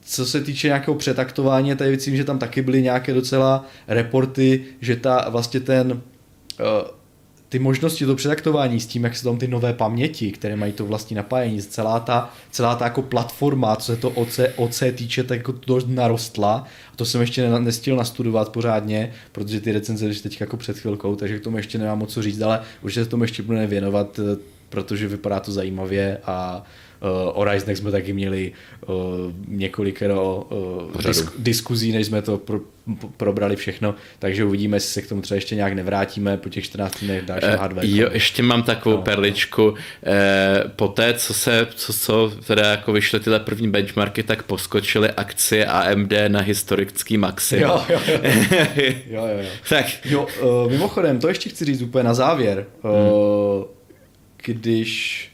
co 0.00 0.26
se 0.26 0.40
týče 0.40 0.66
nějakého 0.66 0.94
přetaktování, 0.94 1.76
tady 1.76 1.90
myslím, 1.90 2.16
že 2.16 2.24
tam 2.24 2.38
taky 2.38 2.62
byly 2.62 2.82
nějaké 2.82 3.14
docela 3.14 3.66
reporty, 3.88 4.64
že 4.80 4.96
ta 4.96 5.28
vlastně 5.28 5.60
ten 5.60 5.92
uh, 5.92 7.02
ty 7.52 7.58
možnosti 7.58 8.04
do 8.04 8.14
předaktování 8.14 8.80
s 8.80 8.86
tím, 8.86 9.04
jak 9.04 9.16
se 9.16 9.24
tam 9.24 9.38
ty 9.38 9.48
nové 9.48 9.72
paměti, 9.72 10.32
které 10.32 10.56
mají 10.56 10.72
to 10.72 10.86
vlastní 10.86 11.16
napájení, 11.16 11.62
celá 11.62 12.00
ta, 12.00 12.30
celá 12.50 12.74
ta 12.74 12.84
jako 12.84 13.02
platforma, 13.02 13.76
co 13.76 13.92
se 13.92 13.96
to 13.96 14.10
OC, 14.10 14.40
OC 14.56 14.82
týče, 14.94 15.24
tak 15.24 15.38
jako 15.38 15.54
dost 15.66 15.88
narostla. 15.88 16.64
A 16.92 16.96
to 16.96 17.04
jsem 17.04 17.20
ještě 17.20 17.48
nestihl 17.48 17.96
nastudovat 17.96 18.48
pořádně, 18.48 19.12
protože 19.32 19.60
ty 19.60 19.72
recenze 19.72 20.06
ještě 20.06 20.28
teď 20.28 20.40
jako 20.40 20.56
před 20.56 20.78
chvilkou, 20.78 21.16
takže 21.16 21.38
k 21.38 21.42
tomu 21.42 21.56
ještě 21.56 21.78
nemám 21.78 21.98
moc 21.98 22.12
co 22.12 22.22
říct, 22.22 22.40
ale 22.40 22.60
určitě 22.82 23.04
se 23.04 23.10
tomu 23.10 23.24
ještě 23.24 23.42
budeme 23.42 23.66
věnovat, 23.66 24.18
eh, 24.18 24.36
protože 24.68 25.08
vypadá 25.08 25.40
to 25.40 25.52
zajímavě 25.52 26.18
a 26.24 26.62
o 27.32 27.44
Ryzenech 27.44 27.78
jsme 27.78 27.90
taky 27.90 28.12
měli 28.12 28.52
uh, 28.86 28.94
několikero 29.48 30.46
uh, 30.94 31.02
disk, 31.02 31.32
diskuzí, 31.38 31.92
než 31.92 32.06
jsme 32.06 32.22
to 32.22 32.38
pro, 32.38 32.60
probrali 33.16 33.56
všechno, 33.56 33.94
takže 34.18 34.44
uvidíme, 34.44 34.76
jestli 34.76 34.92
se 34.92 35.02
k 35.02 35.08
tomu 35.08 35.22
třeba 35.22 35.36
ještě 35.36 35.54
nějak 35.54 35.72
nevrátíme 35.72 36.36
po 36.36 36.48
těch 36.48 36.64
14 36.64 37.04
dnech 37.04 37.22
dalšího 37.22 37.52
uh, 37.52 37.58
hardware. 37.58 37.86
Jo, 37.88 38.08
ještě 38.12 38.42
mám 38.42 38.62
takovou 38.62 38.96
no. 38.96 39.02
perličku. 39.02 39.74
Eh, 40.06 40.64
po 40.76 40.88
té, 40.88 41.14
co 41.14 41.34
se, 41.34 41.66
co, 41.74 41.92
co 41.92 42.32
teda 42.46 42.70
jako 42.70 42.92
vyšly 42.92 43.20
tyhle 43.20 43.40
první 43.40 43.70
benchmarky, 43.70 44.22
tak 44.22 44.42
poskočily 44.42 45.10
akcie 45.10 45.66
AMD 45.66 46.12
na 46.28 46.40
historický 46.40 47.16
maxi. 47.16 47.58
Jo, 47.60 47.82
jo, 47.88 48.00
jo. 48.06 48.20
jo, 49.06 49.26
jo, 49.26 49.38
jo. 49.38 49.48
tak. 49.68 49.86
Jo, 50.04 50.26
mimochodem, 50.70 51.18
to 51.18 51.28
ještě 51.28 51.50
chci 51.50 51.64
říct 51.64 51.82
úplně 51.82 52.04
na 52.04 52.14
závěr. 52.14 52.66
Hmm. 52.82 53.64
Když 54.44 55.31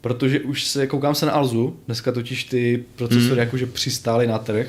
protože 0.00 0.40
už 0.40 0.64
se, 0.64 0.86
koukám 0.86 1.14
se 1.14 1.26
na 1.26 1.32
Alzu, 1.32 1.76
dneska 1.86 2.12
totiž 2.12 2.44
ty 2.44 2.84
procesory 2.96 3.32
mm. 3.32 3.38
jakože 3.38 3.66
přistály 3.66 4.26
na 4.26 4.38
trh, 4.38 4.66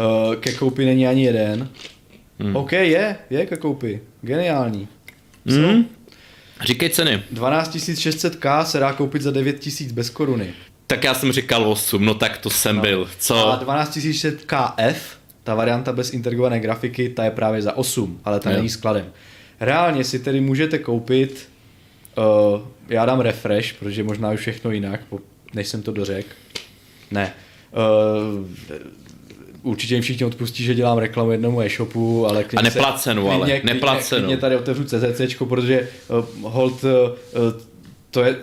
uh, 0.00 0.34
ke 0.34 0.52
koupi 0.52 0.84
není 0.84 1.06
ani 1.06 1.24
jeden. 1.24 1.68
Mm. 2.38 2.56
OK, 2.56 2.72
je, 2.72 3.16
je 3.30 3.46
ke 3.46 3.56
koupi, 3.56 4.00
geniální. 4.22 4.88
Mm. 5.44 5.84
Říkej 6.64 6.90
ceny. 6.90 7.22
12600K 7.34 8.64
se 8.64 8.78
dá 8.78 8.92
koupit 8.92 9.22
za 9.22 9.30
9000 9.30 9.92
bez 9.92 10.10
koruny. 10.10 10.54
Tak 10.86 11.04
já 11.04 11.14
jsem 11.14 11.32
říkal 11.32 11.70
8, 11.70 12.04
no 12.04 12.14
tak 12.14 12.38
to 12.38 12.50
jsem 12.50 12.76
no. 12.76 12.82
byl. 12.82 13.08
Co? 13.18 13.48
A 13.48 13.64
12600KF, 13.64 14.94
ta 15.44 15.54
varianta 15.54 15.92
bez 15.92 16.12
integrované 16.12 16.60
grafiky, 16.60 17.08
ta 17.08 17.24
je 17.24 17.30
právě 17.30 17.62
za 17.62 17.76
8, 17.76 18.20
ale 18.24 18.40
ta 18.40 18.50
jo. 18.50 18.56
není 18.56 18.68
skladem. 18.68 19.12
Reálně 19.60 20.04
si 20.04 20.18
tedy 20.18 20.40
můžete 20.40 20.78
koupit 20.78 21.48
Uh, 22.18 22.60
já 22.88 23.06
dám 23.06 23.20
refresh, 23.20 23.72
protože 23.72 24.02
možná 24.02 24.30
už 24.30 24.40
všechno 24.40 24.70
jinak, 24.70 25.00
než 25.54 25.68
jsem 25.68 25.82
to 25.82 25.92
dořekl. 25.92 26.28
Ne. 27.10 27.34
Uh, 28.38 28.46
určitě 29.62 29.94
jim 29.94 30.02
všichni 30.02 30.26
odpustí, 30.26 30.64
že 30.64 30.74
dělám 30.74 30.98
reklamu 30.98 31.32
jednomu 31.32 31.60
e-shopu, 31.60 32.26
ale 32.26 32.44
A 32.56 32.62
neplacenu, 32.62 33.26
se, 33.26 33.32
ale 33.32 33.46
klidně, 33.50 33.74
neplacenu. 33.74 34.20
Klidně 34.20 34.36
tady 34.36 34.56
otevřu 34.56 34.84
CZC, 34.84 35.34
protože 35.48 35.88
uh, 36.08 36.50
hold, 36.52 36.84
uh, 36.84 36.90
to 38.10 38.24
je, 38.24 38.36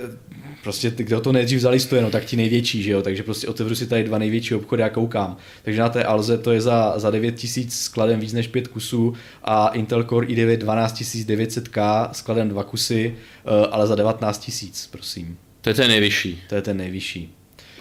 prostě 0.66 0.92
ty, 0.92 1.04
kdo 1.04 1.22
to 1.22 1.32
nejdřív 1.32 1.60
zalistuje, 1.60 2.02
no 2.02 2.10
tak 2.10 2.26
ti 2.26 2.38
největší, 2.38 2.84
že 2.84 2.92
jo, 2.92 3.02
takže 3.02 3.24
prostě 3.24 3.48
otevřu 3.48 3.76
si 3.76 3.88
tady 3.88 4.04
dva 4.04 4.18
největší 4.18 4.56
obchody 4.56 4.84
a 4.84 4.90
koukám. 4.90 5.38
Takže 5.64 5.82
na 5.82 5.90
té 5.90 6.04
Alze 6.04 6.38
to 6.38 6.52
je 6.52 6.62
za, 6.62 6.94
za 7.00 7.12
9000 7.12 7.74
skladem 7.76 8.20
víc 8.20 8.34
než 8.34 8.48
5 8.48 8.68
kusů 8.68 9.14
a 9.44 9.68
Intel 9.68 10.04
Core 10.04 10.28
i9 10.28 10.58
12900K 10.58 12.10
skladem 12.12 12.50
2 12.50 12.64
kusy, 12.64 13.16
eh, 13.46 13.68
ale 13.72 13.88
za 13.88 13.96
19 13.96 14.52
000, 14.62 14.74
prosím. 14.92 15.38
To 15.62 15.70
je 15.70 15.74
ten 15.74 15.88
nejvyšší. 15.88 16.42
To 16.50 16.56
je 16.56 16.62
ten 16.62 16.78
nejvyšší. 16.78 17.34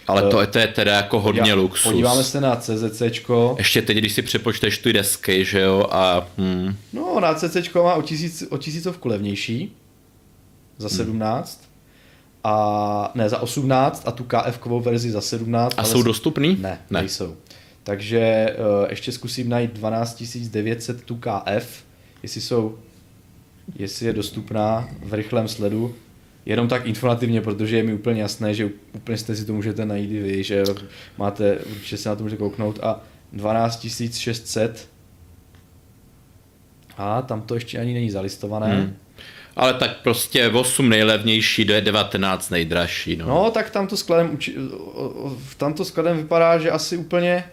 Ale 0.07 0.21
to, 0.21 0.47
to 0.47 0.59
je 0.59 0.67
teda 0.67 0.95
jako 0.95 1.19
hodně 1.19 1.41
Podívá- 1.41 1.55
luxus. 1.55 1.91
Podíváme 1.91 2.23
se 2.23 2.41
na 2.41 2.55
CZCčko. 2.55 3.55
Ještě 3.57 3.81
teď, 3.81 3.97
když 3.97 4.13
si 4.13 4.21
přepočteš 4.21 4.77
ty 4.77 4.93
desky, 4.93 5.45
že 5.45 5.59
jo, 5.61 5.87
a 5.91 6.27
hm, 6.37 6.75
No, 6.93 7.19
na 7.19 7.33
CCčko 7.33 7.83
má 7.83 7.93
o, 7.95 8.01
tisíc, 8.01 8.43
o 8.49 8.57
tisícovku 8.57 9.07
levnější. 9.07 9.71
Za 10.77 10.89
17. 10.89 11.64
A 12.47 13.11
ne, 13.15 13.29
za 13.29 13.39
18 13.39 14.03
a 14.07 14.11
tu 14.11 14.23
KF-kovou 14.23 14.81
verzi 14.81 15.11
za 15.11 15.21
17. 15.21 15.73
a 15.73 15.81
ale 15.81 15.91
jsou 15.91 16.03
dostupný? 16.03 16.57
Ne, 16.61 16.79
ne. 16.89 16.99
nejsou. 16.99 17.35
Takže 17.83 18.55
uh, 18.57 18.89
ještě 18.89 19.11
zkusím 19.11 19.49
najít 19.49 19.73
12 19.73 20.23
900 20.51 21.03
tu 21.03 21.15
KF, 21.15 21.83
jestli 22.23 22.41
jsou, 22.41 22.77
jestli 23.75 24.05
je 24.05 24.13
dostupná 24.13 24.89
v 25.03 25.13
rychlém 25.13 25.47
sledu. 25.47 25.95
Jenom 26.45 26.67
tak 26.67 26.85
informativně, 26.85 27.41
protože 27.41 27.77
je 27.77 27.83
mi 27.83 27.93
úplně 27.93 28.21
jasné, 28.21 28.53
že 28.53 28.69
úplně 28.93 29.17
jste 29.17 29.35
si 29.35 29.45
to 29.45 29.53
můžete 29.53 29.85
najít 29.85 30.11
i 30.11 30.21
vy, 30.21 30.43
že 30.43 30.63
máte, 31.17 31.57
určitě 31.57 31.97
se 31.97 32.09
na 32.09 32.15
to 32.15 32.23
můžete 32.23 32.39
kouknout 32.39 32.79
a 32.83 33.01
12 33.33 33.87
600 34.11 34.89
a 36.97 37.21
tam 37.21 37.41
to 37.41 37.55
ještě 37.55 37.79
ani 37.79 37.93
není 37.93 38.11
zalistované. 38.11 38.75
Hmm. 38.75 38.95
Ale 39.55 39.73
tak 39.73 39.97
prostě 39.97 40.49
8 40.49 40.89
nejlevnější, 40.89 41.65
do 41.65 41.81
19 41.81 42.49
nejdražší. 42.49 43.15
No. 43.15 43.27
No, 43.27 43.51
tak 43.51 43.69
tam 43.69 43.87
to 43.87 43.97
skladem, 43.97 44.37
tam 45.57 45.73
to 45.73 45.85
skladem 45.85 46.17
vypadá, 46.17 46.59
že 46.59 46.71
asi 46.71 46.97
úplně 46.97 47.43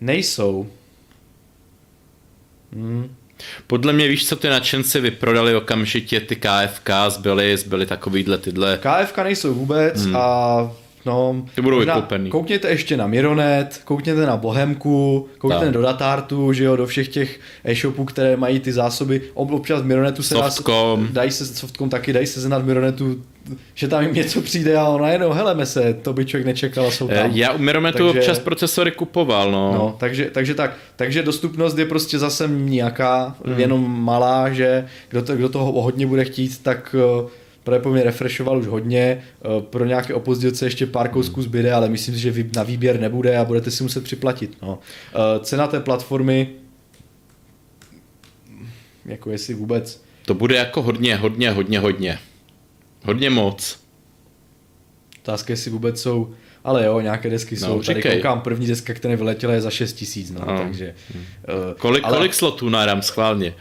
nejsou. 0.00 0.70
Hmm. 2.72 3.14
Podle 3.66 3.92
mě 3.92 4.08
víš, 4.08 4.28
co 4.28 4.36
ty 4.36 4.48
nadšenci 4.48 5.00
vyprodali 5.00 5.56
okamžitě, 5.56 6.20
ty 6.20 6.36
KFK 6.36 6.90
zbyly, 7.08 7.56
zbyly 7.56 7.86
takovýhle 7.86 8.38
tyhle. 8.38 8.78
KFK 8.78 9.18
nejsou 9.18 9.54
vůbec 9.54 10.04
hmm. 10.04 10.16
a 10.16 10.72
no, 11.06 11.44
Ty 11.54 11.62
budou 11.62 11.76
možná 11.76 11.94
vykoupený. 11.94 12.30
Koukněte 12.30 12.68
ještě 12.68 12.96
na 12.96 13.06
Mironet, 13.06 13.80
koukněte 13.84 14.26
na 14.26 14.36
Bohemku, 14.36 15.28
koukněte 15.38 15.64
Tak. 15.64 15.74
do 15.74 15.82
Datartu, 15.82 16.52
že 16.52 16.64
jo, 16.64 16.76
do 16.76 16.86
všech 16.86 17.08
těch 17.08 17.40
e-shopů, 17.64 18.04
které 18.04 18.36
mají 18.36 18.60
ty 18.60 18.72
zásoby. 18.72 19.20
Ob- 19.34 19.50
Občas 19.50 19.82
Mironetu 19.82 20.22
se 20.22 20.34
dá, 20.34 20.50
dají 21.12 21.30
se, 21.30 21.46
Softcom 21.46 21.88
taky, 21.90 22.12
dají 22.12 22.26
se 22.26 22.40
znát 22.40 22.64
Mironetu, 22.64 23.16
že 23.74 23.88
tam 23.88 24.02
jim 24.02 24.14
něco 24.14 24.40
přijde 24.40 24.76
a 24.76 24.88
ono 24.88 25.04
najednou, 25.04 25.32
heleme 25.32 25.66
se, 25.66 25.94
to 26.02 26.12
by 26.12 26.24
člověk 26.24 26.46
nečekal 26.46 26.90
jsou 26.90 27.08
Eh, 27.10 27.14
tam. 27.22 27.30
Já 27.34 27.52
u 27.52 27.58
Mirometu 27.58 27.98
Takže- 28.06 28.18
občas 28.20 28.38
procesory 28.38 28.90
kupoval, 28.90 29.52
no. 29.52 29.72
No, 29.74 29.96
takže, 29.98 30.30
takže 30.32 30.54
tak. 30.54 30.76
Takže 30.96 31.22
dostupnost 31.22 31.78
je 31.78 31.86
prostě 31.86 32.18
zase 32.18 32.48
nějaká, 32.54 33.36
hmm. 33.46 33.58
jenom 33.60 34.00
malá, 34.04 34.50
že 34.52 34.86
kdo, 35.08 35.22
to, 35.22 35.36
kdo 35.36 35.48
toho 35.48 35.82
hodně 35.82 36.06
bude 36.06 36.24
chtít, 36.24 36.62
tak 36.62 36.96
uh, 37.64 37.66
právě 37.66 37.82
po 37.82 37.90
mě 37.90 38.02
refreshoval 38.02 38.58
už 38.58 38.66
hodně. 38.66 39.22
Uh, 39.56 39.62
pro 39.62 39.84
nějaké 39.84 40.14
opozdilce 40.14 40.66
ještě 40.66 40.86
pár 40.86 41.08
kousků 41.08 41.42
zbyde, 41.42 41.72
ale 41.72 41.88
myslím 41.88 42.14
si, 42.14 42.20
že 42.20 42.44
na 42.56 42.62
výběr 42.62 43.00
nebude 43.00 43.38
a 43.38 43.44
budete 43.44 43.70
si 43.70 43.82
muset 43.82 44.04
připlatit. 44.04 44.56
No. 44.62 44.78
Uh, 45.38 45.42
cena 45.42 45.66
té 45.66 45.80
platformy, 45.80 46.48
jako 49.04 49.30
jestli 49.30 49.54
vůbec, 49.54 50.04
To 50.26 50.34
bude 50.34 50.56
jako 50.56 50.82
hodně, 50.82 51.16
hodně, 51.16 51.50
hodně, 51.50 51.78
hodně. 51.78 52.18
Hodně 53.04 53.30
moc. 53.30 53.78
otázka 55.18 55.52
jestli 55.52 55.70
vůbec 55.70 56.02
jsou, 56.02 56.34
ale 56.64 56.84
jo, 56.84 57.00
nějaké 57.00 57.30
desky 57.30 57.54
No, 57.54 57.60
jsou. 57.66 57.82
Tady 57.82 57.96
říkej. 58.00 58.16
koukám, 58.16 58.40
první 58.40 58.66
deska, 58.66 58.94
která 58.94 59.14
vyletěla 59.16 59.52
je 59.54 59.60
za 59.60 59.70
6 59.70 59.92
tisíc, 59.92 60.30
no, 60.30 60.40
No. 60.46 60.58
takže... 60.58 60.94
Uh, 61.48 61.74
Kolik, 61.78 62.04
ale... 62.04 62.16
kolik 62.16 62.34
slotů 62.34 62.68
na 62.68 62.86
RAM 62.86 63.02
schválně? 63.02 63.54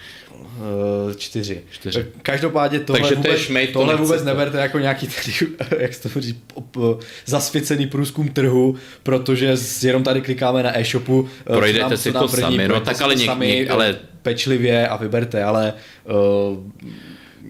Uh, 1.07 1.13
čtyři. 1.17 1.61
Čtyři. 1.71 2.05
Každopádně 2.21 2.79
tohle, 2.79 2.99
Takže 2.99 3.15
to 3.15 3.21
vůbec, 3.21 3.41
šmejt, 3.41 3.73
to 3.73 3.79
tohle 3.79 3.95
vůbec 3.95 4.23
neberte 4.23 4.57
jako 4.57 4.79
nějaký 4.79 5.07
tady, 5.07 5.33
jak 5.83 5.93
se 5.93 6.09
to 6.09 6.21
říct, 6.21 6.37
zasvěcený 7.25 7.87
průzkum 7.87 8.27
trhu, 8.27 8.75
protože 9.03 9.55
jenom 9.83 10.03
tady 10.03 10.21
klikáme 10.21 10.63
na 10.63 10.79
e-shopu. 10.79 11.29
eh, 11.49 11.57
Projdete 11.57 11.81
nám- 11.89 11.97
si 11.97 12.11
to 12.13 12.27
první, 12.27 12.41
sami, 12.41 12.67
no, 12.67 12.79
tak 12.79 13.01
ale 13.01 13.13
to 13.13 13.19
něk- 13.19 13.25
sami, 13.25 13.47
něk- 13.47 13.71
ale- 13.71 13.89
eh, 13.89 13.95
pečlivě 14.21 14.87
a 14.87 14.95
vyberte, 14.97 15.43
ale 15.43 15.73
uh, 16.51 16.57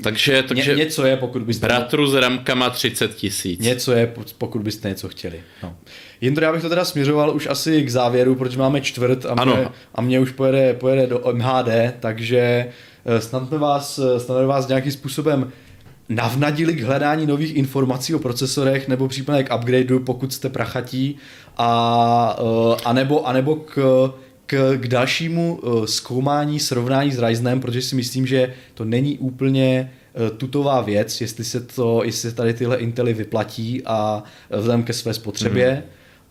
Takže, 0.03 0.33
ně, 0.33 0.43
takže 0.43 0.75
něco 0.75 1.05
je, 1.05 1.17
pokud 1.17 1.41
byste... 1.41 1.67
bratru 1.67 2.07
s 2.07 2.13
ramkama 2.13 2.69
30 2.69 3.15
tisíc. 3.15 3.59
Něco 3.59 3.91
je, 3.91 4.13
pokud 4.37 4.61
byste 4.61 4.89
něco 4.89 5.09
chtěli. 5.09 5.41
No. 5.63 5.75
Jindro, 6.21 6.45
já 6.45 6.51
bych 6.53 6.61
to 6.61 6.69
teda 6.69 6.85
směřoval 6.85 7.35
už 7.35 7.47
asi 7.47 7.83
k 7.83 7.89
závěru, 7.89 8.35
protože 8.35 8.57
máme 8.57 8.81
čtvrt 8.81 9.25
a 9.25 9.29
Ano. 9.29 9.55
mě, 9.55 9.67
a 9.95 10.01
mě 10.01 10.19
už 10.19 10.31
pojede, 10.31 10.73
pojede 10.73 11.07
do 11.07 11.23
MHD, 11.33 11.93
takže 11.99 12.67
eh, 13.05 13.21
snad 13.21 13.47
jsme 13.47 13.57
vás, 13.57 13.99
eh, 13.99 14.19
snad 14.19 14.45
vás 14.45 14.67
nějakým 14.67 14.91
způsobem 14.91 15.51
navnadili 16.09 16.73
k 16.73 16.81
hledání 16.83 17.25
nových 17.25 17.55
informací 17.55 18.15
o 18.15 18.19
procesorech 18.19 18.87
nebo 18.87 19.07
případně 19.07 19.43
k 19.43 19.55
upgradeu, 19.55 19.99
pokud 19.99 20.33
jste 20.33 20.49
prachatí 20.49 21.17
a, 21.57 22.37
eh, 22.39 22.81
a 22.85 22.93
nebo, 22.93 23.27
a 23.27 23.33
nebo 23.33 23.55
k, 23.55 23.79
k, 24.53 24.77
k 24.77 24.87
dalšímu 24.87 25.59
eh, 25.63 25.87
zkoumání, 25.87 26.59
srovnání 26.59 27.11
s 27.11 27.19
Ryzenem, 27.27 27.59
protože 27.59 27.81
si 27.81 27.95
myslím, 27.95 28.27
že 28.27 28.53
to 28.73 28.85
není 28.85 29.17
úplně 29.17 29.91
eh, 30.15 30.29
tutová 30.37 30.81
věc, 30.81 31.21
jestli 31.21 31.43
se, 31.43 31.59
to, 31.61 32.01
jestli 32.03 32.29
se 32.29 32.35
tady 32.35 32.53
tyhle 32.53 32.77
Intely 32.77 33.13
vyplatí 33.13 33.81
a 33.85 34.23
eh, 34.51 34.57
vzhledem 34.57 34.83
ke 34.83 34.93
své 34.93 35.13
spotřebě 35.13 35.71
Mhm. 35.71 35.83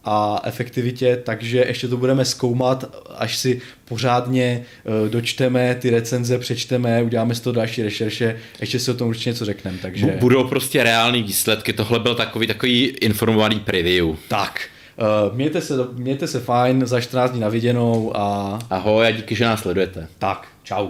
a 0.04 0.40
efektivitě, 0.44 1.16
takže 1.24 1.64
ještě 1.68 1.88
to 1.88 1.96
budeme 1.96 2.24
zkoumat, 2.24 2.96
až 3.18 3.36
si 3.36 3.60
pořádně 3.84 4.62
dočteme 5.08 5.74
ty 5.74 5.90
recenze, 5.90 6.38
přečteme, 6.38 7.02
uděláme 7.02 7.34
z 7.34 7.40
toho 7.40 7.54
další 7.54 7.82
rešerše, 7.82 8.36
ještě 8.60 8.78
si 8.78 8.90
o 8.90 8.94
tom 8.94 9.08
určitě 9.08 9.30
něco 9.30 9.44
řekneme, 9.44 9.78
takže 9.82 10.06
Bu- 10.06 10.18
Budou 10.18 10.44
prostě 10.48 10.82
reální 10.82 11.22
výsledky, 11.22 11.72
tohle 11.72 11.98
byl 11.98 12.14
takový, 12.14 12.46
takový 12.46 12.84
informovaný 12.84 13.60
preview. 13.60 14.06
tak. 14.28 14.60
Eh, 14.98 15.34
mějte, 15.34 15.60
se, 15.60 15.74
mějte 15.92 16.26
se 16.26 16.40
fajn, 16.40 16.86
za 16.86 17.00
14 17.00 17.30
dní 17.30 17.40
na 17.40 17.48
viděnou 17.48 18.16
a... 18.16 18.58
Ahoj 18.70 19.06
a 19.06 19.10
díky, 19.10 19.34
že 19.34 19.44
nás 19.44 19.60
sledujete. 19.60 20.08
Tak, 20.18 20.48
čau. 20.62 20.88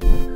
thank 0.00 0.28
you 0.28 0.33